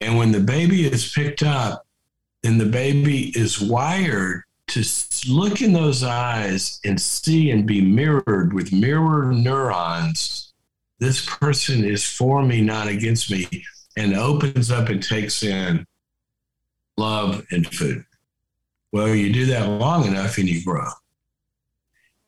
And 0.00 0.18
when 0.18 0.32
the 0.32 0.40
baby 0.40 0.86
is 0.86 1.12
picked 1.12 1.42
up, 1.42 1.86
then 2.42 2.58
the 2.58 2.66
baby 2.66 3.32
is 3.36 3.60
wired 3.60 4.42
to 4.68 4.84
look 5.28 5.60
in 5.60 5.72
those 5.72 6.02
eyes 6.02 6.80
and 6.84 7.00
see 7.00 7.50
and 7.50 7.66
be 7.66 7.80
mirrored 7.80 8.52
with 8.52 8.72
mirror 8.72 9.32
neurons. 9.32 10.52
This 10.98 11.24
person 11.24 11.84
is 11.84 12.04
for 12.04 12.42
me, 12.42 12.60
not 12.60 12.88
against 12.88 13.30
me, 13.30 13.48
and 13.96 14.14
opens 14.14 14.70
up 14.70 14.88
and 14.88 15.02
takes 15.02 15.42
in 15.42 15.86
love 17.02 17.44
and 17.50 17.66
food. 17.66 18.04
Well, 18.92 19.14
you 19.14 19.32
do 19.32 19.46
that 19.46 19.68
long 19.68 20.06
enough 20.06 20.38
and 20.38 20.48
you 20.48 20.64
grow. 20.64 20.88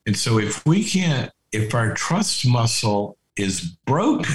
And 0.06 0.16
so 0.16 0.38
if 0.38 0.66
we 0.66 0.84
can't, 0.84 1.30
if 1.52 1.74
our 1.74 1.94
trust 1.94 2.46
muscle 2.46 3.16
is 3.36 3.60
broken, 3.86 4.34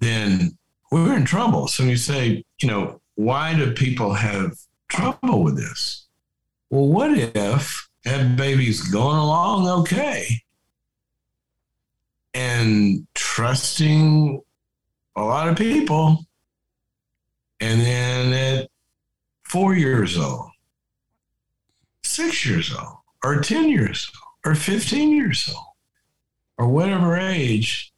then 0.00 0.58
we're 0.90 1.16
in 1.16 1.24
trouble. 1.24 1.68
So 1.68 1.84
you 1.84 1.96
say, 1.96 2.44
you 2.60 2.68
know, 2.68 3.00
why 3.14 3.54
do 3.54 3.72
people 3.72 4.14
have 4.14 4.56
trouble 4.88 5.42
with 5.42 5.56
this? 5.56 6.06
Well, 6.70 6.88
what 6.88 7.16
if 7.16 7.88
that 8.04 8.36
baby's 8.36 8.88
going 8.88 9.16
along 9.16 9.68
okay 9.80 10.42
and 12.34 13.06
trusting 13.14 14.40
a 15.16 15.22
lot 15.22 15.48
of 15.48 15.56
people, 15.56 16.27
and 17.60 17.80
then 17.80 18.32
at 18.32 18.70
four 19.42 19.74
years 19.74 20.16
old, 20.16 20.50
six 22.02 22.46
years 22.46 22.74
old, 22.74 22.98
or 23.24 23.40
10 23.40 23.68
years 23.68 24.10
old, 24.14 24.52
or 24.52 24.54
15 24.54 25.10
years 25.10 25.50
old, 25.54 25.66
or 26.56 26.68
whatever 26.68 27.16
age, 27.16 27.92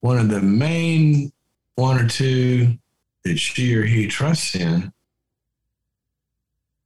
one 0.00 0.18
of 0.18 0.28
the 0.28 0.40
main 0.42 1.32
one 1.76 1.98
or 1.98 2.08
two 2.08 2.76
that 3.24 3.38
she 3.38 3.74
or 3.74 3.84
he 3.84 4.06
trusts 4.06 4.54
in 4.54 4.92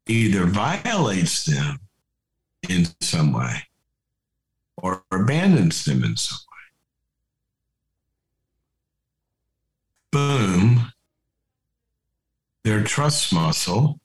either 0.06 0.46
violates 0.46 1.44
them 1.44 1.80
in 2.68 2.86
some 3.00 3.32
way 3.32 3.62
or 4.76 5.02
abandons 5.10 5.84
them 5.84 6.04
in 6.04 6.16
some 6.16 6.38
way. 6.38 6.56
Boom, 10.12 10.92
their 12.66 12.82
trust 12.82 13.32
muscle 13.32 14.00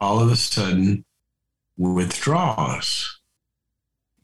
all 0.00 0.20
of 0.20 0.30
a 0.30 0.36
sudden 0.36 1.04
withdraws. 1.76 3.18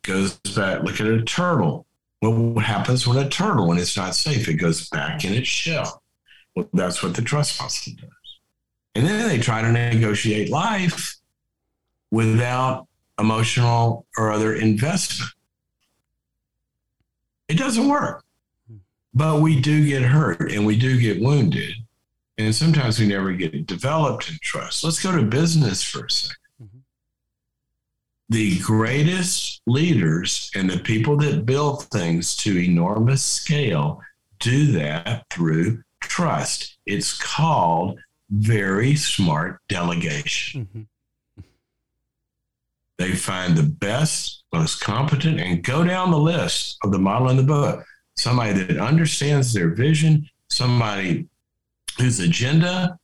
Goes 0.02 0.36
back, 0.54 0.84
look 0.84 1.00
at 1.00 1.08
a 1.08 1.20
turtle. 1.22 1.84
What 2.20 2.64
happens 2.64 3.08
when 3.08 3.18
a 3.18 3.28
turtle, 3.28 3.66
when 3.66 3.78
it's 3.78 3.96
not 3.96 4.14
safe, 4.14 4.46
it 4.48 4.54
goes 4.54 4.88
back 4.88 5.24
in 5.24 5.34
its 5.34 5.48
shell? 5.48 6.00
Well, 6.54 6.68
that's 6.72 7.02
what 7.02 7.16
the 7.16 7.22
trust 7.22 7.60
muscle 7.60 7.94
does. 8.00 8.10
And 8.94 9.04
then 9.04 9.28
they 9.28 9.38
try 9.38 9.62
to 9.62 9.72
negotiate 9.72 10.48
life 10.48 11.16
without 12.12 12.86
emotional 13.18 14.06
or 14.16 14.30
other 14.30 14.54
investment. 14.54 15.32
It 17.48 17.58
doesn't 17.58 17.88
work. 17.88 18.24
But 19.12 19.40
we 19.40 19.60
do 19.60 19.84
get 19.84 20.02
hurt 20.02 20.52
and 20.52 20.64
we 20.64 20.78
do 20.78 21.00
get 21.00 21.20
wounded. 21.20 21.83
And 22.36 22.54
sometimes 22.54 22.98
we 22.98 23.06
never 23.06 23.32
get 23.32 23.66
developed 23.66 24.28
in 24.28 24.38
trust. 24.42 24.82
Let's 24.82 25.02
go 25.02 25.16
to 25.16 25.22
business 25.22 25.82
for 25.82 26.06
a 26.06 26.10
2nd 26.10 26.36
Mhm. 26.62 26.82
The 28.28 28.58
greatest 28.60 29.60
leaders 29.66 30.50
and 30.54 30.68
the 30.68 30.78
people 30.78 31.16
that 31.18 31.46
build 31.46 31.84
things 31.90 32.36
to 32.38 32.58
enormous 32.58 33.22
scale 33.22 34.00
do 34.40 34.72
that 34.72 35.26
through 35.30 35.84
trust. 36.00 36.76
It's 36.86 37.16
called 37.16 37.98
very 38.30 38.96
smart 38.96 39.60
delegation. 39.68 40.66
Mm-hmm. 40.66 41.42
They 42.98 43.12
find 43.12 43.56
the 43.56 43.62
best, 43.64 44.44
most 44.52 44.80
competent, 44.80 45.40
and 45.40 45.62
go 45.62 45.84
down 45.84 46.10
the 46.10 46.18
list 46.18 46.78
of 46.82 46.92
the 46.92 46.98
model 46.98 47.28
in 47.30 47.36
the 47.36 47.42
book. 47.42 47.84
somebody 48.16 48.52
that 48.52 48.78
understands 48.78 49.52
their 49.52 49.70
vision, 49.70 50.28
somebody 50.48 51.26
whose 51.98 52.20
agenda 52.20 52.98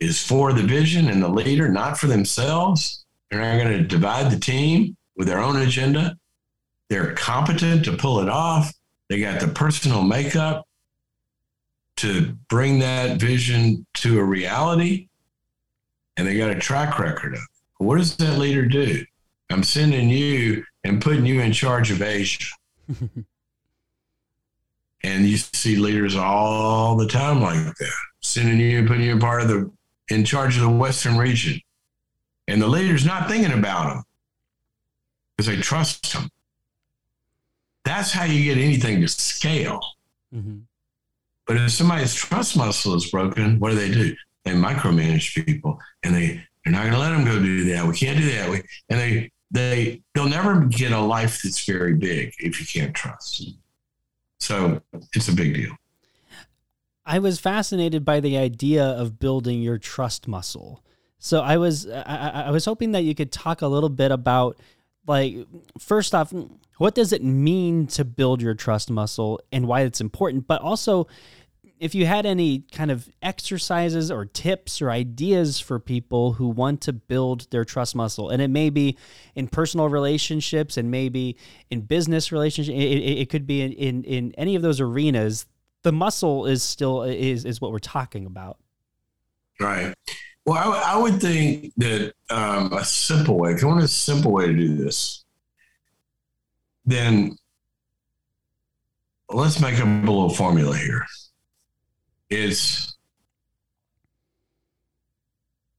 is 0.00 0.20
for 0.20 0.52
the 0.52 0.62
vision 0.62 1.08
and 1.08 1.22
the 1.22 1.28
leader, 1.28 1.68
not 1.68 1.98
for 1.98 2.06
themselves. 2.06 3.04
They're 3.30 3.40
not 3.40 3.62
going 3.62 3.78
to 3.78 3.84
divide 3.84 4.30
the 4.30 4.38
team 4.38 4.96
with 5.16 5.26
their 5.26 5.40
own 5.40 5.56
agenda. 5.56 6.16
They're 6.88 7.14
competent 7.14 7.84
to 7.86 7.96
pull 7.96 8.20
it 8.20 8.28
off. 8.28 8.72
They 9.08 9.20
got 9.20 9.40
the 9.40 9.48
personal 9.48 10.02
makeup 10.02 10.66
to 11.96 12.36
bring 12.48 12.80
that 12.80 13.20
vision 13.20 13.86
to 13.94 14.18
a 14.18 14.24
reality. 14.24 15.08
And 16.16 16.26
they 16.26 16.36
got 16.36 16.50
a 16.50 16.58
track 16.58 16.98
record 16.98 17.34
of 17.34 17.40
it. 17.40 17.48
What 17.78 17.98
does 17.98 18.16
that 18.16 18.38
leader 18.38 18.66
do? 18.66 19.04
I'm 19.50 19.62
sending 19.62 20.08
you 20.08 20.64
and 20.84 21.02
putting 21.02 21.26
you 21.26 21.40
in 21.40 21.52
charge 21.52 21.90
of 21.90 22.02
Asia. 22.02 22.46
and 25.02 25.26
you 25.26 25.36
see 25.36 25.76
leaders 25.76 26.16
all 26.16 26.96
the 26.96 27.06
time 27.06 27.40
like 27.42 27.56
that, 27.76 27.92
sending 28.24 28.58
you 28.58 28.78
and 28.78 28.88
putting 28.88 29.04
you 29.04 29.12
in 29.12 29.20
part 29.20 29.42
of 29.42 29.48
the 29.48 29.70
in 30.08 30.24
charge 30.24 30.56
of 30.56 30.62
the 30.62 30.68
Western 30.68 31.16
region. 31.16 31.60
And 32.48 32.60
the 32.60 32.66
leader's 32.66 33.06
not 33.06 33.28
thinking 33.28 33.56
about 33.56 33.88
them 33.88 34.04
because 35.36 35.54
they 35.54 35.60
trust 35.60 36.12
them. 36.12 36.28
That's 37.84 38.12
how 38.12 38.24
you 38.24 38.44
get 38.44 38.62
anything 38.62 39.00
to 39.00 39.08
scale. 39.08 39.80
Mm-hmm. 40.34 40.58
But 41.46 41.56
if 41.56 41.70
somebody's 41.70 42.14
trust 42.14 42.56
muscle 42.56 42.94
is 42.94 43.10
broken, 43.10 43.58
what 43.58 43.70
do 43.70 43.76
they 43.76 43.90
do? 43.90 44.14
They 44.44 44.52
micromanage 44.52 45.44
people 45.46 45.78
and 46.02 46.14
they, 46.14 46.42
they're 46.64 46.72
not 46.72 46.82
going 46.82 46.92
to 46.92 46.98
let 46.98 47.10
them 47.10 47.24
go 47.24 47.38
do 47.38 47.64
that. 47.72 47.86
We 47.86 47.94
can't 47.94 48.18
do 48.18 48.30
that. 48.32 48.50
We, 48.50 48.62
and 48.88 49.00
they, 49.00 49.30
they, 49.50 50.02
they'll 50.14 50.28
never 50.28 50.64
get 50.66 50.92
a 50.92 50.98
life 50.98 51.40
that's 51.42 51.64
very 51.64 51.94
big 51.94 52.34
if 52.38 52.60
you 52.60 52.66
can't 52.66 52.94
trust. 52.94 53.42
So 54.38 54.80
it's 55.14 55.28
a 55.28 55.34
big 55.34 55.54
deal. 55.54 55.74
I 57.06 57.18
was 57.18 57.38
fascinated 57.38 58.04
by 58.04 58.20
the 58.20 58.36
idea 58.36 58.84
of 58.84 59.18
building 59.18 59.60
your 59.60 59.78
trust 59.78 60.26
muscle. 60.26 60.82
So 61.18 61.40
I 61.40 61.56
was 61.56 61.88
I, 61.88 62.44
I, 62.46 62.50
was 62.50 62.64
hoping 62.64 62.92
that 62.92 63.04
you 63.04 63.14
could 63.14 63.32
talk 63.32 63.62
a 63.62 63.66
little 63.66 63.88
bit 63.88 64.10
about 64.10 64.58
like 65.06 65.36
first 65.78 66.14
off, 66.14 66.32
what 66.78 66.94
does 66.94 67.12
it 67.12 67.22
mean 67.22 67.86
to 67.88 68.04
build 68.04 68.42
your 68.42 68.54
trust 68.54 68.90
muscle 68.90 69.40
and 69.52 69.66
why 69.66 69.82
it's 69.82 70.00
important, 70.00 70.46
but 70.46 70.60
also 70.60 71.06
if 71.78 71.94
you 71.94 72.06
had 72.06 72.24
any 72.24 72.60
kind 72.72 72.90
of 72.90 73.08
exercises 73.20 74.10
or 74.10 74.24
tips 74.24 74.80
or 74.80 74.90
ideas 74.90 75.60
for 75.60 75.78
people 75.78 76.34
who 76.34 76.48
want 76.48 76.80
to 76.82 76.92
build 76.92 77.50
their 77.50 77.64
trust 77.64 77.94
muscle, 77.94 78.30
and 78.30 78.40
it 78.40 78.48
may 78.48 78.70
be 78.70 78.96
in 79.34 79.48
personal 79.48 79.88
relationships 79.88 80.76
and 80.76 80.90
maybe 80.90 81.36
in 81.70 81.80
business 81.80 82.30
relationships, 82.30 82.74
it, 82.74 82.80
it, 82.80 83.18
it 83.18 83.30
could 83.30 83.46
be 83.46 83.60
in, 83.60 83.72
in, 83.72 84.04
in 84.04 84.34
any 84.38 84.54
of 84.54 84.62
those 84.62 84.80
arenas. 84.80 85.46
The 85.84 85.92
muscle 85.92 86.46
is 86.46 86.62
still 86.62 87.04
is 87.04 87.44
is 87.44 87.60
what 87.60 87.70
we're 87.70 87.78
talking 87.78 88.26
about. 88.26 88.58
Right. 89.60 89.94
Well, 90.46 90.58
I, 90.58 90.94
I 90.94 90.96
would 90.98 91.20
think 91.20 91.72
that 91.76 92.12
um, 92.28 92.72
a 92.72 92.84
simple 92.84 93.38
way, 93.38 93.52
if 93.52 93.62
you 93.62 93.68
want 93.68 93.82
a 93.82 93.88
simple 93.88 94.32
way 94.32 94.46
to 94.46 94.52
do 94.52 94.76
this, 94.76 95.24
then 96.84 97.36
let's 99.30 99.60
make 99.60 99.78
up 99.78 99.86
a 99.86 100.00
little 100.00 100.28
formula 100.30 100.76
here 100.76 101.06
is 102.30 102.94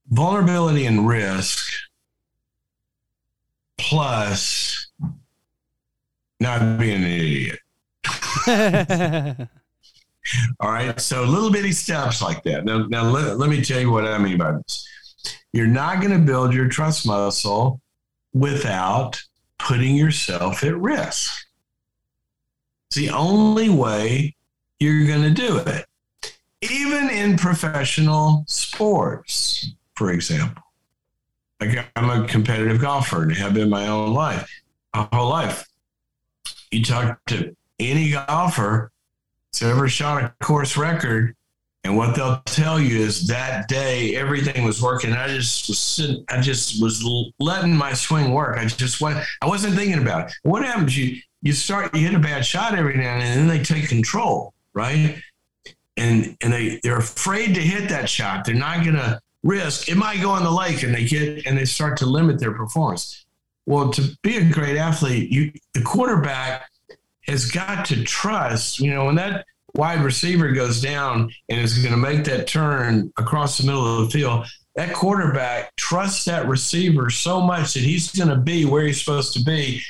vulnerability 0.10 0.86
and 0.86 1.08
risk 1.08 1.68
plus 3.78 4.88
not 6.40 6.80
being 6.80 7.04
an 7.04 7.10
idiot. 7.10 7.60
All 10.60 10.72
right. 10.72 11.00
So 11.00 11.24
little 11.24 11.52
bitty 11.52 11.72
steps 11.72 12.22
like 12.22 12.44
that. 12.44 12.66
Now, 12.66 12.86
now 12.88 13.04
let, 13.04 13.38
let 13.38 13.50
me 13.50 13.64
tell 13.64 13.80
you 13.80 13.92
what 13.92 14.06
I 14.06 14.18
mean 14.18 14.38
by 14.38 14.54
this. 14.54 14.88
You're 15.54 15.68
not 15.68 16.02
going 16.02 16.12
to 16.14 16.26
build 16.26 16.54
your 16.54 16.68
trust 16.68 17.08
muscle 17.08 17.82
without 18.34 19.22
putting 19.58 19.96
yourself 19.96 20.64
at 20.64 20.78
risk. 20.78 21.46
It's 22.90 22.98
the 22.98 23.10
only 23.10 23.70
way 23.70 24.36
you're 24.80 25.08
going 25.08 25.24
to 25.24 25.30
do 25.32 25.58
it 25.58 25.86
even 26.72 27.10
in 27.10 27.38
professional 27.38 28.44
sports, 28.48 29.72
for 29.96 30.12
example. 30.12 30.64
Like 31.60 31.88
I'm 31.96 32.10
a 32.10 32.28
competitive 32.28 32.82
golfer 32.82 33.24
and 33.24 33.32
have 33.34 33.54
been 33.54 33.70
my 33.70 33.88
own 33.88 34.14
life, 34.14 34.50
my 34.94 35.08
whole 35.12 35.30
life. 35.30 35.68
You 36.72 36.84
talk 36.84 37.20
to 37.28 37.56
any 37.80 38.12
golfer 38.12 38.92
that's 39.60 39.72
ever 39.72 39.88
shot 39.88 40.24
a 40.24 40.46
course 40.46 40.78
record, 40.78 41.36
and 41.84 41.96
what 41.96 42.16
they'll 42.16 42.42
tell 42.46 42.80
you 42.80 43.00
is 43.00 43.28
that 43.28 43.68
day 43.68 44.16
everything 44.16 44.64
was 44.64 44.82
working. 44.82 45.14
I 45.14 45.28
just 45.28 45.68
was 45.68 45.80
sitting, 45.80 46.26
I 46.30 46.42
just 46.42 46.82
was 46.82 47.04
letting 47.40 47.76
my 47.76 47.94
swing 47.94 48.32
work. 48.32 48.58
I 48.58 48.66
just 48.66 49.02
went. 49.02 49.24
I 49.42 49.48
wasn't 49.48 49.76
thinking 49.76 50.02
about 50.02 50.30
it. 50.30 50.36
What 50.44 50.64
happens? 50.64 50.98
You 50.98 51.18
you 51.42 51.54
start 51.54 51.94
you 51.96 52.02
hit 52.02 52.16
a 52.16 52.20
bad 52.20 52.46
shot 52.46 52.76
every 52.76 52.98
now 52.98 53.14
and 53.14 53.22
then, 53.22 53.40
and 53.40 53.50
then 53.50 53.58
they 53.58 53.64
take 53.64 53.88
control, 53.88 54.54
right? 54.74 55.22
and 55.98 56.38
and 56.42 56.54
they 56.54 56.80
they're 56.84 56.98
afraid 56.98 57.56
to 57.56 57.62
hit 57.62 57.90
that 57.90 58.10
shot. 58.10 58.46
They're 58.46 58.56
not 58.56 58.84
going 58.84 58.96
to 58.96 59.20
risk. 59.44 59.90
It 59.90 59.96
might 59.96 60.22
go 60.22 60.36
in 60.38 60.44
the 60.44 60.52
lake, 60.52 60.84
and 60.84 60.94
they 60.94 61.06
get 61.06 61.46
and 61.46 61.58
they 61.58 61.66
start 61.66 61.98
to 62.00 62.06
limit 62.06 62.40
their 62.40 62.52
performance. 62.52 63.26
Well, 63.66 63.90
to 63.92 64.18
be 64.22 64.38
a 64.38 64.46
great 64.50 64.78
athlete, 64.78 65.32
you 65.32 65.52
the 65.74 65.82
quarterback 65.82 66.70
has 67.28 67.50
got 67.50 67.86
to 67.86 68.04
trust. 68.04 68.80
You 68.80 68.92
know, 68.92 69.06
when 69.06 69.16
that 69.16 69.46
wide 69.76 70.04
receiver 70.04 70.52
goes 70.52 70.82
down 70.82 71.32
and 71.50 71.60
is 71.60 71.78
going 71.80 71.94
to 71.94 71.98
make 71.98 72.24
that 72.26 72.48
turn 72.48 73.12
across 73.18 73.58
the 73.58 73.66
middle 73.66 74.02
of 74.02 74.06
the 74.06 74.12
field, 74.12 74.46
that 74.76 74.94
quarterback 74.94 75.76
trusts 75.76 76.26
that 76.26 76.48
receiver 76.48 77.10
so 77.10 77.42
much 77.42 77.74
that 77.74 77.84
he's 77.84 78.12
going 78.12 78.30
to 78.30 78.38
be 78.38 78.66
where 78.66 78.86
he's 78.86 79.00
supposed 79.00 79.34
to 79.34 79.44
be 79.44 79.82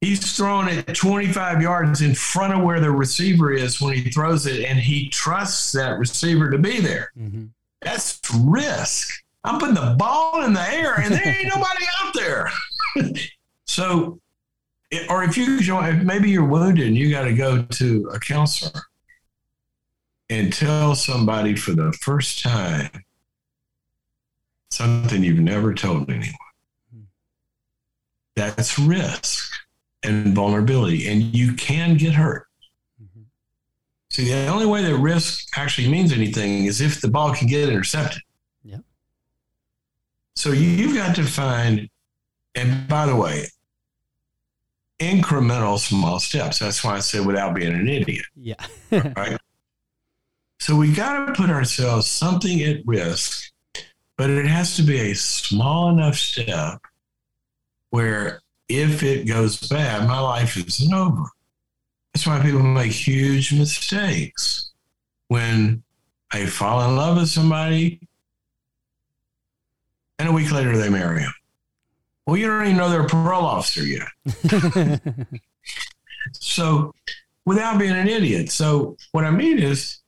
He's 0.00 0.34
throwing 0.34 0.68
it 0.68 0.94
25 0.94 1.60
yards 1.60 2.00
in 2.00 2.14
front 2.14 2.54
of 2.54 2.62
where 2.62 2.80
the 2.80 2.90
receiver 2.90 3.52
is 3.52 3.82
when 3.82 3.94
he 3.94 4.10
throws 4.10 4.46
it, 4.46 4.64
and 4.64 4.78
he 4.78 5.10
trusts 5.10 5.72
that 5.72 5.98
receiver 5.98 6.48
to 6.50 6.56
be 6.56 6.80
there. 6.80 7.12
Mm-hmm. 7.18 7.46
That's 7.82 8.18
risk. 8.46 9.10
I'm 9.44 9.58
putting 9.58 9.74
the 9.74 9.94
ball 9.98 10.42
in 10.44 10.54
the 10.54 10.72
air, 10.72 10.94
and 10.94 11.14
there 11.14 11.26
ain't 11.26 11.48
nobody 11.54 11.84
out 12.02 12.14
there. 12.14 12.50
so, 13.66 14.18
or 15.08 15.22
if 15.22 15.36
you 15.36 15.58
if 15.58 16.02
maybe 16.02 16.30
you're 16.30 16.44
wounded 16.44 16.86
and 16.86 16.96
you 16.96 17.10
got 17.10 17.24
to 17.24 17.34
go 17.34 17.62
to 17.62 18.10
a 18.12 18.18
counselor 18.18 18.82
and 20.28 20.52
tell 20.52 20.94
somebody 20.94 21.56
for 21.56 21.72
the 21.72 21.92
first 21.92 22.42
time 22.42 23.04
something 24.70 25.22
you've 25.22 25.40
never 25.40 25.74
told 25.74 26.08
anyone. 26.08 26.34
That's 28.36 28.78
risk 28.78 29.52
and 30.02 30.34
vulnerability, 30.34 31.08
and 31.08 31.22
you 31.34 31.52
can 31.54 31.96
get 31.96 32.14
hurt. 32.14 32.46
Mm-hmm. 33.02 33.22
See, 34.08 34.28
the 34.28 34.46
only 34.46 34.66
way 34.66 34.82
that 34.84 34.96
risk 34.96 35.48
actually 35.58 35.88
means 35.88 36.12
anything 36.12 36.64
is 36.64 36.80
if 36.80 37.00
the 37.00 37.08
ball 37.08 37.34
can 37.34 37.48
get 37.48 37.68
intercepted. 37.68 38.22
Yeah. 38.64 38.78
So 40.36 40.52
you've 40.52 40.94
got 40.94 41.16
to 41.16 41.24
find, 41.24 41.90
and 42.54 42.88
by 42.88 43.06
the 43.06 43.16
way, 43.16 43.48
incremental 45.00 45.78
small 45.78 46.20
steps. 46.20 46.58
That's 46.58 46.84
why 46.84 46.96
I 46.96 47.00
said 47.00 47.26
without 47.26 47.54
being 47.54 47.72
an 47.72 47.88
idiot. 47.88 48.26
Yeah. 48.36 48.66
right. 48.90 49.38
So 50.58 50.76
we 50.76 50.92
got 50.92 51.26
to 51.26 51.32
put 51.32 51.50
ourselves 51.50 52.06
something 52.06 52.60
at 52.62 52.86
risk, 52.86 53.50
but 54.16 54.30
it 54.30 54.46
has 54.46 54.76
to 54.76 54.82
be 54.82 55.10
a 55.10 55.14
small 55.14 55.88
enough 55.88 56.16
step 56.16 56.80
where 57.88 58.40
if 58.68 59.02
it 59.02 59.26
goes 59.26 59.58
bad, 59.68 60.06
my 60.06 60.20
life 60.20 60.56
isn't 60.56 60.92
over. 60.92 61.24
That's 62.12 62.26
why 62.26 62.40
people 62.40 62.62
make 62.62 62.92
huge 62.92 63.52
mistakes 63.52 64.70
when 65.28 65.82
they 66.32 66.46
fall 66.46 66.88
in 66.88 66.96
love 66.96 67.16
with 67.16 67.28
somebody 67.28 68.00
and 70.18 70.28
a 70.28 70.32
week 70.32 70.52
later 70.52 70.76
they 70.76 70.90
marry 70.90 71.22
him. 71.22 71.32
Well, 72.26 72.36
you 72.36 72.46
don't 72.46 72.64
even 72.64 72.76
know 72.76 72.88
they're 72.88 73.02
a 73.02 73.08
parole 73.08 73.44
officer 73.44 73.82
yet. 73.82 74.08
so, 76.32 76.92
without 77.46 77.78
being 77.78 77.92
an 77.92 78.08
idiot. 78.08 78.50
So, 78.50 78.96
what 79.12 79.24
I 79.24 79.30
mean 79.30 79.58
is 79.58 80.00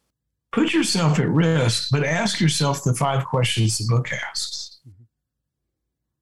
put 0.52 0.72
yourself 0.72 1.18
at 1.18 1.28
risk, 1.28 1.88
but 1.90 2.04
ask 2.04 2.40
yourself 2.40 2.84
the 2.84 2.94
five 2.94 3.24
questions 3.24 3.78
the 3.78 3.86
book 3.88 4.12
asks 4.12 4.80
mm-hmm. 4.88 5.04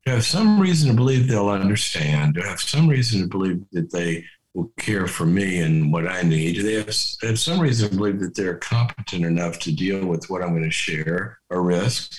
to 0.07 0.11
have 0.15 0.25
some 0.25 0.61
reason 0.61 0.89
to 0.91 0.97
believe 0.97 1.29
they'll 1.29 1.49
understand, 1.49 2.35
to 2.35 2.43
have 2.43 2.61
some 2.61 2.89
reason 2.89 3.23
to 3.23 3.29
believe 3.29 3.63
that 3.73 3.91
they 3.91 4.25
will 4.55 4.71
care 4.79 5.07
for 5.07 5.27
me 5.27 5.61
and 5.61 5.93
what 5.93 6.07
I 6.07 6.23
need. 6.23 6.57
Do 6.57 6.63
they 6.63 6.75
have, 6.75 6.95
have 7.23 7.39
some 7.39 7.61
reason 7.61 7.91
to 7.91 7.97
believe 7.97 8.21
that 8.21 8.35
they're 8.35 8.57
competent 8.57 9.25
enough 9.25 9.59
to 9.61 9.73
deal 9.73 10.07
with 10.07 10.29
what 10.29 10.43
I'm 10.43 10.51
going 10.51 10.65
to 10.65 10.71
share 10.71 11.39
or 11.51 11.63
risk? 11.63 12.13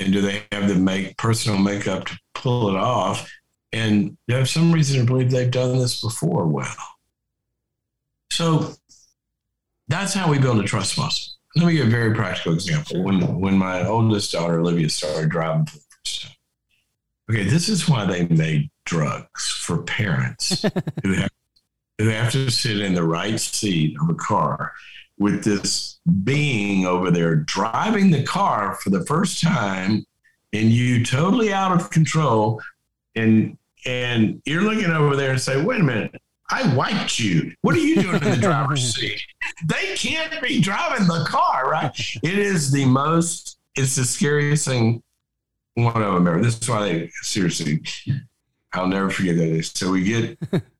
And 0.00 0.12
do 0.12 0.20
they 0.20 0.42
have 0.52 0.68
the 0.68 0.74
make 0.74 1.16
personal 1.16 1.58
makeup 1.58 2.06
to 2.06 2.18
pull 2.34 2.68
it 2.68 2.76
off? 2.76 3.30
And 3.72 4.16
they 4.26 4.34
have 4.34 4.48
some 4.48 4.72
reason 4.72 5.00
to 5.00 5.06
believe 5.06 5.30
they've 5.30 5.50
done 5.50 5.78
this 5.78 6.00
before 6.00 6.46
well. 6.46 6.76
So 8.30 8.72
that's 9.88 10.14
how 10.14 10.30
we 10.30 10.38
build 10.38 10.60
a 10.60 10.62
trust 10.62 10.96
muscle. 10.96 11.32
Let 11.56 11.66
me 11.66 11.72
give 11.74 11.88
a 11.88 11.90
very 11.90 12.14
practical 12.14 12.52
example. 12.52 13.02
When 13.02 13.40
when 13.40 13.58
my 13.58 13.84
oldest 13.84 14.32
daughter 14.32 14.60
Olivia 14.60 14.88
started 14.88 15.30
driving 15.30 15.66
for 15.66 15.78
the 15.78 15.84
first 15.90 16.22
time. 16.22 16.32
Okay, 17.30 17.44
this 17.44 17.68
is 17.68 17.88
why 17.88 18.04
they 18.04 18.26
made 18.28 18.70
drugs 18.84 19.50
for 19.50 19.82
parents 19.82 20.62
who 21.02 21.14
have 21.14 21.30
who 21.98 22.08
have 22.08 22.32
to 22.32 22.50
sit 22.50 22.80
in 22.80 22.94
the 22.94 23.02
right 23.02 23.40
seat 23.40 23.96
of 24.00 24.08
a 24.08 24.14
car 24.14 24.72
with 25.18 25.42
this 25.42 25.97
being 26.24 26.86
over 26.86 27.10
there 27.10 27.36
driving 27.36 28.10
the 28.10 28.22
car 28.22 28.74
for 28.76 28.90
the 28.90 29.04
first 29.06 29.42
time 29.42 30.04
and 30.52 30.70
you 30.70 31.04
totally 31.04 31.52
out 31.52 31.72
of 31.72 31.90
control 31.90 32.60
and 33.14 33.56
and 33.86 34.42
you're 34.44 34.62
looking 34.62 34.90
over 34.90 35.16
there 35.16 35.32
and 35.32 35.40
say 35.40 35.62
wait 35.62 35.80
a 35.80 35.84
minute. 35.84 36.14
I 36.50 36.74
wiped 36.74 37.18
you. 37.18 37.52
What 37.60 37.76
are 37.76 37.80
you 37.80 38.00
doing 38.00 38.22
in 38.22 38.30
the 38.30 38.36
driver's 38.36 38.94
seat? 38.94 39.20
They 39.66 39.94
can't 39.96 40.42
be 40.42 40.60
driving 40.60 41.06
the 41.06 41.26
car 41.28 41.70
right? 41.70 41.92
It 42.22 42.38
is 42.38 42.70
the 42.70 42.84
most 42.86 43.58
it's 43.76 43.96
the 43.96 44.04
scariest 44.04 44.66
thing 44.66 45.02
one 45.74 46.02
of 46.02 46.14
them 46.14 46.26
ever. 46.26 46.42
This 46.42 46.58
is 46.58 46.68
why 46.68 46.82
they 46.82 47.10
seriously 47.22 47.82
i'll 48.74 48.86
never 48.86 49.10
forget 49.10 49.36
that 49.36 49.64
so 49.64 49.90
we 49.90 50.04
get 50.04 50.38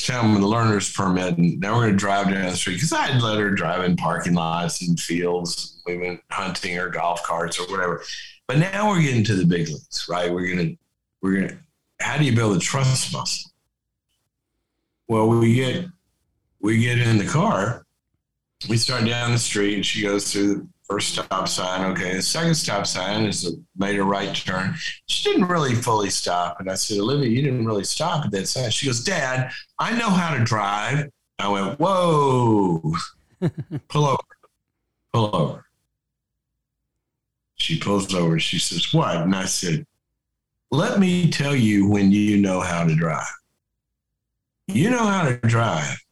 time 0.00 0.32
with 0.32 0.40
the 0.40 0.48
learner's 0.48 0.90
permit, 0.90 1.36
and 1.36 1.60
now 1.60 1.74
we're 1.74 1.82
going 1.82 1.92
to 1.92 1.98
drive 1.98 2.30
down 2.30 2.46
the 2.46 2.56
street 2.56 2.74
because 2.74 2.92
I 2.92 3.08
had 3.08 3.22
let 3.22 3.38
her 3.38 3.50
drive 3.50 3.84
in 3.84 3.96
parking 3.96 4.34
lots 4.34 4.86
and 4.86 4.98
fields. 4.98 5.82
We 5.86 5.98
went 5.98 6.20
hunting 6.30 6.78
or 6.78 6.88
golf 6.88 7.22
carts 7.22 7.60
or 7.60 7.66
whatever. 7.66 8.02
But 8.48 8.58
now 8.58 8.88
we're 8.88 9.02
getting 9.02 9.24
to 9.24 9.34
the 9.34 9.44
big 9.44 9.68
leagues, 9.68 10.06
right? 10.08 10.32
We're 10.32 10.48
gonna, 10.48 10.70
we're 11.20 11.40
gonna. 11.40 11.58
How 12.00 12.16
do 12.16 12.24
you 12.24 12.34
build 12.34 12.56
a 12.56 12.60
trust 12.60 13.12
muscle? 13.12 13.50
Well, 15.08 15.28
we 15.28 15.54
get, 15.54 15.86
we 16.60 16.78
get 16.78 16.98
in 16.98 17.18
the 17.18 17.26
car. 17.26 17.84
We 18.68 18.78
start 18.78 19.04
down 19.04 19.32
the 19.32 19.38
street, 19.38 19.74
and 19.74 19.84
she 19.84 20.02
goes 20.02 20.32
through 20.32 20.68
first 20.92 21.14
stop 21.14 21.48
sign. 21.48 21.90
Okay, 21.92 22.16
the 22.16 22.22
second 22.22 22.54
stop 22.54 22.86
sign 22.86 23.24
is 23.24 23.46
a 23.46 23.52
made 23.76 23.98
a 23.98 24.04
right 24.04 24.34
turn. 24.34 24.74
She 25.06 25.30
didn't 25.30 25.48
really 25.48 25.74
fully 25.74 26.10
stop, 26.10 26.60
and 26.60 26.70
I 26.70 26.74
said, 26.74 26.98
Olivia, 26.98 27.30
you 27.30 27.40
didn't 27.40 27.64
really 27.64 27.84
stop 27.84 28.26
at 28.26 28.30
that 28.32 28.46
sign. 28.46 28.70
She 28.70 28.86
goes, 28.86 29.02
Dad, 29.02 29.50
I 29.78 29.96
know 29.96 30.10
how 30.10 30.36
to 30.36 30.44
drive. 30.44 31.08
I 31.38 31.48
went, 31.48 31.80
Whoa, 31.80 32.92
pull 33.88 34.04
over, 34.04 34.18
pull 35.14 35.34
over. 35.34 35.64
She 37.56 37.78
pulls 37.78 38.14
over. 38.14 38.38
She 38.38 38.58
says, 38.58 38.92
What? 38.92 39.16
And 39.16 39.34
I 39.34 39.46
said, 39.46 39.86
Let 40.70 41.00
me 41.00 41.30
tell 41.30 41.56
you 41.56 41.88
when 41.88 42.12
you 42.12 42.36
know 42.36 42.60
how 42.60 42.84
to 42.84 42.94
drive. 42.94 43.24
You 44.66 44.90
know 44.90 45.06
how 45.06 45.24
to 45.24 45.36
drive 45.38 46.04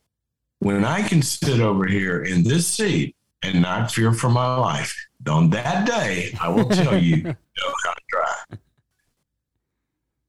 when 0.60 0.86
I 0.86 1.02
can 1.02 1.20
sit 1.20 1.60
over 1.60 1.86
here 1.86 2.22
in 2.22 2.44
this 2.44 2.66
seat 2.66 3.14
and 3.42 3.62
not 3.62 3.90
fear 3.90 4.12
for 4.12 4.28
my 4.28 4.56
life. 4.56 4.94
On 5.28 5.50
that 5.50 5.86
day, 5.86 6.34
I 6.40 6.48
will 6.48 6.68
tell 6.68 6.96
you, 6.96 7.16
you 7.16 7.22
know 7.22 7.74
how 7.84 7.92
to 7.92 8.00
drive. 8.08 8.58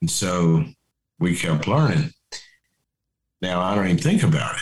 And 0.01 0.09
so 0.09 0.65
we 1.19 1.35
kept 1.35 1.67
learning. 1.67 2.11
Now 3.41 3.61
I 3.61 3.75
don't 3.75 3.85
even 3.85 3.97
think 3.97 4.23
about 4.23 4.55
it 4.55 4.61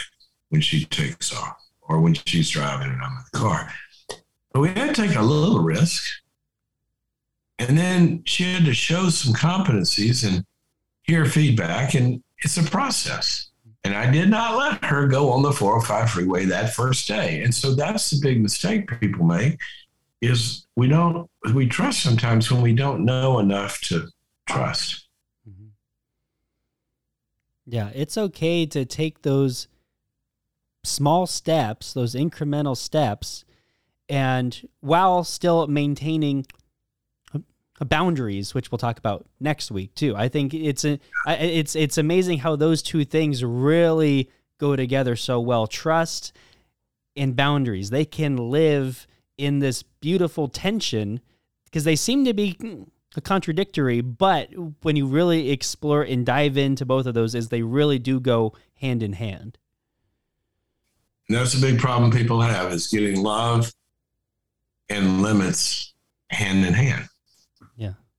when 0.50 0.62
she 0.62 0.86
takes 0.86 1.34
off 1.34 1.58
or 1.82 2.02
when 2.02 2.14
she's 2.14 2.50
driving 2.50 2.92
and 2.92 3.02
I'm 3.02 3.12
in 3.12 3.24
the 3.32 3.40
car. 3.40 3.72
But 4.52 4.62
we 4.62 4.70
had 4.70 4.94
to 4.96 5.08
take 5.08 5.16
a 5.16 5.22
little 5.22 5.60
risk. 5.60 6.04
And 7.58 7.78
then 7.78 8.24
she 8.26 8.44
had 8.44 8.66
to 8.66 8.74
show 8.74 9.10
some 9.10 9.34
competencies 9.34 10.26
and 10.26 10.46
hear 11.04 11.26
feedback. 11.26 11.94
And 11.94 12.24
it's 12.40 12.58
a 12.58 12.64
process. 12.64 13.49
And 13.90 13.98
I 13.98 14.12
did 14.12 14.30
not 14.30 14.56
let 14.56 14.86
her 14.86 15.08
go 15.08 15.32
on 15.32 15.42
the 15.42 15.52
405 15.52 16.12
freeway 16.12 16.46
that 16.46 16.76
first 16.76 17.08
day. 17.08 17.42
And 17.42 17.56
so 17.56 17.74
that's 17.74 18.12
the 18.12 18.20
big 18.22 18.40
mistake 18.40 18.88
people 19.00 19.26
make 19.26 19.58
is 20.22 20.68
we 20.76 20.88
don't 20.88 21.28
we 21.56 21.66
trust 21.66 22.04
sometimes 22.04 22.52
when 22.52 22.62
we 22.62 22.72
don't 22.72 23.04
know 23.04 23.40
enough 23.40 23.82
to 23.82 24.08
trust. 24.48 25.08
Mm-hmm. 25.50 25.70
Yeah, 27.66 27.90
it's 27.96 28.16
okay 28.16 28.68
to 28.68 28.86
take 28.86 29.24
those 29.24 29.68
small 30.84 31.26
steps, 31.26 31.92
those 31.92 32.14
incremental 32.14 32.78
steps, 32.78 33.44
and 34.08 34.70
while 34.82 35.24
still 35.24 35.66
maintaining 35.66 36.46
boundaries, 37.86 38.54
which 38.54 38.72
we'll 38.72 38.78
talk 38.78 38.98
about 38.98 39.26
next 39.40 39.72
week 39.72 39.94
too. 39.96 40.16
I 40.16 40.28
think 40.28 40.54
it's 40.54 40.84
a, 40.86 41.00
it's 41.28 41.76
it's 41.76 41.98
amazing 41.98 42.40
how 42.40 42.56
those 42.56 42.82
two 42.82 43.06
things 43.06 43.44
really 43.44 44.30
go 44.60 44.76
together 44.76 45.16
so 45.16 45.40
well. 45.40 45.68
Trust 45.68 46.34
and 47.16 47.36
boundaries. 47.36 47.90
They 47.90 48.06
can 48.06 48.38
live 48.38 49.08
in 49.38 49.60
this 49.60 49.84
beautiful 49.84 50.48
tension 50.48 51.22
because 51.66 51.84
they 51.84 51.96
seem 51.96 52.26
to 52.26 52.34
be 52.34 52.58
contradictory, 53.24 54.02
but 54.02 54.50
when 54.82 54.96
you 54.96 55.06
really 55.08 55.52
explore 55.52 56.04
and 56.04 56.26
dive 56.26 56.58
into 56.58 56.86
both 56.86 57.06
of 57.06 57.14
those, 57.14 57.36
is 57.36 57.50
they 57.50 57.62
really 57.62 58.00
do 58.00 58.20
go 58.20 58.54
hand 58.76 59.02
in 59.04 59.14
hand. 59.14 59.58
And 61.28 61.38
that's 61.38 61.54
a 61.54 61.62
big 61.62 61.80
problem 61.80 62.12
people 62.12 62.42
have 62.42 62.72
is 62.72 62.88
getting 62.88 63.22
love 63.22 63.72
and 64.90 65.22
limits 65.22 65.94
hand 66.30 66.66
in 66.66 66.74
hand. 66.74 67.08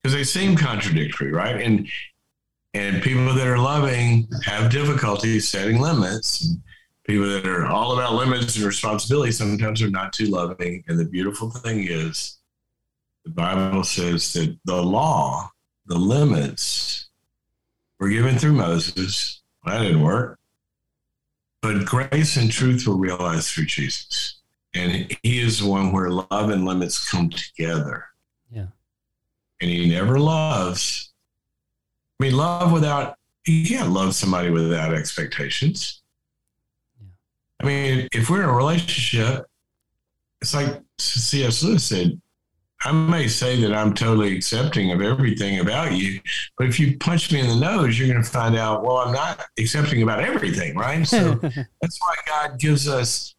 Because 0.01 0.15
they 0.15 0.23
seem 0.23 0.55
contradictory, 0.55 1.31
right? 1.31 1.61
And 1.61 1.87
and 2.73 3.03
people 3.03 3.33
that 3.33 3.47
are 3.47 3.59
loving 3.59 4.27
have 4.45 4.71
difficulty 4.71 5.39
setting 5.39 5.79
limits. 5.79 6.55
People 7.05 7.27
that 7.27 7.45
are 7.45 7.65
all 7.65 7.93
about 7.93 8.13
limits 8.13 8.55
and 8.55 8.65
responsibility 8.65 9.31
sometimes 9.31 9.81
are 9.81 9.89
not 9.89 10.13
too 10.13 10.27
loving. 10.27 10.83
And 10.87 10.97
the 10.97 11.05
beautiful 11.05 11.49
thing 11.49 11.85
is 11.87 12.39
the 13.25 13.31
Bible 13.31 13.83
says 13.83 14.31
that 14.33 14.57
the 14.65 14.81
law, 14.81 15.49
the 15.87 15.97
limits, 15.97 17.09
were 17.99 18.09
given 18.09 18.37
through 18.37 18.53
Moses. 18.53 19.41
That 19.65 19.81
didn't 19.81 20.01
work. 20.01 20.39
But 21.61 21.85
grace 21.85 22.37
and 22.37 22.51
truth 22.51 22.87
were 22.87 22.95
realized 22.95 23.49
through 23.49 23.65
Jesus. 23.65 24.39
And 24.73 25.15
he 25.21 25.41
is 25.41 25.59
the 25.59 25.67
one 25.67 25.91
where 25.91 26.09
love 26.09 26.49
and 26.49 26.65
limits 26.65 27.09
come 27.09 27.29
together. 27.29 28.05
And 29.61 29.69
he 29.69 29.89
never 29.89 30.19
loves. 30.19 31.13
I 32.19 32.25
mean, 32.25 32.37
love 32.37 32.71
without, 32.71 33.15
you 33.45 33.65
can't 33.65 33.91
love 33.91 34.15
somebody 34.15 34.49
without 34.49 34.93
expectations. 34.93 36.01
Yeah. 36.99 37.07
I 37.61 37.65
mean, 37.65 38.07
if 38.11 38.29
we're 38.29 38.43
in 38.43 38.49
a 38.49 38.53
relationship, 38.53 39.45
it's 40.41 40.53
like 40.53 40.81
C.S. 40.99 41.63
Lewis 41.63 41.83
said, 41.83 42.19
I 42.83 42.91
may 42.91 43.27
say 43.27 43.61
that 43.61 43.73
I'm 43.73 43.93
totally 43.93 44.35
accepting 44.35 44.91
of 44.91 45.01
everything 45.01 45.59
about 45.59 45.93
you, 45.93 46.19
but 46.57 46.67
if 46.67 46.79
you 46.79 46.97
punch 46.97 47.31
me 47.31 47.39
in 47.39 47.47
the 47.47 47.55
nose, 47.55 47.97
you're 47.97 48.07
going 48.07 48.23
to 48.23 48.29
find 48.29 48.55
out, 48.55 48.83
well, 48.83 48.97
I'm 48.97 49.13
not 49.13 49.43
accepting 49.59 50.01
about 50.01 50.21
everything, 50.21 50.75
right? 50.75 51.05
So 51.05 51.35
that's 51.81 52.01
why 52.01 52.15
God 52.25 52.59
gives 52.59 52.87
us 52.87 53.35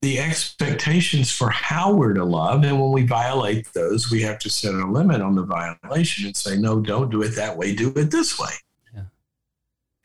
the 0.00 0.20
expectations 0.20 1.32
for 1.32 1.50
how 1.50 1.92
we're 1.92 2.12
to 2.12 2.24
love. 2.24 2.62
And 2.62 2.80
when 2.80 2.92
we 2.92 3.04
violate 3.04 3.72
those, 3.72 4.10
we 4.10 4.22
have 4.22 4.38
to 4.40 4.50
set 4.50 4.74
a 4.74 4.86
limit 4.86 5.20
on 5.20 5.34
the 5.34 5.42
violation 5.42 6.26
and 6.26 6.36
say, 6.36 6.56
no, 6.56 6.80
don't 6.80 7.10
do 7.10 7.22
it 7.22 7.30
that 7.30 7.56
way, 7.56 7.74
do 7.74 7.92
it 7.96 8.10
this 8.10 8.38
way. 8.38 8.52
Yeah. 8.94 9.02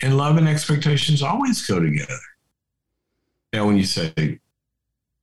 And 0.02 0.18
love 0.18 0.38
and 0.38 0.48
expectations 0.48 1.22
always 1.22 1.66
go 1.66 1.80
together. 1.80 2.18
Now, 3.54 3.68
when 3.68 3.78
you 3.78 3.86
say, 3.86 4.39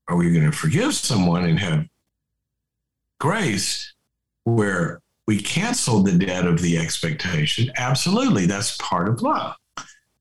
are 0.07 0.16
we 0.16 0.33
going 0.33 0.49
to 0.49 0.57
forgive 0.57 0.95
someone 0.95 1.45
and 1.45 1.59
have 1.59 1.87
grace 3.18 3.93
where 4.45 5.01
we 5.27 5.41
cancel 5.41 6.03
the 6.03 6.16
debt 6.16 6.47
of 6.47 6.62
the 6.62 6.79
expectation, 6.79 7.73
absolutely, 7.77 8.47
that's 8.47 8.77
part 8.77 9.09
of 9.09 9.21
love. 9.23 9.57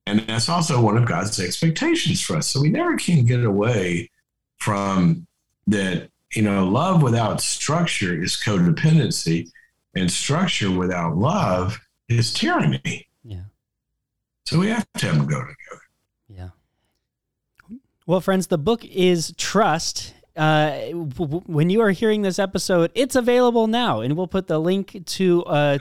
And 0.08 0.22
that's 0.22 0.50
also 0.50 0.82
one 0.82 0.98
of 0.98 1.06
God's 1.06 1.40
expectations 1.40 2.20
for 2.20 2.36
us. 2.36 2.48
So 2.48 2.62
we 2.62 2.70
never 2.70 2.98
can 2.98 3.26
get 3.26 3.44
away 3.44 4.10
from 4.60 5.26
that, 5.68 6.10
you 6.34 6.42
know, 6.42 6.68
love 6.68 7.02
without 7.02 7.42
structure 7.42 8.22
is 8.22 8.36
codependency, 8.36 9.50
and 9.96 10.12
structure 10.12 10.72
without 10.72 11.18
love 11.18 11.80
is 12.08 12.34
tyranny. 12.34 13.08
Yeah. 13.24 13.44
So 14.46 14.60
we 14.60 14.68
have 14.68 14.88
to 14.98 15.06
have 15.08 15.18
them 15.18 15.28
go 15.28 15.40
together. 15.40 15.82
Yeah. 16.30 16.50
Well, 18.06 18.22
friends, 18.22 18.48
the 18.48 18.58
book 18.58 18.84
is 18.86 19.34
Trust. 19.38 20.14
Uh, 20.36 20.70
w- 20.90 21.10
w- 21.10 21.44
when 21.48 21.70
you 21.70 21.82
are 21.82 21.92
hearing 21.92 22.22
this 22.22 22.40
episode, 22.40 22.92
it's 22.96 23.16
available 23.16 23.68
now, 23.68 24.02
and 24.02 24.16
we'll 24.16 24.28
put 24.28 24.48
the 24.48 24.60
link 24.60 25.04
to 25.06 25.44
uh, 25.46 25.78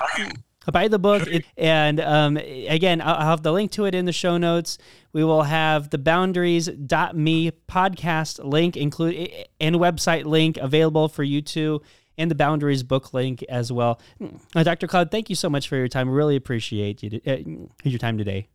buy 0.72 0.88
the 0.88 0.98
book. 0.98 1.26
It, 1.26 1.44
and 1.56 2.00
um, 2.00 2.36
again, 2.36 3.00
I'll, 3.00 3.14
I'll 3.14 3.30
have 3.30 3.42
the 3.42 3.52
link 3.52 3.70
to 3.72 3.84
it 3.84 3.94
in 3.94 4.04
the 4.04 4.12
show 4.12 4.38
notes. 4.38 4.78
We 5.12 5.24
will 5.24 5.42
have 5.42 5.90
the 5.90 5.98
boundaries.me 5.98 7.52
podcast 7.68 8.44
link 8.44 8.76
include 8.76 9.30
and 9.60 9.76
website 9.76 10.24
link 10.24 10.56
available 10.56 11.08
for 11.08 11.22
you 11.22 11.42
too, 11.42 11.82
and 12.16 12.30
the 12.30 12.34
boundaries 12.34 12.82
book 12.82 13.14
link 13.14 13.42
as 13.48 13.72
well. 13.72 14.00
Uh, 14.54 14.62
Dr. 14.62 14.86
Cloud, 14.86 15.10
thank 15.10 15.30
you 15.30 15.36
so 15.36 15.48
much 15.48 15.68
for 15.68 15.76
your 15.76 15.88
time. 15.88 16.08
Really 16.08 16.36
appreciate 16.36 17.02
you, 17.02 17.20
uh, 17.26 17.36
your 17.84 17.98
time 17.98 18.18
today. 18.18 18.48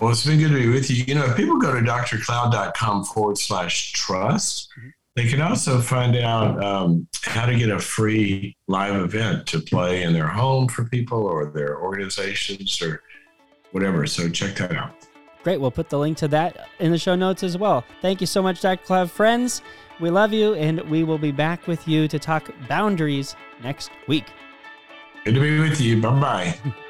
Well, 0.00 0.12
it's 0.12 0.24
been 0.24 0.38
good 0.38 0.50
to 0.50 0.54
be 0.54 0.68
with 0.68 0.90
you. 0.90 1.04
You 1.04 1.14
know, 1.16 1.24
if 1.24 1.36
people 1.36 1.58
go 1.58 1.74
to 1.74 1.80
drcloud.com 1.80 3.04
forward 3.04 3.38
slash 3.38 3.92
trust, 3.92 4.70
mm-hmm. 4.78 4.88
They 5.16 5.28
can 5.28 5.40
also 5.40 5.80
find 5.80 6.16
out 6.16 6.62
um, 6.62 7.06
how 7.24 7.46
to 7.46 7.56
get 7.56 7.68
a 7.68 7.78
free 7.78 8.56
live 8.68 8.94
event 8.96 9.46
to 9.48 9.60
play 9.60 10.02
in 10.02 10.12
their 10.12 10.28
home 10.28 10.68
for 10.68 10.84
people 10.84 11.24
or 11.24 11.46
their 11.46 11.80
organizations 11.80 12.80
or 12.80 13.02
whatever. 13.72 14.06
So 14.06 14.28
check 14.28 14.56
that 14.56 14.72
out. 14.72 14.94
Great. 15.42 15.60
We'll 15.60 15.70
put 15.70 15.88
the 15.88 15.98
link 15.98 16.18
to 16.18 16.28
that 16.28 16.68
in 16.78 16.92
the 16.92 16.98
show 16.98 17.14
notes 17.14 17.42
as 17.42 17.56
well. 17.56 17.84
Thank 18.02 18.20
you 18.20 18.26
so 18.26 18.42
much, 18.42 18.60
Dr. 18.60 18.84
Cloud. 18.84 19.10
Friends, 19.10 19.62
we 19.98 20.10
love 20.10 20.32
you, 20.32 20.54
and 20.54 20.80
we 20.90 21.02
will 21.02 21.18
be 21.18 21.32
back 21.32 21.66
with 21.66 21.88
you 21.88 22.08
to 22.08 22.18
talk 22.18 22.50
boundaries 22.68 23.36
next 23.62 23.90
week. 24.06 24.26
Good 25.24 25.34
to 25.34 25.40
be 25.40 25.58
with 25.58 25.80
you. 25.80 26.00
Bye 26.00 26.20
bye. 26.20 26.72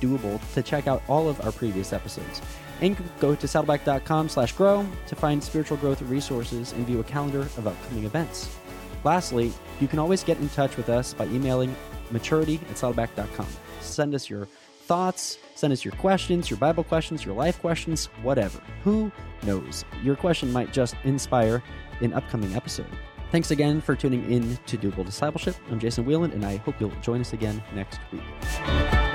doable 0.00 0.40
to 0.54 0.62
check 0.62 0.86
out 0.86 1.02
all 1.08 1.28
of 1.28 1.44
our 1.44 1.52
previous 1.52 1.92
episodes. 1.92 2.40
And 2.80 2.96
go 3.18 3.34
to 3.34 3.46
saddleback.com 3.46 4.28
slash 4.28 4.52
grow 4.52 4.86
to 5.06 5.16
find 5.16 5.42
spiritual 5.42 5.76
growth 5.78 6.00
resources 6.02 6.72
and 6.72 6.86
view 6.86 7.00
a 7.00 7.04
calendar 7.04 7.40
of 7.40 7.66
upcoming 7.66 8.04
events. 8.04 8.56
Lastly, 9.04 9.52
you 9.80 9.88
can 9.88 9.98
always 9.98 10.22
get 10.22 10.38
in 10.38 10.48
touch 10.50 10.76
with 10.76 10.88
us 10.88 11.14
by 11.14 11.26
emailing 11.26 11.74
maturity 12.10 12.60
at 12.70 12.76
saddleback.com. 12.76 13.46
Send 13.80 14.14
us 14.14 14.30
your 14.30 14.46
thoughts, 14.88 15.38
send 15.54 15.72
us 15.72 15.84
your 15.84 15.92
questions, 15.94 16.50
your 16.50 16.58
Bible 16.58 16.84
questions, 16.84 17.24
your 17.24 17.34
life 17.34 17.60
questions, 17.60 18.06
whatever. 18.22 18.60
Who 18.84 19.12
knows? 19.42 19.84
Your 20.02 20.16
question 20.16 20.52
might 20.52 20.72
just 20.72 20.96
inspire 21.04 21.62
an 22.00 22.12
upcoming 22.12 22.54
episode. 22.54 22.86
Thanks 23.30 23.50
again 23.50 23.80
for 23.80 23.94
tuning 23.94 24.30
in 24.30 24.56
to 24.66 24.78
Doable 24.78 25.04
Discipleship. 25.04 25.56
I'm 25.70 25.78
Jason 25.78 26.06
Wieland, 26.06 26.32
and 26.32 26.44
I 26.44 26.56
hope 26.56 26.76
you'll 26.80 26.90
join 27.02 27.20
us 27.20 27.34
again 27.34 27.62
next 27.74 28.00
week. 28.10 29.07